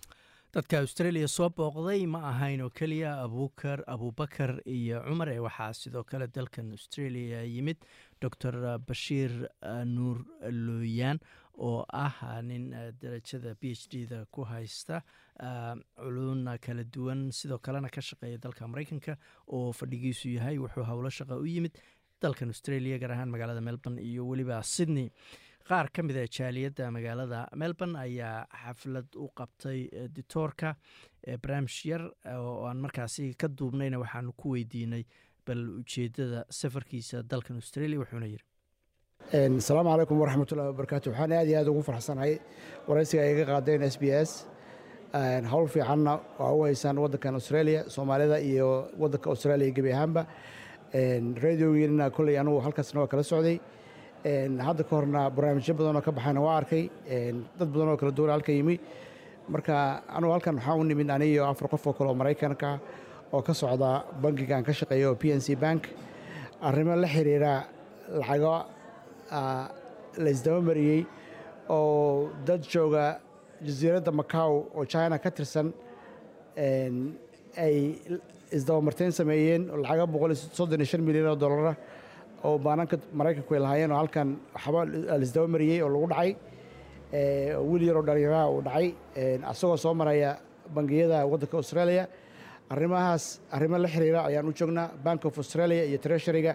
dadka 0.55 0.79
australia 0.85 1.29
soo 1.29 1.49
booqday 1.59 2.07
ma 2.07 2.21
ahayn 2.31 2.61
oo 2.65 2.71
keliya 2.71 3.11
abukar 3.25 3.83
abubakar 3.95 4.61
iyo 4.67 5.03
cumar. 5.09 5.29
Ee 5.29 5.39
waxaa 5.47 5.73
sidoo 5.81 6.05
kale 6.05 6.27
dalkan 6.29 6.71
australia 6.73 7.43
yimid 7.45 7.77
docor 8.23 8.55
bashiir 8.89 9.33
nuur 9.85 10.19
looyaan 10.51 11.21
oo 11.59 11.85
ah 11.93 12.41
nin 12.43 12.71
darajada 13.03 13.55
b 13.61 13.73
h 13.77 13.89
d 13.93 14.07
da 14.07 14.25
ku 14.33 14.45
haysta 14.45 15.03
culuna 15.97 16.59
kala 16.59 16.85
duwan. 16.85 17.31
Sidoo 17.33 17.59
kalena 17.59 17.89
ka 17.91 18.01
shaqeeya 18.01 18.39
dalka 18.41 18.67
mareykanka 18.69 19.17
oo 19.53 19.73
fadhigiisu 19.73 20.29
yahay 20.39 20.57
wuxuu 20.59 20.85
howlo 20.91 21.11
shaqa 21.11 21.37
u 21.37 21.45
yimid 21.47 21.77
dalkan 22.23 22.49
australia 22.49 22.99
gaar 22.99 23.13
ahaan 23.13 23.29
magaalada 23.31 23.61
melbourne 23.61 24.01
iyo 24.03 24.25
weliba 24.27 24.63
sydney 24.63 25.11
qaar 25.69 25.89
ka 25.95 26.03
mid 26.03 26.17
a 26.17 26.25
jaaliyadda 26.37 26.87
magaalada 26.97 27.41
melbourne 27.63 27.97
ayaa 28.07 28.47
xaflad 28.65 29.09
u 29.17 29.27
qabtay 29.41 29.81
ditoorka 30.17 30.71
barnaamij 31.43 31.77
yar 31.91 32.03
oo 32.35 32.65
aan 32.69 32.79
markaasi 32.85 33.35
ka 33.41 33.49
duubnayna 33.49 33.99
waxaanu 34.03 34.33
ku 34.41 34.53
weydiinay 34.55 35.05
bal 35.47 35.61
ujeedada 35.81 36.45
safarkiisa 36.61 37.23
dalkan 37.31 37.57
australia 37.61 37.99
wuxuuna 38.01 38.27
yidhi. 38.33 38.45
Asalaamu 39.59 39.91
calaykum 39.93 40.19
waraxmatullahi 40.23 40.69
wabarakaatu 40.73 41.11
waxaan 41.13 41.33
aad 41.39 41.49
iyo 41.49 41.59
aad 41.61 41.69
ugu 41.73 41.83
farxsanahay 41.91 42.35
waraysiga 42.89 43.23
ay 43.27 43.33
iga 43.35 43.45
qaadeen 43.53 43.83
s 43.83 43.97
b 44.01 44.05
s. 44.29 44.31
Howl 45.53 45.67
fiicanna 45.75 46.15
waa 46.39 46.53
u 46.59 46.63
haysaan 46.69 46.99
waddankan 47.05 47.35
australia 47.41 47.81
soomaalida 47.95 48.39
iyo 48.41 48.69
waddanka 49.03 49.31
australia 49.31 49.71
gebi 49.77 49.93
ahaanba. 49.93 50.23
Radiogiina 51.45 52.11
kolley 52.17 52.37
anugu 52.39 52.61
halkaasna 52.67 53.01
waa 53.01 53.09
kala 53.13 53.23
socday 53.23 53.57
hadda 54.25 54.83
ka 54.85 54.97
horna 54.97 55.31
barnaamijyo 55.31 55.75
badanoo 55.75 56.03
ka 56.03 56.13
baxayna 56.13 56.41
waa 56.41 56.57
arkay. 56.61 56.91
Dad 57.59 57.69
badan 57.73 57.89
oo 57.89 57.97
kala 57.97 58.13
duwan 58.13 58.31
halka 58.31 58.53
yimi. 58.53 58.79
Marka 59.49 60.03
anugu 60.09 60.33
halkan 60.33 60.57
waxaa 60.57 60.77
u 60.77 60.85
nimid 60.85 61.09
aniyo 61.11 61.45
afar 61.47 61.69
qof 61.69 61.87
oo 61.87 61.93
kale 61.93 62.11
oo 62.11 62.15
maraykanka 62.15 62.79
oo 63.33 63.43
ka 63.43 63.53
socda 63.55 64.05
bankigan 64.23 64.65
ka 64.65 64.73
shaqeeya 64.73 65.15
p 65.19 65.33
n 65.33 65.41
c 65.41 65.55
bank. 65.55 65.89
Arrimo 66.63 66.95
la 66.97 67.07
xiriira 67.07 67.65
lacago 68.21 68.67
la 70.19 70.31
isdaba 70.31 70.61
mariyey 70.61 71.07
oo 71.71 72.31
dad 72.45 72.63
jooga 72.63 73.21
jasiiradda 73.63 74.11
macaw 74.13 74.53
oo 74.77 74.85
china 74.85 75.19
ka 75.19 75.31
tirsan 75.31 75.73
ay 77.57 77.95
isdabamarteyn 78.53 79.13
sameeyeen. 79.13 79.71
Lacago 79.83 80.07
milyan 81.07 81.27
oo 81.33 81.37
dollara 81.37 81.77
oo 82.47 82.59
baananka 82.67 82.97
maraykanku 83.19 83.53
ay 83.55 83.61
lahaayeen 83.65 83.93
oo 83.93 83.99
halkan 84.03 84.29
waxba 84.55 84.81
laisdaba 85.21 85.47
mariyey 85.55 85.81
oo 85.85 85.89
lagu 85.95 86.07
dhacay 86.13 86.31
wiil 87.71 87.83
yaroo 87.89 88.03
dhalinyaraha 88.09 88.47
uu 88.55 88.63
dhacay 88.69 88.89
asagoo 89.53 89.77
soo 89.85 89.95
maraya 90.01 90.31
bangiyada 90.75 91.19
waddanka 91.33 91.57
australia. 91.57 92.05
Arrimahaas 92.75 93.41
arrimo 93.57 93.79
la 93.79 93.89
xiriira 93.89 94.21
ayaan 94.29 94.49
u 94.49 94.53
joognaa 94.53 94.87
bank 95.05 95.25
of 95.25 95.39
australia 95.39 95.85
iyo 95.89 95.99
treasuryga 95.99 96.53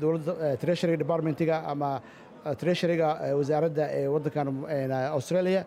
dowladda 0.00 0.56
treasury 0.62 0.96
departmentiga 1.02 1.56
ama 1.72 1.90
treasuryga 2.60 3.08
wasaaradda 3.38 3.84
ee 4.00 4.06
waddankan 4.14 4.48
australia. 5.16 5.62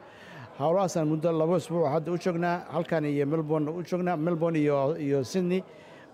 Howlahaasaan 0.60 1.08
muddo 1.12 1.32
laba 1.42 1.58
isbuuc 1.62 1.88
hadda 1.94 2.12
u 2.12 2.18
joognaa 2.26 2.56
halkan 2.76 3.06
iyo 3.14 3.26
melbourne 3.34 3.70
u 3.72 3.82
joognaa 3.90 4.16
melbourne 4.28 4.60
iyo 4.60 5.24
sydney 5.32 5.62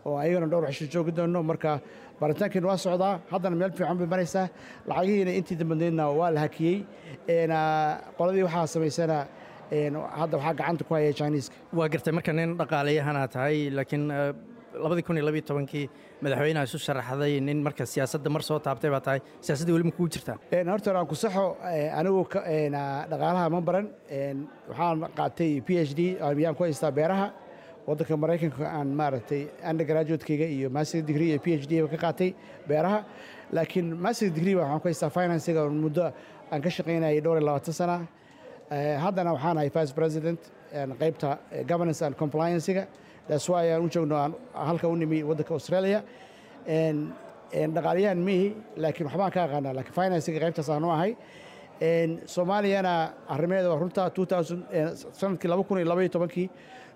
oo 0.08 0.16
ayagana 0.24 0.48
dhowr 0.52 0.68
cisho 0.72 0.86
joogi 0.94 1.12
doono 1.18 1.40
marka 1.52 1.72
baaritaankiina 2.20 2.68
waa 2.72 2.78
socdaa 2.86 3.14
haddana 3.32 3.56
meel 3.62 3.72
fiican 3.78 3.98
bay 4.02 4.08
maraysaa. 4.14 4.46
Lacagihiina 4.90 5.32
intii 5.40 5.58
dambadeedna 5.62 6.04
waa 6.20 6.30
la 6.36 6.40
hakiyey. 6.46 6.78
Qoladii 8.18 8.44
waxaa 8.48 8.68
samaysana 8.74 9.18
hadda 10.20 10.38
waxaa 10.38 10.54
gacanta 10.60 10.84
ku 10.88 10.94
haya 10.94 11.12
chiniiska 11.20 11.56
waa 11.78 11.88
gartay 11.94 12.14
marka 12.18 12.32
nin 12.34 12.50
dhaqaaleyahana 12.60 13.28
tahay 13.36 13.70
laakiin 13.78 14.06
labadii 14.84 15.04
kun 15.08 15.18
iyo 15.18 15.26
labiyo 15.26 15.44
tobankii 15.50 15.86
madaxweynaha 16.24 16.64
isu 16.68 16.78
sharaxday 16.86 17.34
nin 17.48 17.60
marka 17.68 17.84
siyaasadda 17.94 18.30
mar 18.36 18.42
soo 18.50 18.60
taabtay 18.60 18.92
baa 18.96 19.00
tahay. 19.08 19.20
Siyaasadda 19.46 19.72
weli 19.76 19.86
ma 19.90 19.92
kugu 19.98 20.10
jirtaa 20.16 20.38
horta 20.72 20.90
aan 21.00 21.08
ku 21.12 21.16
saxo 21.24 21.46
anigu 22.00 22.22
dhaqaalaha 23.12 23.46
ma 23.56 23.62
baran. 23.68 23.88
Waxaan 24.70 24.98
qaatay 25.20 25.52
p 25.68 25.70
h 25.88 25.92
d 26.00 26.02
ayaan 26.22 26.56
ku 26.56 26.64
haystaa 26.68 26.92
beeraha 27.00 27.28
waddanka 27.88 28.16
maraykanka 28.24 28.66
aan 28.78 28.88
maaragtay 29.00 29.42
undergraduatekeyga 29.70 30.46
iyo 30.56 30.70
master 30.70 31.02
degree 31.02 31.30
iyo 31.34 31.40
p 31.40 31.48
h 31.62 31.68
d 31.70 31.82
ba 31.84 31.88
ka 31.94 31.98
qaatay 32.06 32.30
beeraha. 32.68 33.00
Laakiin 33.54 33.88
master 34.06 34.30
degree 34.30 34.56
waxaan 34.56 34.80
ku 34.82 34.88
haystaa 34.90 35.10
financiga 35.10 35.62
muddo 35.70 36.12
aan 36.52 36.62
ka 36.62 36.70
shaqaynayay 36.70 37.22
dhowr 37.22 37.38
iyo 37.40 37.46
labaatan 37.46 37.74
sana 37.74 37.96
haddana 39.04 39.34
waxaan 39.36 39.58
ahay 39.58 39.70
vice 39.70 39.94
president 39.94 40.40
qaybta 41.02 41.38
governance 41.68 42.02
and 42.02 42.16
compliancega 42.18 42.88
that's 43.28 43.48
why 43.50 43.64
aan 43.74 43.86
u 43.86 43.90
joogno 43.90 44.16
aan 44.24 44.34
halka 44.54 44.88
u 44.88 44.96
nimi 44.96 45.24
waddanka 45.24 45.54
australia. 45.54 46.00
Dhaqaaliyahan 47.76 48.18
mihi 48.28 48.48
laakiin 48.84 49.06
waxbaan 49.10 49.32
ka 49.36 49.42
aqaanaa 49.48 49.74
laakiin 49.78 49.94
financiga 50.00 50.40
qaybtaas 50.44 50.70
aanu 50.74 50.90
ahay. 50.96 51.12
Soomaaliyana 52.34 52.94
arrimeeda 53.30 53.70
waa 53.70 53.80
runta 53.80 54.10
sannadkii 55.20 55.48
laba 55.54 55.64
kun 55.64 55.78
iyo 55.78 55.86
laba 55.92 56.02
iyo 56.02 56.10
tobankii 56.18 56.48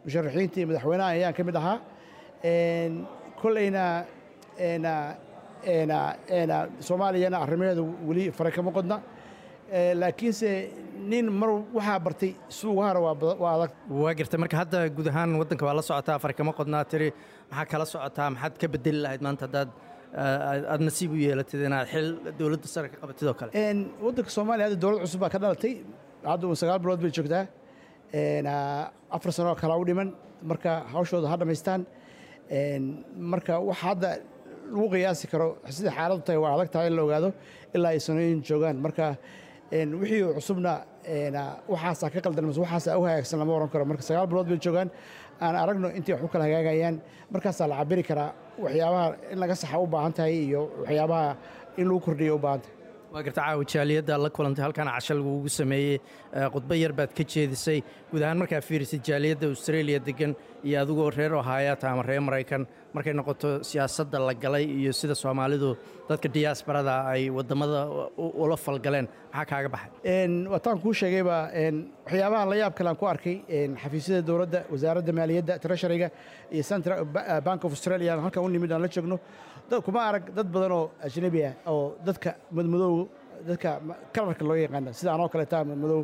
musharaxiintii 0.06 0.66
madaxweynaha 0.70 1.10
ayaan 1.16 1.34
ka 1.38 1.44
mid 1.48 1.56
ahaa. 1.62 1.78
Kolleyna 3.42 3.86
soomaaliyana 6.88 7.38
arrimeeda 7.46 7.82
weli 8.08 8.32
fare 8.38 8.52
kama 8.58 8.72
qodna 8.78 8.98
laakiinse 10.02 10.50
nin 11.12 11.26
mar 11.42 11.50
waxaa 11.78 12.00
bartay 12.06 12.32
suuga 12.60 12.84
hara 12.88 13.00
waa 13.02 13.54
adag. 13.56 13.72
Waa 14.02 14.14
gartay 14.20 14.40
marka 14.44 14.58
hadda 14.62 14.80
guud 14.96 15.08
ahaan 15.12 15.32
waddanka 15.42 15.66
waa 15.68 15.76
la 15.80 15.82
socotaa 15.90 16.18
fare 16.24 16.34
kama 16.40 16.52
qodnaa 16.60 16.84
tiri 16.92 17.10
maxaa 17.52 17.66
kala 17.72 17.86
socotaa 17.94 18.30
maxaad 18.36 18.54
ka 18.62 18.68
bedeli 18.74 19.00
lahayd 19.06 19.22
maanta 19.26 19.44
haddaad 19.48 19.70
aad 20.74 20.82
nasiib 20.88 21.12
u 21.12 21.16
yeelatid 21.26 21.62
inaad 21.68 21.88
xil 21.94 22.08
dowladda 22.40 22.68
sare 22.76 22.88
ka 22.94 22.98
qabatid 23.04 23.28
oo 23.32 23.36
kale? 23.40 23.52
Waddanka 24.06 24.32
soomaaliya 24.38 24.66
hadda 24.68 24.80
dowlad 24.84 25.00
cusub 25.06 25.20
baa 25.24 25.30
ka 25.36 25.40
dhalatay. 25.44 25.74
Hadda 26.32 26.56
sagaal 26.62 26.80
bilood 26.84 27.02
bay 27.04 27.12
joogtaa 27.18 27.44
afar 28.14 29.32
sano 29.32 29.56
kalaa 29.56 29.78
u 29.80 29.86
dhiman. 29.86 30.10
Marka 30.44 30.72
hawshooda 30.94 31.28
ha 31.28 31.36
dhammaystaan 31.38 31.82
marka 33.32 33.60
wax 33.68 33.78
hadda 33.84 34.12
lagu 34.74 34.88
qiyaasi 34.94 35.26
karo 35.32 35.48
sida 35.76 35.92
xaaladu 35.98 36.22
tahay 36.26 36.38
waa 36.44 36.54
adag 36.56 36.70
tahay 36.74 36.88
in 36.88 36.96
la 36.96 37.04
ogaado 37.04 37.30
ilaa 37.76 37.92
ay 37.96 38.00
sanooyin 38.00 38.42
joogaan. 38.48 38.78
Marka 38.86 39.18
wixii 39.72 40.24
cusubna 40.38 40.74
waxaasaa 41.74 42.10
ka 42.14 42.20
qaldan 42.26 42.46
mase 42.50 42.60
waxaasaa 42.66 42.98
u 42.98 43.04
hagaagsan 43.08 43.40
lama 43.42 43.54
oran 43.58 43.70
karo. 43.74 43.86
Marka 43.86 44.02
sagaal 44.10 44.28
bilood 44.32 44.48
bay 44.52 44.58
joogaan 44.66 44.90
aan 45.42 45.56
aragno 45.56 45.88
intay 45.98 46.14
wax 46.16 46.24
u 46.24 46.28
kala 46.34 46.44
hagaagayaan. 46.48 46.96
Markaasaa 47.34 47.68
la 47.72 47.76
cabiri 47.82 48.04
karaa 48.10 48.30
waxyaabaha 48.64 49.08
in 49.32 49.38
laga 49.42 49.56
saxa 49.62 49.78
u 49.80 49.88
baahan 49.94 50.14
tahay 50.18 50.34
iyo 50.48 50.62
waxyaabaha 50.82 51.30
in 51.80 51.86
lagu 51.90 52.00
kordhiyo 52.06 52.36
u 52.36 52.40
baahan 52.46 52.62
tahay 52.64 52.76
waa 53.14 53.24
garta 53.26 53.42
caawa 53.42 53.64
jaaliyadda 53.74 54.16
la 54.24 54.30
kulantay 54.30 54.64
halkan 54.66 54.88
casha 54.96 55.14
lagugu 55.18 55.50
sameeyey 55.60 55.98
khudbo 56.54 56.74
yar 56.82 56.92
baad 57.00 57.12
ka 57.18 57.24
jeedisay. 57.34 57.80
Guud 58.12 58.22
ahaan 58.26 58.38
markaa 58.42 58.62
fiirisid 58.62 59.02
jaaliyadda 59.10 59.48
australia 59.54 60.00
degan 60.08 60.36
iyo 60.68 60.78
adigoo 60.84 61.10
reer 61.18 61.34
ohayata 61.42 61.86
ama 61.92 62.04
reer 62.10 62.22
maraykan. 62.28 62.68
Markay 62.94 63.14
noqoto 63.20 63.50
siyaasadda 63.70 64.20
la 64.28 64.34
galay 64.44 64.66
iyo 64.82 64.92
sida 65.00 65.16
soomaalidu 65.24 65.70
dadka 66.10 66.30
diyaasbarada 66.36 66.94
ay 67.14 67.30
waddamada 67.38 67.80
ula 68.44 68.58
falgaleen. 68.66 69.08
Maxaa 69.34 69.46
kaaga 69.52 69.70
baxay? 69.76 70.28
Wataan 70.54 70.78
kuu 70.84 70.94
sheegayba 71.02 71.38
waxyaabaha 72.06 72.46
la 72.52 72.56
yaab 72.62 72.74
kale 72.78 72.90
aan 72.90 72.96
ku 73.02 73.06
arkay 73.14 73.36
xafiisyada 73.84 74.22
dowladda 74.30 74.60
wasaaradda 74.74 75.12
maaliyadda 75.20 75.54
treasuryga 75.66 76.08
iyo 76.54 76.64
central 76.72 77.06
bank 77.48 77.62
of 77.66 77.72
australia. 77.78 78.14
Aan 78.14 78.22
halkan 78.26 78.44
u 78.44 78.50
nimid 78.56 78.72
aan 78.72 78.82
la 78.82 78.88
joogno 78.96 79.18
kuma 79.88 80.00
arag 80.10 80.26
dad 80.38 80.48
badan 80.56 80.72
oo 80.72 80.86
ajnabi 81.06 81.42
ah 81.50 81.54
oo 81.74 81.96
dadka 82.08 82.36
madmadow 82.52 83.08
dadka 83.48 83.70
kalarka 84.16 84.44
loo 84.50 84.56
yaqaana 84.66 84.94
sida 85.00 85.14
anoo 85.16 85.30
kaleeta 85.34 85.64
madmadow 85.72 86.02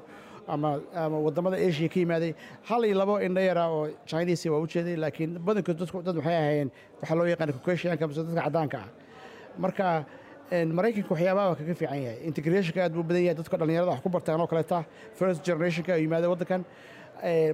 ama 0.48 0.70
ama 1.04 1.18
waddamada 1.26 1.58
asia 1.68 1.90
ka 1.90 2.00
yimaaday 2.00 2.32
hal 2.70 2.82
iyo 2.86 2.96
labo 3.02 3.16
indho 3.28 3.42
yara 3.50 3.64
oo 3.76 3.84
chinese 4.06 4.46
waa 4.54 4.60
u 4.60 4.68
laakiin 5.04 5.32
badankood 5.48 5.78
dadku 5.82 6.02
dad 6.08 6.16
waxay 6.20 6.36
ahaayeen 6.42 6.70
waxaa 7.02 7.16
loo 7.20 7.26
yaqaana 7.34 7.54
caucasianka 7.54 8.08
mise 8.08 8.22
dadka 8.28 8.42
caddaanka 8.48 8.78
ah. 8.78 8.90
Marka 9.64 10.06
maraykanka 10.52 11.10
waxyaabaha 11.14 11.56
kaga 11.60 11.74
fiican 11.80 12.02
yahay. 12.06 12.18
Integrationka 12.30 12.80
aad 12.86 12.94
buu 12.94 13.04
badan 13.10 13.24
yahay 13.26 13.36
dadka 13.42 13.58
dhallinyarada 13.58 13.92
wax 13.92 14.02
ku 14.06 14.10
bartaan 14.10 14.42
oo 14.42 14.48
kaleeta 14.48 14.86
first 15.20 15.42
generationka 15.48 15.92
oo 15.98 16.30
waddankan. 16.34 16.62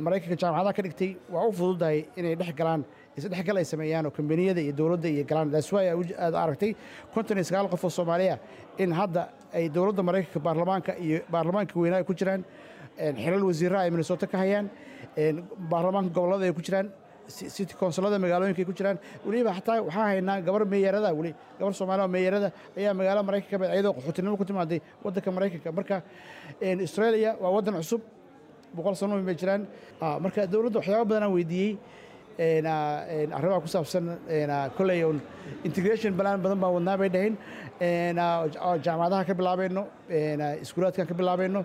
Maraykanka 0.05 0.35
jaamacadaha 0.43 0.73
ka 0.77 0.81
dhigtay 0.85 1.11
waa 1.33 1.45
u 1.47 1.51
fududahay 1.59 1.99
inay 2.19 2.35
dhex 2.35 2.51
galaan 2.59 2.81
isdhexgal 3.17 3.57
ay 3.61 3.65
sameeyaan 3.73 4.05
oo 4.05 4.11
kambaniyada 4.17 4.61
iyo 4.65 4.73
dowladda 4.79 5.07
iyo 5.15 5.23
galaan. 5.31 5.51
That's 5.51 5.71
why 5.75 5.83
aad 6.25 6.35
aragtay 6.43 6.71
konton 7.13 7.37
iyo 7.37 7.43
sagaal 7.49 7.67
qof 7.73 7.83
oo 7.83 7.89
soomaaliya 7.97 8.35
in 8.83 8.91
hadda 8.99 9.23
ay 9.57 9.69
dowladda 9.69 10.03
maraykanka 10.09 10.39
baarlamaanka 10.47 10.91
iyo 11.05 11.17
baarlamaanka 11.33 11.73
weynaa 11.83 12.03
ku 12.09 12.13
jiraan. 12.13 12.41
Xilal 13.23 13.43
wasiiraha 13.49 13.81
ay 13.85 13.91
minnesota 13.91 14.25
ka 14.27 14.37
hayaan. 14.43 14.65
Baarlamaanka 15.71 16.11
gobollada 16.17 16.45
ay 16.45 16.53
ku 16.53 16.61
jiraan. 16.61 16.87
City 17.31 17.73
consulada 17.79 18.17
magaalooyinka 18.19 18.61
ay 18.61 18.65
ku 18.65 18.73
jiraan. 18.79 18.97
Weliba 19.25 19.51
xataa 19.57 19.81
waxaa 19.87 20.07
haynaa 20.11 20.41
gabar 20.47 20.63
meeyarada 20.73 21.09
weli 21.19 21.31
gabar 21.59 21.73
soomaaliya 21.79 22.05
oo 22.05 22.11
meeyarada 22.15 22.47
ayaa 22.77 22.93
magaalo 22.99 23.21
maraykanka 23.27 23.51
ka 23.57 23.59
mid 23.63 23.69
iyadoo 23.75 23.93
qaxootinimo 23.97 24.37
ku 24.41 24.45
timaaday 24.45 24.79
waddanka 25.03 25.29
maraykanka. 25.37 25.69
Marka 25.77 25.95
australia 26.85 27.35
waa 27.43 27.51
waddan 27.55 27.75
cusub. 27.81 28.01
Boqol 28.75 28.95
sano 28.95 29.19
bay 29.29 29.35
jiraan. 29.35 29.61
Marka 30.23 30.47
dowladda 30.53 30.79
waxyaaba 30.79 31.05
badan 31.09 31.23
aan 31.27 31.33
weydiiyey 31.37 31.71
arrimaha 32.41 33.61
ku 33.61 33.67
saabsan 33.75 34.05
kolley 34.77 35.03
un 35.09 35.17
integration 35.67 36.13
balaan 36.19 36.41
badan 36.45 36.59
baan 36.63 36.73
wadnaa 36.77 36.97
bay 37.01 37.09
dhahin 37.15 37.35
jaamacadaha 38.85 39.23
ka 39.29 39.33
bilaabayno 39.41 39.83
iskuulaadkan 40.65 41.05
ka 41.07 41.13
bilaabayno 41.21 41.61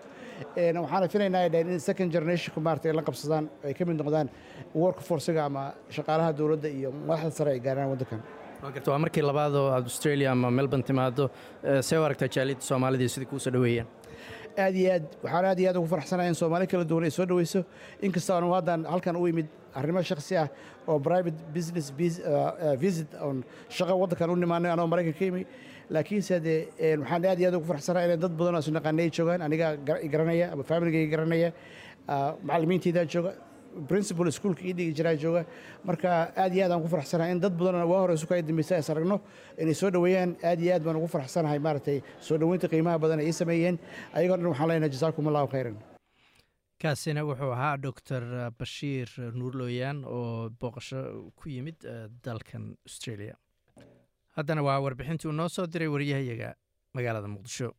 waxaana 0.85 1.09
filaynaa 1.14 1.43
ay 1.47 1.51
dhahin 1.55 1.68
in 1.77 1.81
second 1.89 2.11
generationku 2.16 2.61
maarata 2.66 2.89
ay 2.91 2.95
la 2.99 3.03
qabsadaan 3.09 3.45
ay 3.68 3.74
ka 3.79 3.85
mid 3.91 3.97
noqdaan 4.03 4.29
work 4.83 4.99
forcega 5.09 5.43
ama 5.49 5.64
shaqaalaha 5.97 6.31
dowladda 6.41 6.68
iyo 6.79 6.91
madaxda 7.09 7.31
sare 7.39 7.51
ay 7.57 7.61
gaaraan 7.66 7.89
waddankan. 7.93 8.20
Waa 8.62 8.70
garta 8.74 8.91
waa 8.93 8.99
markii 9.05 9.22
labaad 9.31 9.55
oo 9.61 9.68
aad 9.77 9.85
australia 9.91 10.29
ama 10.37 10.51
melbourne 10.59 10.85
timaado 10.91 11.24
see 11.89 11.97
u 12.01 12.05
aragtaa 12.09 12.29
jaaliyadda 12.37 12.64
soomaalida 12.70 13.03
iyo 13.05 13.12
sidii 13.16 13.31
kuu 13.33 13.39
soo 13.47 13.53
dhoweeyeen 13.57 13.87
aad 14.65 14.75
iyo 14.83 14.91
aad 14.97 15.05
waxaan 15.25 15.45
aad 15.51 15.59
iyo 15.63 15.69
aad 15.71 15.77
ugu 15.81 15.89
farxsanahay 15.95 16.29
in 16.29 16.35
soomaali 16.41 16.67
kala 16.73 16.85
duwan 16.91 17.05
ay 17.05 17.11
soo 17.19 17.27
dhoweyso 17.31 17.61
inkasta 18.07 18.33
aanu 18.37 18.49
haddan 18.57 18.81
halkan 18.93 19.17
u 19.17 19.25
imid 19.33 19.47
arrimo 19.81 20.03
shakhsi 20.11 20.35
ah 20.43 20.49
oo 20.91 20.99
private 21.09 21.39
business 21.57 21.87
visit 22.85 23.09
on 23.29 23.37
shaqo 23.77 23.95
waddankan 24.03 24.31
u 24.31 24.37
nimaanay 24.45 24.71
anoo 24.75 24.87
maraykan 24.93 25.15
ka 25.21 25.25
imi 25.31 25.43
laakiinse 25.95 26.37
dee 26.47 26.59
waxaan 27.03 27.25
aad 27.33 27.39
iyo 27.43 27.49
aad 27.51 27.57
ugu 27.61 27.67
farxsanahay 27.73 28.07
inay 28.09 28.17
dad 28.25 28.33
badan 28.41 28.55
oo 28.61 28.63
ay 29.05 29.11
joogaan 29.19 29.43
aniga 29.49 29.69
garanaya 30.15 30.47
ama 30.55 30.63
familigayga 30.71 31.11
garanaya 31.15 31.49
macallimiintaydaa 32.49 33.05
jooga 33.15 33.33
principal 33.91 34.31
schoolka 34.33 34.62
ii 34.68 34.72
dhigi 34.79 34.93
jiraa 34.99 35.14
jooga. 35.22 35.43
Marka 35.85 36.33
aad 36.37 36.53
iyo 36.55 36.64
aad 36.66 36.72
aan 36.77 36.83
ku 36.83 36.89
faraxsanahay 36.95 37.33
in 37.33 37.41
dad 37.41 37.53
badan 37.59 37.83
waa 37.93 38.01
hore 38.05 38.14
isu 38.14 38.27
kaya 38.31 38.43
dambaysa 38.43 38.79
is 38.83 38.91
aragno 38.91 39.20
inay 39.59 39.74
soo 39.74 39.91
dhoweeyaan 39.91 40.37
aad 40.51 40.61
iyo 40.64 40.74
aad 40.77 40.85
baan 40.87 40.97
ugu 41.01 41.09
faraxsanahay 41.16 41.59
maaragtay 41.59 41.99
soo 42.20 42.39
dhoweynta 42.39 42.68
qiimaha 42.72 42.99
badan 43.05 43.20
ay 43.20 43.27
ii 43.27 43.37
sameeyeen. 43.43 43.79
Ayagoo 44.14 44.37
dhan 44.41 44.47
waxaan 44.53 44.68
leenahay 44.72 44.91
jasaakum 44.97 45.29
allahu 45.33 45.49
khayran. 45.55 45.77
Kaasina 46.83 47.22
wuxuu 47.24 47.53
ahaa 47.57 47.77
doctor 47.87 48.22
bashiir 48.59 49.09
nuurlooyaan 49.33 50.05
oo 50.05 50.51
booqasho 50.61 51.33
ku 51.39 51.49
yimid 51.49 51.79
dalkan 52.24 52.77
australia. 52.87 53.35
Haddana 54.37 54.62
waa 54.62 54.81
warbixintii 54.85 55.29
uu 55.29 55.33
noo 55.33 55.49
soo 55.49 55.66
diray 55.66 55.89
waryahayaga 55.89 56.51
magaalada 56.97 57.29
muqdisho 57.29 57.72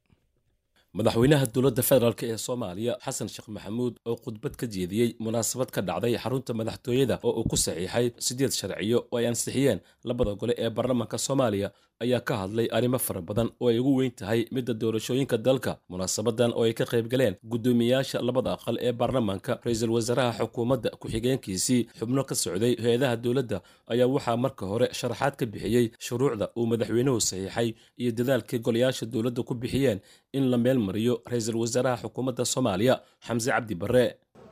madaxweynaha 0.98 1.46
dowladda 1.56 1.84
federaalk 1.90 2.22
ee 2.28 2.38
soomaaliya 2.46 2.94
xasan 3.06 3.28
sheekh 3.34 3.48
maxamuud 3.56 3.94
oo 4.10 4.16
khudbad 4.24 4.54
ka 4.62 4.66
jeediyey 4.76 5.10
munaasabad 5.26 5.70
ka 5.76 5.82
dhacday 5.90 6.14
xarunta 6.24 6.52
madaxtooyada 6.60 7.16
oo 7.28 7.32
uu 7.40 7.46
ku 7.52 7.56
saxiixay 7.66 8.06
siddeed 8.28 8.54
sharciyo 8.60 9.00
oo 9.12 9.18
ay 9.20 9.26
ansixiyeen 9.32 9.80
labada 10.10 10.32
gole 10.42 10.54
ee 10.64 10.70
baarlamaanka 10.78 11.18
soomaaliya 11.28 11.70
ayaa 12.04 12.20
ka 12.22 12.36
hadlay 12.42 12.68
arrimo 12.78 13.00
fara 13.00 13.22
badan 13.22 13.50
oo 13.62 13.70
ay 13.70 13.80
ugu 13.80 13.94
weyn 14.00 14.12
tahay 14.12 14.46
midda 14.52 14.74
doorashooyinka 14.74 15.38
dalka 15.38 15.72
munaasabadan 15.90 16.52
oo 16.54 16.64
ay 16.68 16.74
ka 16.74 16.86
qayb 16.86 17.08
galeen 17.14 17.36
guddoomiyayaasha 17.44 18.22
labada 18.22 18.54
aqal 18.58 18.78
ee 18.82 18.92
baarlamaanka. 18.92 19.60
Ra'iisul 19.66 19.90
wasaaraha 19.98 20.38
xukuumadda 20.40 20.90
ku-xigeenkiisii 21.02 21.82
xubno 22.00 22.24
ka 22.30 22.36
socday 22.36 22.74
hay'adaha 22.84 23.16
dowladda 23.24 23.58
ayaa 23.94 24.08
waxaa 24.16 24.38
marka 24.38 24.64
hore 24.72 24.88
sharaxaad 25.00 25.36
ka 25.40 25.46
bixiyey 25.46 25.86
shuruucda 26.06 26.46
uu 26.58 26.66
madaxweynuhu 26.72 27.20
saxiixay 27.30 27.70
iyo 28.02 28.12
dadaalkii 28.12 28.60
golayaasha 28.68 29.06
dowladda 29.06 29.42
ku 29.44 29.54
bixiyeen 29.56 30.00
in 30.38 30.46
la 30.52 30.58
meel 30.58 30.80
mariyo 30.88 31.22
ra'iisul 31.32 31.58
wasaaraha 31.64 31.98
xukuumadda 32.04 32.46
soomaaliya 32.46 32.96
xamse 33.28 33.50
cabdi 33.52 33.76
barre. 33.76 34.06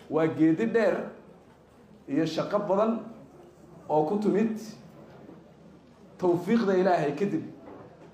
Waa 0.09 0.27
geedi 0.37 0.65
dheer 0.75 0.95
iyo 2.13 2.25
shaqo 2.25 2.57
badan 2.69 2.91
oo 3.89 4.01
ku 4.09 4.15
timid 4.23 4.57
tawfiiqda 6.19 6.73
ilaahay 6.81 7.11
kadib 7.19 7.43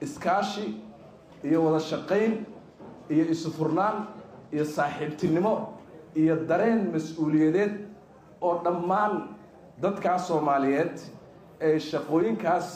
iskaashi 0.02 0.66
iyo 1.44 1.64
wada 1.66 1.80
shaqayn 1.80 2.46
iyo 3.10 3.26
isu 3.34 3.52
furnaan 3.52 4.08
iyo 4.54 4.66
saaxiibtinimo 4.66 5.54
iyo 6.16 6.36
dareen 6.50 6.92
mas'uuliyadeed 6.94 7.74
oo 8.42 8.62
dhammaan 8.66 9.14
dadkaas 9.82 10.28
soomaaliyeed 10.28 10.96
ee 11.62 11.80
shaqooyinkaas 11.80 12.68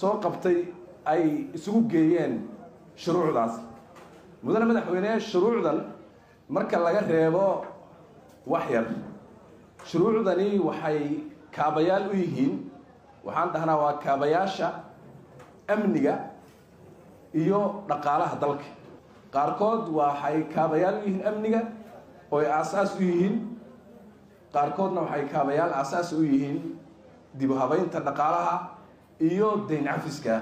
soo 0.00 0.14
qabtay 0.24 0.58
ay 1.04 1.22
isugu 1.56 1.80
geeyeen 1.92 2.34
shuruucdaas. 3.02 3.54
Mudane 4.42 4.64
madaxweyne 4.70 5.20
shuruucdan 5.20 5.78
marka 6.48 6.78
laga 6.84 7.00
reebo 7.10 7.64
wax 8.46 8.66
yar 8.74 8.86
shuruucdani 9.90 10.58
waxay 10.68 11.00
kaabayaal 11.56 12.04
u 12.12 12.16
yihiin 12.22 12.67
waxaan 13.28 13.52
dhahnaa 13.54 13.76
waa 13.82 13.94
kaabayaasha 14.04 14.68
amniga 15.68 16.14
iyo 17.36 17.60
dhaqaalaha 17.88 18.36
dalka. 18.42 18.64
Qaarkood 19.34 19.84
waxay 19.98 20.42
kaabayaal 20.54 20.96
u 21.04 21.06
yihiin 21.06 21.26
amniga 21.30 21.60
oo 22.32 22.38
ay 22.40 22.46
aasaas 22.48 22.96
u 22.96 23.02
yihiin. 23.04 23.36
Qaarkoodna 24.54 25.00
waxay 25.04 25.24
kaabayaal 25.32 25.72
aasaas 25.80 26.12
u 26.16 26.22
yihiin 26.24 26.58
dib 27.38 27.50
u 27.50 27.54
habaynta 27.60 28.00
dhaqaalaha 28.00 28.54
iyo 29.20 29.48
dayn 29.68 29.84
cafiska 29.84 30.34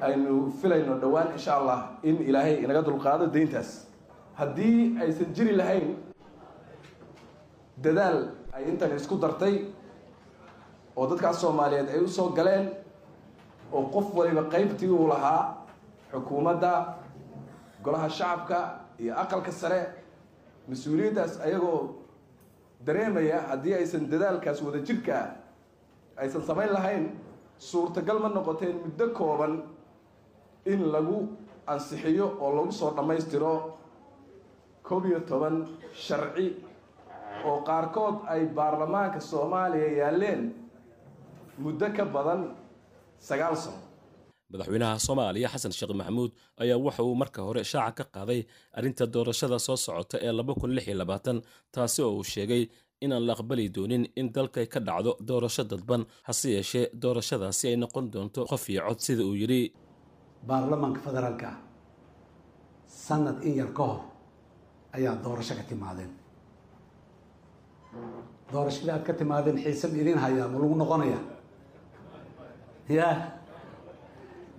aynu 0.00 0.48
filayno 0.60 0.94
dhowaan 1.02 1.28
insha 1.36 1.52
allah 1.60 1.80
in 2.02 2.16
ilaahay 2.28 2.54
inaga 2.64 2.82
dulqaado 2.88 3.26
dayntaas 3.34 3.70
haddii 4.38 4.96
aysan 5.02 5.28
jiri 5.36 5.52
lahayn 5.60 5.94
dadaal 7.84 8.18
ay 8.56 8.64
intan 8.70 8.96
isku 8.96 9.16
dartay 9.20 9.54
oo 10.96 11.06
dadkaas 11.10 11.40
soomaaliyeed 11.40 11.88
ay 11.88 12.00
u 12.00 12.08
soo 12.08 12.28
galeen 12.38 12.70
oo 13.72 13.82
qof 13.94 14.06
waliba 14.14 14.42
qaybtii 14.52 14.88
uu 14.90 15.08
lahaa 15.08 15.42
xukuumadda 16.12 16.72
golaha 17.84 18.08
shacabka 18.08 18.58
iyo 19.02 19.12
aqalka 19.22 19.52
sare 19.52 19.80
mas'uuliyaddaas 20.68 21.40
ayagoo 21.46 21.80
dareemaya 22.86 23.40
haddii 23.50 23.74
aysan 23.74 24.10
dadaalkaas 24.10 24.62
wada 24.62 24.78
jirka 24.88 25.16
aysan 26.16 26.42
samayn 26.48 26.72
lahayn 26.72 27.04
suurtagal 27.58 28.18
ma 28.22 28.28
noqoteen 28.28 28.76
muddo 28.84 29.06
kooban 29.18 29.62
in 30.72 30.80
lagu 30.92 31.18
ansixiyo 31.66 32.26
oo 32.40 32.50
lagu 32.56 32.72
soo 32.72 32.90
dhammaystiro 32.96 33.54
koob 34.82 35.04
iyo 35.06 35.20
toban 35.20 35.66
sharci 35.92 36.46
oo 37.48 37.60
qaarkood 37.68 38.16
ay 38.32 38.46
baarlamaanka 38.46 39.20
soomaaliya 39.20 39.88
yaalleen 40.00 40.42
muddo 41.62 41.86
ka 41.96 42.04
badan 42.14 42.40
sagaal 43.28 43.56
sano. 43.64 43.78
Madaxweynaha 44.52 44.98
soomaaliya 45.06 45.48
xasan 45.54 45.72
sheekh 45.78 45.94
maxamuud 46.00 46.30
ayaa 46.62 46.78
waxa 46.86 47.02
uu 47.08 47.14
marka 47.22 47.40
hore 47.46 47.62
shaaca 47.72 48.04
ka 48.04 48.04
qaaday 48.14 48.40
arrinta 48.78 49.04
doorashada 49.14 49.58
soo 49.66 49.76
socota 49.86 50.16
ee 50.26 50.32
taasi 51.74 52.00
oo 52.06 52.12
uu 52.18 52.24
sheegay 52.34 52.62
inaan 53.04 53.24
la 53.28 53.32
aqbali 53.36 53.64
doonin 53.76 54.04
in 54.20 54.26
dalkay 54.36 54.66
ka 54.72 54.80
dhacdo 54.88 55.12
doorasho 55.28 55.62
dadban 55.70 56.02
hase 56.28 56.48
yeeshee 56.56 56.84
doorashadaasi 57.02 57.64
ay 57.70 57.76
noqon 57.82 58.06
doonto 58.14 58.40
qof 58.50 58.64
iyo 58.72 58.82
cod 58.88 58.98
sida 59.06 59.22
uu 59.28 59.34
yidhi. 59.42 59.62
Baarlamaanka 60.48 61.00
federaalka 61.06 61.46
ah 61.52 61.56
sanad 63.06 63.38
in 63.48 63.54
yar 63.60 63.70
ka 63.78 63.82
hor 63.90 64.00
ayaa 64.96 65.14
doorasho 65.24 65.54
ka 65.58 65.64
timaadeen. 65.70 66.12
Doorashadii 68.52 68.92
aad 68.94 69.04
ka 69.08 69.12
timaadeen 69.20 69.56
xiise 69.64 69.86
ma 69.92 69.96
idiin 70.02 70.18
hayaa 70.24 70.48
ma 70.52 70.58
lagu 70.62 70.74
noqonaya 70.82 71.18
ya 72.88 73.08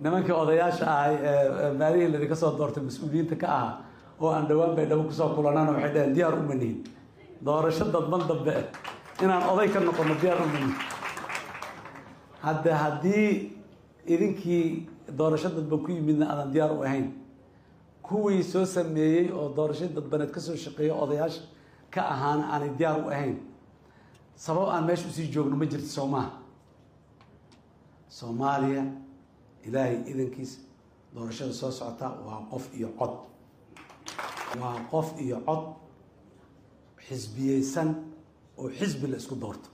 nimankii 0.00 0.32
odayaasha 0.42 0.86
ahay 0.86 1.14
ee 1.22 1.72
maalihii 1.78 2.12
ladinka 2.12 2.36
soo 2.36 2.52
doortay 2.58 2.82
mas'uuliyiinta 2.82 3.36
ka 3.42 3.46
ahaa 3.48 3.74
oo 4.20 4.30
aan 4.30 4.46
dhowaan 4.48 4.74
bay 4.76 4.86
dhabo 4.86 5.02
ku 5.08 5.12
soo 5.12 5.28
kulanaan 5.36 5.68
waxay 5.74 5.92
dhaheen 5.94 6.14
diyaar 6.14 6.34
u 6.34 6.42
manihin. 6.42 6.84
Doorasho 7.44 7.84
dadban 7.94 8.22
dambe 8.28 8.54
inaan 9.22 9.42
oday 9.52 9.68
ka 9.68 9.80
noqono 9.80 10.14
diyaar 10.20 10.40
u 10.42 10.46
manihin. 10.52 10.74
Hadde 12.42 12.70
haddii 12.72 13.52
idinkii 14.06 14.88
doorasho 15.18 15.48
dadban 15.48 15.78
ku 15.84 15.90
yimidna 15.92 16.26
aadan 16.32 16.52
diyaar 16.52 16.72
u 16.72 16.82
ahayn 16.82 17.12
kuwii 18.02 18.42
soo 18.42 18.64
sameeyey 18.64 19.30
oo 19.32 19.48
doorasho 19.56 19.86
dadbaneed 19.96 20.30
ka 20.30 20.40
soo 20.40 20.56
shaqeeya 20.56 20.94
odayaasha 20.94 21.42
ka 21.90 22.00
ahaana 22.02 22.44
aanay 22.54 22.70
diyaar 22.78 22.98
u 23.04 23.08
ahayn 23.10 23.36
sabab 24.36 24.68
aan 24.68 24.84
meesha 24.84 25.08
u 25.08 25.12
sii 25.12 25.28
joogno 25.32 25.56
ma 25.56 25.64
jirto 25.66 25.86
soo 25.88 26.06
maaha 26.06 26.30
soomaaliya 28.18 28.84
ilaahay 29.66 29.96
idankiisa 30.10 30.58
doorashada 31.14 31.52
soo 31.60 31.70
socota 31.78 32.06
waa 32.26 32.40
qof 32.50 32.64
iyo 32.78 32.88
cod. 32.98 33.14
Waa 34.60 34.78
qof 34.90 35.08
iyo 35.24 35.38
cod 35.48 35.62
xisbiyeysan 37.08 37.88
oo 38.60 38.68
xisbi 38.78 39.06
la 39.12 39.16
isku 39.16 39.34
doorto. 39.42 39.68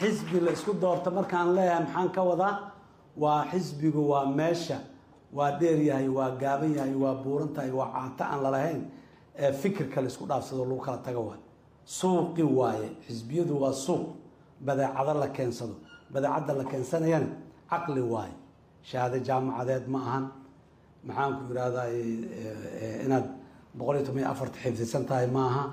Xisbi 0.00 0.40
la 0.44 0.50
isku 0.56 0.72
doorto 0.82 1.10
markaan 1.10 1.48
leeyahay 1.56 1.84
maxaan 1.84 2.10
ka 2.16 2.22
wadaa? 2.30 2.54
Waa 3.22 3.44
xisbigu 3.50 4.02
waa 4.10 4.26
meesha 4.38 4.78
waa 5.32 5.50
dheer 5.60 5.78
yahay 5.88 6.08
waa 6.08 6.30
gaaban 6.42 6.72
yahay 6.78 6.94
waa 7.02 7.14
buuran 7.22 7.48
tahay 7.54 7.70
waa 7.78 7.88
caato 7.94 8.24
aan 8.24 8.42
lalahayn 8.44 8.82
ee 9.44 9.52
fikirka 9.52 10.00
la 10.00 10.06
isku 10.12 10.24
dhaafsado 10.26 10.64
lagu 10.64 10.80
kala 10.86 10.98
tago 11.06 11.20
waay. 11.28 11.40
Suuqi 11.84 12.42
waaye 12.42 12.88
xisbiyadu 13.06 13.54
waa 13.62 13.72
suuq 13.72 14.04
badeecado 14.66 15.14
la 15.22 15.28
keensado 15.28 15.74
badeecadda 16.12 16.52
la 16.58 16.64
keensanayana 16.70 17.28
caqli 17.70 18.00
waaye 18.12 18.34
shahaado 18.88 19.18
jaamacadeed 19.28 19.84
ma 19.94 19.98
ahan. 20.08 20.24
Maxaan 21.06 21.32
ku 21.38 21.42
yidhahdaa 21.50 21.88
inaad 23.04 23.26
boqol 23.78 23.94
iyo 23.96 24.04
toban 24.06 24.20
iyo 24.22 24.30
afarta 24.34 24.58
xifdisan 24.64 25.04
tahay 25.08 25.26
ma 25.36 25.42
aha. 25.50 25.64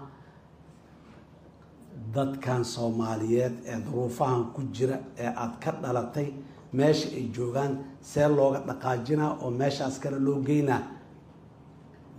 Dadkan 2.13 2.63
soomaaliyeed 2.65 3.53
ee 3.65 3.77
duruufahan 3.85 4.43
ku 4.53 4.61
jira 4.75 4.97
ee 5.17 5.27
aada 5.41 5.57
ka 5.63 5.71
dhalatay 5.83 6.27
meesha 6.73 7.07
ay 7.17 7.25
joogaan 7.35 7.73
see 8.01 8.27
looga 8.37 8.59
dhaqaajinaa 8.69 9.31
oo 9.43 9.49
meeshaas 9.51 9.95
kale 10.03 10.19
loo 10.19 10.39
geynaa. 10.47 10.81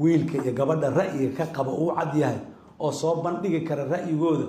Wiilka 0.00 0.36
iyo 0.42 0.52
gabadha 0.58 0.88
ra'yiga 0.90 1.36
ka 1.38 1.44
qaba 1.56 1.72
uu 1.82 1.92
cad 1.98 2.14
yahay 2.22 2.38
oo 2.78 2.92
soo 2.92 3.14
bandhigi 3.24 3.60
kara 3.68 3.84
ra'yigooda 3.94 4.46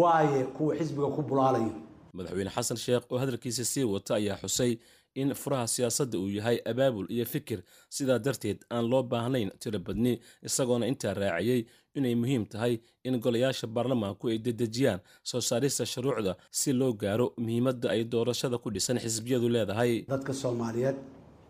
waaye 0.00 0.44
kuwa 0.56 0.74
xisbiga 0.78 1.08
ku 1.16 1.22
bulaalayo 1.22 1.72
madaxweyne 2.16 2.50
xasan 2.56 2.76
sheekh 2.84 3.04
oo 3.12 3.18
hadalkiisa 3.22 3.64
sii 3.72 3.84
wata 3.94 4.12
ayaa 4.20 4.36
xusay 4.42 4.72
in 5.14 5.34
furaha 5.34 5.66
siyaasadda 5.74 6.18
uu 6.18 6.28
yahay 6.38 6.58
abaabul 6.70 7.06
iyo 7.14 7.24
fikir. 7.26 7.58
Sidaa 7.96 8.18
darteed 8.18 8.58
aan 8.70 8.84
loo 8.90 9.02
baahnayn 9.02 9.50
tiro 9.62 9.78
badni 9.86 10.12
isagoona 10.48 10.86
intaa 10.90 11.14
raaciyey 11.14 11.60
inay 11.98 12.14
muhiim 12.14 12.44
tahay 12.52 12.74
in 13.04 13.14
golayaasha 13.24 13.66
baarlamaanku 13.76 14.24
ay 14.32 14.38
dedejiyaan 14.46 15.00
soo 15.30 15.40
saarista 15.48 15.84
shuruucda 15.92 16.32
si 16.60 16.70
loo 16.80 16.92
gaaro 17.02 17.26
muhiimadda 17.44 17.86
ay 17.94 18.02
doorashada 18.12 18.56
ku 18.62 18.68
dhisan 18.74 18.98
xisbiyadu 19.04 19.48
leedahay. 19.54 19.92
Dadka 20.12 20.32
soomaaliyeed 20.42 20.96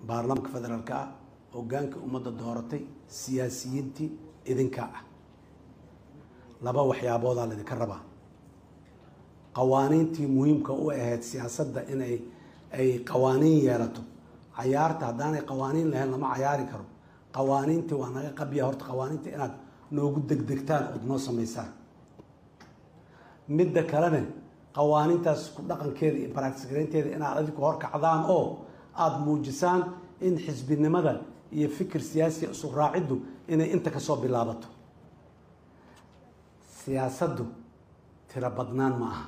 baarlamaanka 0.09 0.49
federaalka 0.55 0.95
ah 1.03 1.09
hogaanka 1.55 1.97
ummadda 2.07 2.31
dooratay 2.41 2.83
siyaasiyiintii 3.21 4.09
idinka 4.53 4.83
ah. 4.97 5.03
Laba 6.67 6.83
waxyaaboodaa 6.91 7.47
laydinka 7.51 7.75
rabaa 7.83 8.01
qawaaniintii 9.59 10.27
muhiimka 10.37 10.73
u 10.73 10.91
ahayd 10.91 11.23
siyaasadda 11.31 11.81
inay 11.93 12.15
ay 12.79 12.89
qawaaniin 13.11 13.59
yeelato. 13.67 14.01
Cayaarta 14.57 15.05
haddaanay 15.11 15.43
qawaaniin 15.51 15.89
lahayn 15.93 16.11
lama 16.15 16.29
cayaari 16.35 16.65
karo. 16.71 16.85
Qawaaniintii 17.37 17.95
waa 18.01 18.11
naga 18.17 18.31
qabya 18.41 18.63
horta. 18.67 18.85
Qawaaniinta 18.91 19.29
inaad 19.37 19.55
noogu 19.97 20.21
degdegtaan 20.31 20.85
ood 20.95 21.05
noo 21.09 21.19
samaysaan 21.27 21.71
midda 23.57 23.83
kalena 23.93 24.21
qawaaniintaas 24.77 25.43
ku 25.57 25.61
dhaqankeeda 25.69 26.19
iyo 26.23 26.31
baraagsigaraynteeda 26.37 27.09
inaad 27.17 27.37
adinku 27.41 27.61
horkacdaan 27.67 28.23
oo 28.37 28.45
aada 29.03 29.19
muujisaan 29.25 29.81
in 30.27 30.35
xisbinimada 30.45 31.13
iyo 31.57 31.69
fikir 31.77 32.01
siyaasiya 32.11 32.51
isu 32.55 32.67
raaciddu 32.79 33.17
inay 33.53 33.69
inta 33.75 33.91
ka 33.95 34.01
soo 34.07 34.17
bilaabato. 34.23 34.69
Siyaasaddu 36.85 37.45
tiro 38.31 38.51
badnaan 38.59 38.95
ma 39.01 39.07
aha 39.15 39.25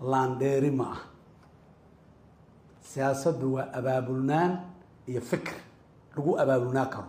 laandheeri 0.00 0.70
ma 0.70 0.84
aha. 0.92 1.00
Siyaasaddu 2.82 3.46
waa 3.54 3.68
abaabulnaan 3.78 4.52
iyo 5.08 5.20
fikr 5.20 5.54
lagu 6.16 6.38
abaabulnaa 6.38 6.86
karo. 6.86 7.08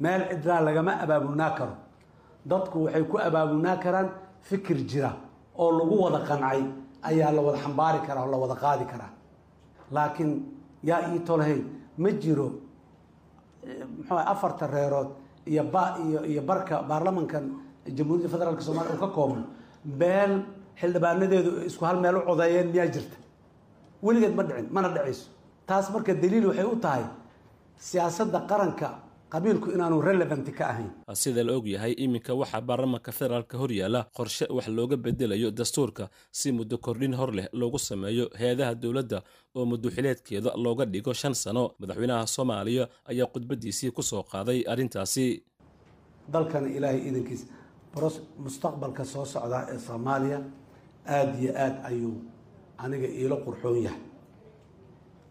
Meel 0.00 0.22
cidlaa 0.30 0.60
lagama 0.60 0.92
abaabulnaa 1.04 1.50
karo. 1.58 1.74
Dadku 2.46 2.84
waxay 2.84 3.04
ku 3.04 3.16
abaabulnaa 3.18 3.76
karaan 3.84 4.08
fikir 4.42 4.76
jira 4.90 5.12
oo 5.58 5.70
lagu 5.78 5.94
wada 6.04 6.20
qancay 6.28 6.60
ayaa 7.02 7.32
la 7.32 7.40
wada 7.42 7.58
xambaari 7.58 8.00
karaa 8.06 8.24
oo 8.24 8.30
la 8.32 8.36
wada 8.42 8.54
qaadi 8.54 8.84
karaa. 8.92 9.10
Laakiin 9.94 10.32
yaa 10.82 11.12
ii 11.14 11.20
tolhay 11.28 11.62
ma 11.98 12.10
jiro 12.22 12.48
muxuu 13.96 14.18
afarta 14.32 14.66
reerood 14.66 15.08
iyo 15.46 15.64
ba 15.64 15.96
iyo 16.06 16.20
iyo 16.24 16.42
barka 16.42 16.82
baarlamankan 16.82 17.44
jamhuuriyadda 17.96 18.28
federaalk 18.34 18.60
soomaliya 18.62 18.94
uu 18.94 19.00
ka 19.00 19.08
koobno 19.16 19.42
meel 20.00 20.32
xildhibaanadeedu 20.80 21.50
isku 21.68 21.84
hal 21.88 21.98
meel 22.04 22.16
u 22.16 22.22
codeeyeen 22.28 22.68
miyaa 22.74 22.86
jirta? 22.94 23.16
Weligeed 24.06 24.34
ma 24.38 24.42
dhicin 24.48 24.66
mana 24.76 24.88
dhicayso. 24.94 25.24
Taas 25.68 25.86
marka 25.94 26.12
daliil 26.22 26.46
waxay 26.50 26.64
u 26.64 26.76
tahay 26.84 27.04
siyaasadda 27.88 28.40
qaranka 28.50 28.88
qabiilku 29.32 29.68
inaanu 29.76 29.96
relevanti 30.08 30.52
ka 30.58 30.64
ahayn. 30.72 30.90
Sida 31.22 31.42
la 31.44 31.52
og 31.58 31.66
yahay 31.74 31.92
iminka 32.04 32.32
waxaa 32.40 32.60
baarlamaanka 32.68 33.12
federaalka 33.18 33.56
horyaala 33.62 34.00
qorshe 34.16 34.46
wax 34.56 34.66
looga 34.68 34.96
bedelayo 34.96 35.50
dastuurka 35.58 36.04
si 36.38 36.52
muddo 36.52 36.76
kordhin 36.78 37.14
hor 37.18 37.30
leh 37.38 37.46
loogu 37.60 37.78
sameeyo 37.78 38.24
hay'adaha 38.40 38.74
dowladda 38.82 39.18
oo 39.56 39.64
muddoxileedkeeda 39.70 40.50
looga 40.64 40.84
dhigo 40.92 41.12
shan 41.20 41.34
sano. 41.34 41.64
Madaxweynaha 41.80 42.26
soomaaliya 42.26 42.84
ayaa 43.10 43.26
khudbadiisii 43.32 43.90
ku 43.96 44.02
soo 44.02 44.22
qaaday 44.32 44.58
arrintaasi. 44.72 45.26
Dalkana 46.32 46.68
ilaahay 46.76 47.00
idankiisa 47.08 47.46
mustaqbalka 48.44 49.04
soo 49.12 49.24
socdaa 49.34 49.64
ee 49.74 49.78
soomaaliya 49.78 50.38
aada 51.08 51.34
iyo 51.42 51.52
aada 51.56 51.80
ayuu 51.90 52.14
aniga 52.78 53.06
iilo 53.20 53.36
qurxoon 53.44 53.76
yahay. 53.86 54.00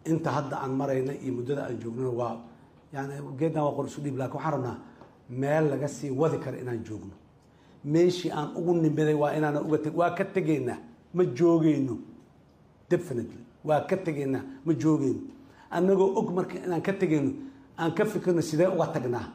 Inta 0.05 0.29
hadda 0.31 0.55
aan 0.63 0.71
marayna 0.79 1.13
iyo 1.23 1.33
muddada 1.33 1.61
aan 1.67 1.77
joognana 1.81 2.09
waa 2.19 2.35
yani 2.93 3.13
geedna 3.39 3.61
waa 3.65 3.75
qor 3.77 3.85
isu 3.87 4.01
dhiib 4.01 4.17
laakiin 4.17 4.35
waxaan 4.37 4.53
rabnaa 4.53 4.77
meel 5.29 5.65
laga 5.71 5.87
sii 5.87 6.09
wadi 6.11 6.37
kara 6.43 6.57
inaan 6.57 6.83
joogno. 6.87 7.13
Meeshii 7.85 8.31
aan 8.31 8.49
ugu 8.57 8.73
nimiday 8.73 9.13
waa 9.13 9.31
inaana 9.37 9.61
uga 9.61 9.77
teg 9.77 9.95
waa 9.97 10.11
ka 10.17 10.23
tegaynaa 10.25 10.77
ma 11.13 11.23
joogeyno 11.25 11.97
definitely 12.89 13.41
waa 13.63 13.81
ka 13.89 13.97
tegaynaa 13.97 14.43
ma 14.65 14.73
joogeyno 14.73 15.21
annagoo 15.69 16.09
og 16.19 16.29
marka 16.33 16.55
inaan 16.65 16.81
ka 16.81 16.93
tegayno 16.93 17.31
aan 17.77 17.91
ka 17.93 18.05
fikirno 18.05 18.41
sidee 18.41 18.67
uga 18.67 18.87
tagnaa? 18.87 19.27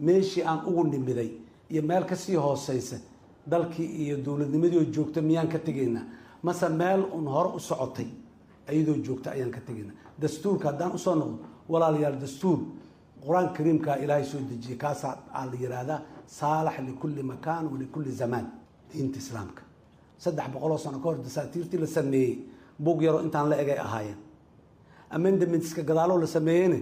Meeshii 0.00 0.42
aan 0.42 0.60
ugu 0.66 0.84
nimiday 0.84 1.30
iyo 1.70 1.82
meel 1.82 2.04
ka 2.04 2.16
sii 2.16 2.34
hooseysa 2.36 2.96
dalkii 3.50 3.88
iyo 4.04 4.16
dowladnimadii 4.24 4.78
oo 4.78 4.84
joogta 4.94 5.20
miyaan 5.22 5.48
ka 5.48 5.58
tegaynaa 5.58 6.04
mase 6.42 6.68
meel 6.68 7.00
un 7.16 7.26
hore 7.26 7.50
u 7.56 7.60
socotay? 7.60 8.06
Iyadoo 8.72 8.96
joogta 9.06 9.30
ayaan 9.30 9.50
ka 9.50 9.60
tegaynaa 9.60 9.94
dastuurka 10.20 10.68
haddaan 10.70 10.92
u 10.94 10.98
soo 10.98 11.14
noqdo 11.14 11.38
walaalayaal 11.68 12.16
dastuur. 12.20 12.58
Qur'aanka 13.24 13.52
kariimkaa 13.56 13.96
ilaahay 14.04 14.24
soo 14.24 14.40
dejiyey 14.50 14.76
kaasaa 14.78 15.14
aa 15.32 15.44
la 15.46 15.56
yidhaahdaa 15.62 16.00
saalax 16.26 16.76
likulli 16.86 17.22
makaan 17.22 17.64
walikulli 17.72 18.12
zamaan. 18.12 18.46
Diinta 18.92 19.18
islaamka. 19.18 19.62
Saddex 20.18 20.46
boqoloo 20.52 20.78
sano 20.78 20.98
ka 20.98 21.04
hor 21.08 21.18
dasaatiirtii 21.24 21.78
la 21.80 21.86
sameeyey. 21.86 22.34
Bug 22.84 23.02
yaroo 23.02 23.20
intaan 23.26 23.48
la 23.50 23.56
egay 23.56 23.78
ahaayeen. 23.78 24.16
Amendamentka 25.10 25.82
gadaaloo 25.82 26.18
la 26.20 26.26
sameeyeyna 26.26 26.76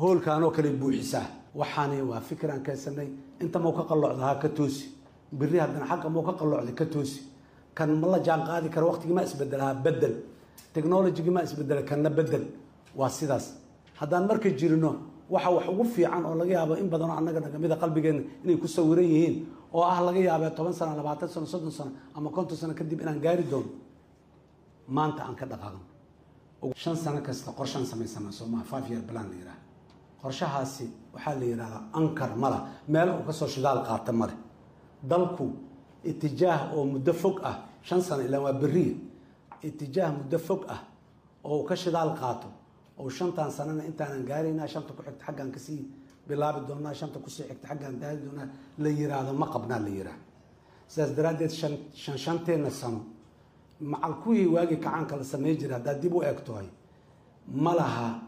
hoolkaanoo 0.00 0.50
kale 0.50 0.70
buuxisaa. 0.70 1.26
Waxaani 1.54 2.02
waa 2.02 2.20
fikiraan 2.20 2.62
kaysanay 2.62 3.08
inta 3.40 3.58
mau 3.58 3.72
ka 3.72 3.82
qalloocda 3.90 4.22
ha 4.26 4.34
ka 4.42 4.48
toosi 4.48 4.84
biri 5.38 5.58
haddana 5.62 5.86
xagga 5.90 6.08
mau 6.14 6.22
ka 6.28 6.32
qalloocday 6.40 6.74
ka 6.80 6.84
toosi. 6.94 7.20
Kan 7.76 7.90
ma 8.00 8.06
la 8.12 8.18
jaan 8.26 8.40
qaadi 8.48 8.68
kara 8.74 8.86
waqtigii 8.90 9.14
ma 9.18 9.22
isbedela 9.28 9.64
ha 9.68 9.74
bedel 9.74 10.14
technologigii 10.74 11.30
ma 11.36 11.40
isbedela 11.46 11.82
kanna 11.90 12.10
bedel 12.18 12.44
waa 12.98 13.08
sidaas. 13.18 13.46
Haddaan 14.00 14.24
marka 14.28 14.48
jirino 14.60 14.90
waxa 15.30 15.50
wax 15.56 15.66
ugu 15.72 15.84
fiican 15.94 16.24
oo 16.28 16.34
laga 16.40 16.52
yaabo 16.58 16.74
in 16.82 16.88
badanoo 16.92 17.16
annaga 17.20 17.40
nagamida 17.40 17.76
qalbigeenna 17.82 18.22
inay 18.44 18.56
ku 18.62 18.66
sawiran 18.76 19.04
yihiin 19.12 19.36
oo 19.72 19.82
ah 19.82 20.00
laga 20.06 20.20
yaabee 20.28 20.50
toban 20.56 20.72
sano 20.78 20.92
labaatan 21.00 21.28
sano 21.34 21.46
soddon 21.46 21.70
sano 21.78 21.90
ama 22.16 22.28
konton 22.30 22.56
sano 22.60 22.74
kadib 22.74 23.00
inaan 23.00 23.20
gaari 23.24 23.44
doono 23.52 23.70
maanta 24.88 25.20
aan 25.26 25.34
ka 25.34 25.46
dhaqaaqno 25.46 25.80
shan 26.82 26.96
sano 26.96 27.20
kasta 27.26 27.50
qorshaan 27.58 27.86
samaysana 27.86 28.30
sooma 28.38 28.62
five 28.70 28.86
year 28.90 29.02
plan 29.08 29.26
la 29.30 29.34
yidhaha 29.40 29.58
qorshahaasi 30.22 30.86
waxaa 31.14 31.34
la 31.40 31.44
yidhahdaa 31.50 31.82
ankar 31.98 32.30
mala. 32.36 32.58
Meel 32.88 33.08
uu 33.18 33.24
ka 33.26 33.32
soo 33.32 33.48
shidaal 33.48 33.80
qaata 33.88 34.12
male 34.12 34.34
dalku 35.10 35.46
itijaah 36.04 36.72
oo 36.76 36.84
muddo 36.84 37.12
fog 37.12 37.40
ah 37.42 37.56
shan 37.82 38.00
sano 38.02 38.22
ilaa 38.22 38.40
waa 38.40 38.52
beriya 38.52 38.94
itijaah 39.62 40.10
muddo 40.18 40.38
fog 40.38 40.64
ah 40.68 40.80
oo 41.44 41.58
uu 41.60 41.64
ka 41.68 41.74
shidaal 41.76 42.12
qaato 42.20 42.48
oo 42.98 43.08
shantan 43.10 43.50
sanana 43.50 43.82
intaanan 43.84 44.24
gaaraynaa 44.24 44.66
shanta 44.66 44.92
ku 44.96 45.02
xigta 45.02 45.24
xaggaan 45.26 45.50
ka 45.54 45.58
sii 45.58 45.80
bilaabi 46.28 46.60
doonaa 46.68 46.94
shanta 46.94 47.18
ku 47.18 47.30
sii 47.30 47.44
xigta 47.48 47.66
xaggaan 47.68 47.98
daari 48.00 48.18
doonaa 48.24 48.48
la 48.78 48.88
yiraahdo 48.88 49.32
ma 49.32 49.46
qabnaa 49.54 49.78
la 49.80 49.88
yiraahdo 49.88 50.24
sidaas 50.88 51.10
daraaddeed 51.16 51.50
shan 51.50 51.74
shan 51.94 52.16
shanteena 52.18 52.70
sano 52.70 53.00
macal 53.80 54.14
kuwii 54.22 54.46
waagii 54.46 54.76
kacaanka 54.84 55.16
la 55.16 55.24
samey 55.24 55.56
jiray 55.56 55.76
haddaad 55.78 56.00
dib 56.02 56.14
u 56.14 56.22
eegtohay 56.22 56.66
ma 57.64 57.72
laha 57.74 58.20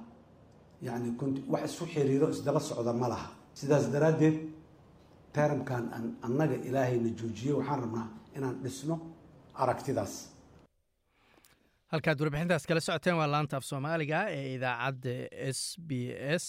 yani 0.82 1.14
wax 1.48 1.64
isu 1.72 1.84
xiriiro 1.86 2.28
isdaba 2.30 2.60
socda 2.60 2.92
ma 2.92 3.08
laha. 3.08 3.28
Sidaas 3.54 3.88
daraaddeed 3.90 4.36
teramkan 5.36 5.84
annaga 6.26 6.56
ilaahayna 6.68 7.10
joojiyey 7.20 7.54
waxaan 7.58 7.80
rabnaa 7.84 8.06
inaan 8.36 8.56
dhisno 8.64 8.96
aragtidaas. 9.62 10.14
Halkaad 11.92 12.20
warbixintaas 12.22 12.64
kala 12.68 12.80
socoteen 12.86 13.16
waa 13.20 13.28
laanta 13.34 13.56
af 13.60 13.64
soomaaliga 13.70 14.20
ee 14.36 14.46
idaacadda 14.56 15.12
s 15.58 15.60
b 15.88 15.90
s 16.38 16.46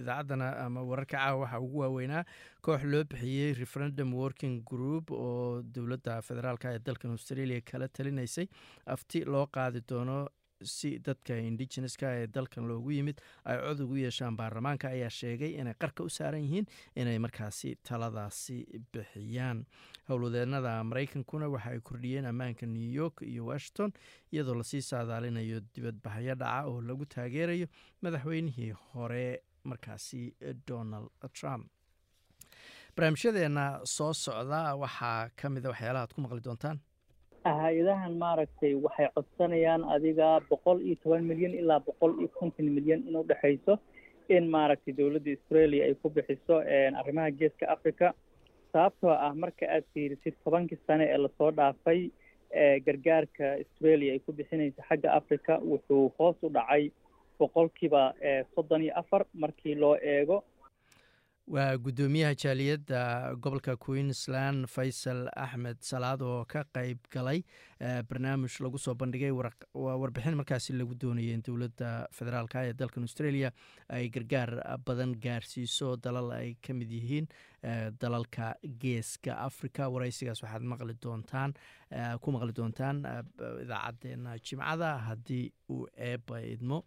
idaacaddana 0.00 0.48
ama 0.64 0.80
wararka 0.90 1.16
caawa 1.16 1.40
waxaa 1.42 1.60
ugu 1.66 1.78
waaweynaa. 1.82 2.22
Koox 2.66 2.82
loo 2.92 3.02
bixiyey 3.10 3.54
referendum 3.62 4.14
working 4.22 4.54
group 4.70 5.10
oo 5.10 5.62
dowladda 5.74 6.22
federaalk 6.28 6.64
ee 6.70 6.78
dalkan 6.86 7.10
australia 7.16 7.60
kala 7.70 7.88
talinaysay. 7.88 8.46
Afti 8.94 9.24
loo 9.24 9.46
qaadi 9.56 9.80
doono 9.90 10.18
si 10.62 10.98
dadka 10.98 11.36
indigeneska 11.38 12.06
ee 12.20 12.26
dalkan 12.26 12.66
loogu 12.68 12.90
yimid 12.90 13.20
ay 13.44 13.56
cod 13.62 13.80
ugu 13.84 13.96
yeeshaan 13.96 14.36
baarlamaanka 14.36 14.88
ayaa 14.88 15.10
sheegay 15.10 15.52
inay 15.60 15.74
qarka 15.74 16.02
u 16.04 16.08
saaran 16.10 16.42
yihiin 16.42 16.66
inay 16.96 17.18
markaasi 17.18 17.76
taladaasi 17.88 18.58
bixiyaan. 18.92 19.64
Howlwadeenada 20.08 20.72
maraykankuna 20.84 21.48
waxa 21.48 21.70
ay 21.70 21.80
kordhiyeen 21.80 22.26
ammaanka 22.26 22.66
new 22.66 22.90
york 23.02 23.22
iyo 23.22 23.46
washington 23.46 23.92
iyadoo 24.32 24.54
la 24.54 24.64
sii 24.64 24.82
saadaalinayo 24.82 25.60
dibadbaxyo 25.74 26.34
dhaca 26.34 26.66
oo 26.66 26.80
lagu 26.82 27.06
taageerayo 27.06 27.66
madaxweynihii 28.02 28.70
hore 28.94 29.42
markaasi 29.64 30.34
donald 30.66 31.08
trump. 31.32 31.66
Barnaamijyadeena 32.96 33.80
soo 33.84 34.12
socda 34.12 34.74
waxaa 34.76 35.28
ka 35.36 35.48
mida 35.50 35.68
waxyaalaha 35.70 36.02
ad 36.04 36.12
ku 36.14 36.20
maqli 36.20 36.40
doontaan 36.42 36.80
hay'adahan 37.62 38.14
maaragtay 38.22 38.74
waxay 38.84 39.08
codsanayaan 39.16 39.82
adiga 39.94 40.28
boqol 40.50 40.78
iyo 40.86 40.96
toban 41.02 41.24
milyan 41.30 41.54
ilaa 41.60 41.80
boqol 41.88 42.12
iyo 42.20 42.28
konton 42.38 42.66
milyan 42.76 43.00
in 43.08 43.16
udhexayso 43.22 43.74
in 44.36 44.44
maaragtay 44.54 44.92
dowladda 44.98 45.30
australia 45.36 45.84
ay 45.88 45.94
ku 46.02 46.08
bixiso 46.16 46.56
arrimaha 47.00 47.30
geeska 47.40 47.66
africa 47.74 48.06
sababtoo 48.72 49.10
ah 49.26 49.32
marka 49.42 49.64
aad 49.74 49.84
fiirisid 49.94 50.34
tobankii 50.44 50.78
sane 50.86 51.04
ee 51.14 51.18
la 51.24 51.28
soo 51.38 51.50
dhaafay 51.58 52.00
gargaarka 52.86 53.44
australia 53.62 54.12
ay 54.12 54.20
ku 54.26 54.32
bixinaysa 54.32 54.82
xagga 54.88 55.08
africa 55.20 55.52
wuxuu 55.70 56.04
hoos 56.18 56.36
u 56.42 56.48
dhacay 56.56 56.84
boqolkiiba 57.38 58.02
soddon 58.54 58.82
iyo 58.82 58.92
afar 59.00 59.22
markii 59.42 59.74
loo 59.82 59.96
eego 60.14 60.36
waa 61.48 61.76
guddoomiyaha 61.80 62.34
jaaliyadda 62.42 63.00
gobolka 63.40 63.76
queensland 63.76 64.66
faysal 64.68 65.20
axmed 65.36 65.78
salaad 65.80 66.20
oo 66.22 66.44
ka 66.44 66.64
qeyb 66.76 66.98
galay 67.14 67.40
barnaamij 68.10 68.58
lagu 68.60 68.78
soo 68.78 68.94
bandhigay 68.94 69.30
warbixin 69.32 70.36
markaasi 70.36 70.76
lagu 70.76 70.94
doonayay 71.00 71.32
in 71.38 71.42
dowladda 71.46 72.08
federaalk 72.12 72.54
ee 72.60 72.72
dalkan 72.76 73.02
australia 73.08 73.50
ay 73.88 74.10
gargaar 74.10 74.52
badan 74.86 75.14
gaarsiiso 75.24 75.96
dalal 75.96 76.28
ay 76.36 76.54
ka 76.60 76.74
mid 76.74 76.90
yihiin 76.92 77.28
dalalka 78.00 78.52
geeska 78.84 79.38
africa 79.48 79.88
wareysigaas 79.94 80.42
waxaad 80.44 80.62
maqli 80.74 80.98
doontaan 81.02 81.54
ku 82.20 82.32
maqli 82.36 82.52
doontaan 82.60 83.00
idaacadeena 83.64 84.36
jimcada 84.44 84.92
haddii 85.08 85.46
uu 85.70 85.86
eeba 85.96 86.42
idmo 86.54 86.84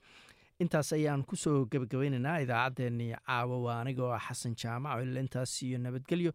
intaas 0.63 0.89
ayaan 0.97 1.23
ku 1.29 1.35
soo 1.43 1.65
gebagabaynaynaa 1.71 2.37
idaacaddeenii 2.45 3.11
caawa 3.27 3.57
waa 3.65 3.77
aniga 3.81 4.03
oo 4.09 4.19
xasan 4.27 4.53
jaamac 4.61 5.01
ila 5.03 5.19
intaas 5.25 5.53
iyo 5.67 5.77
nabadgelyo 5.85 6.31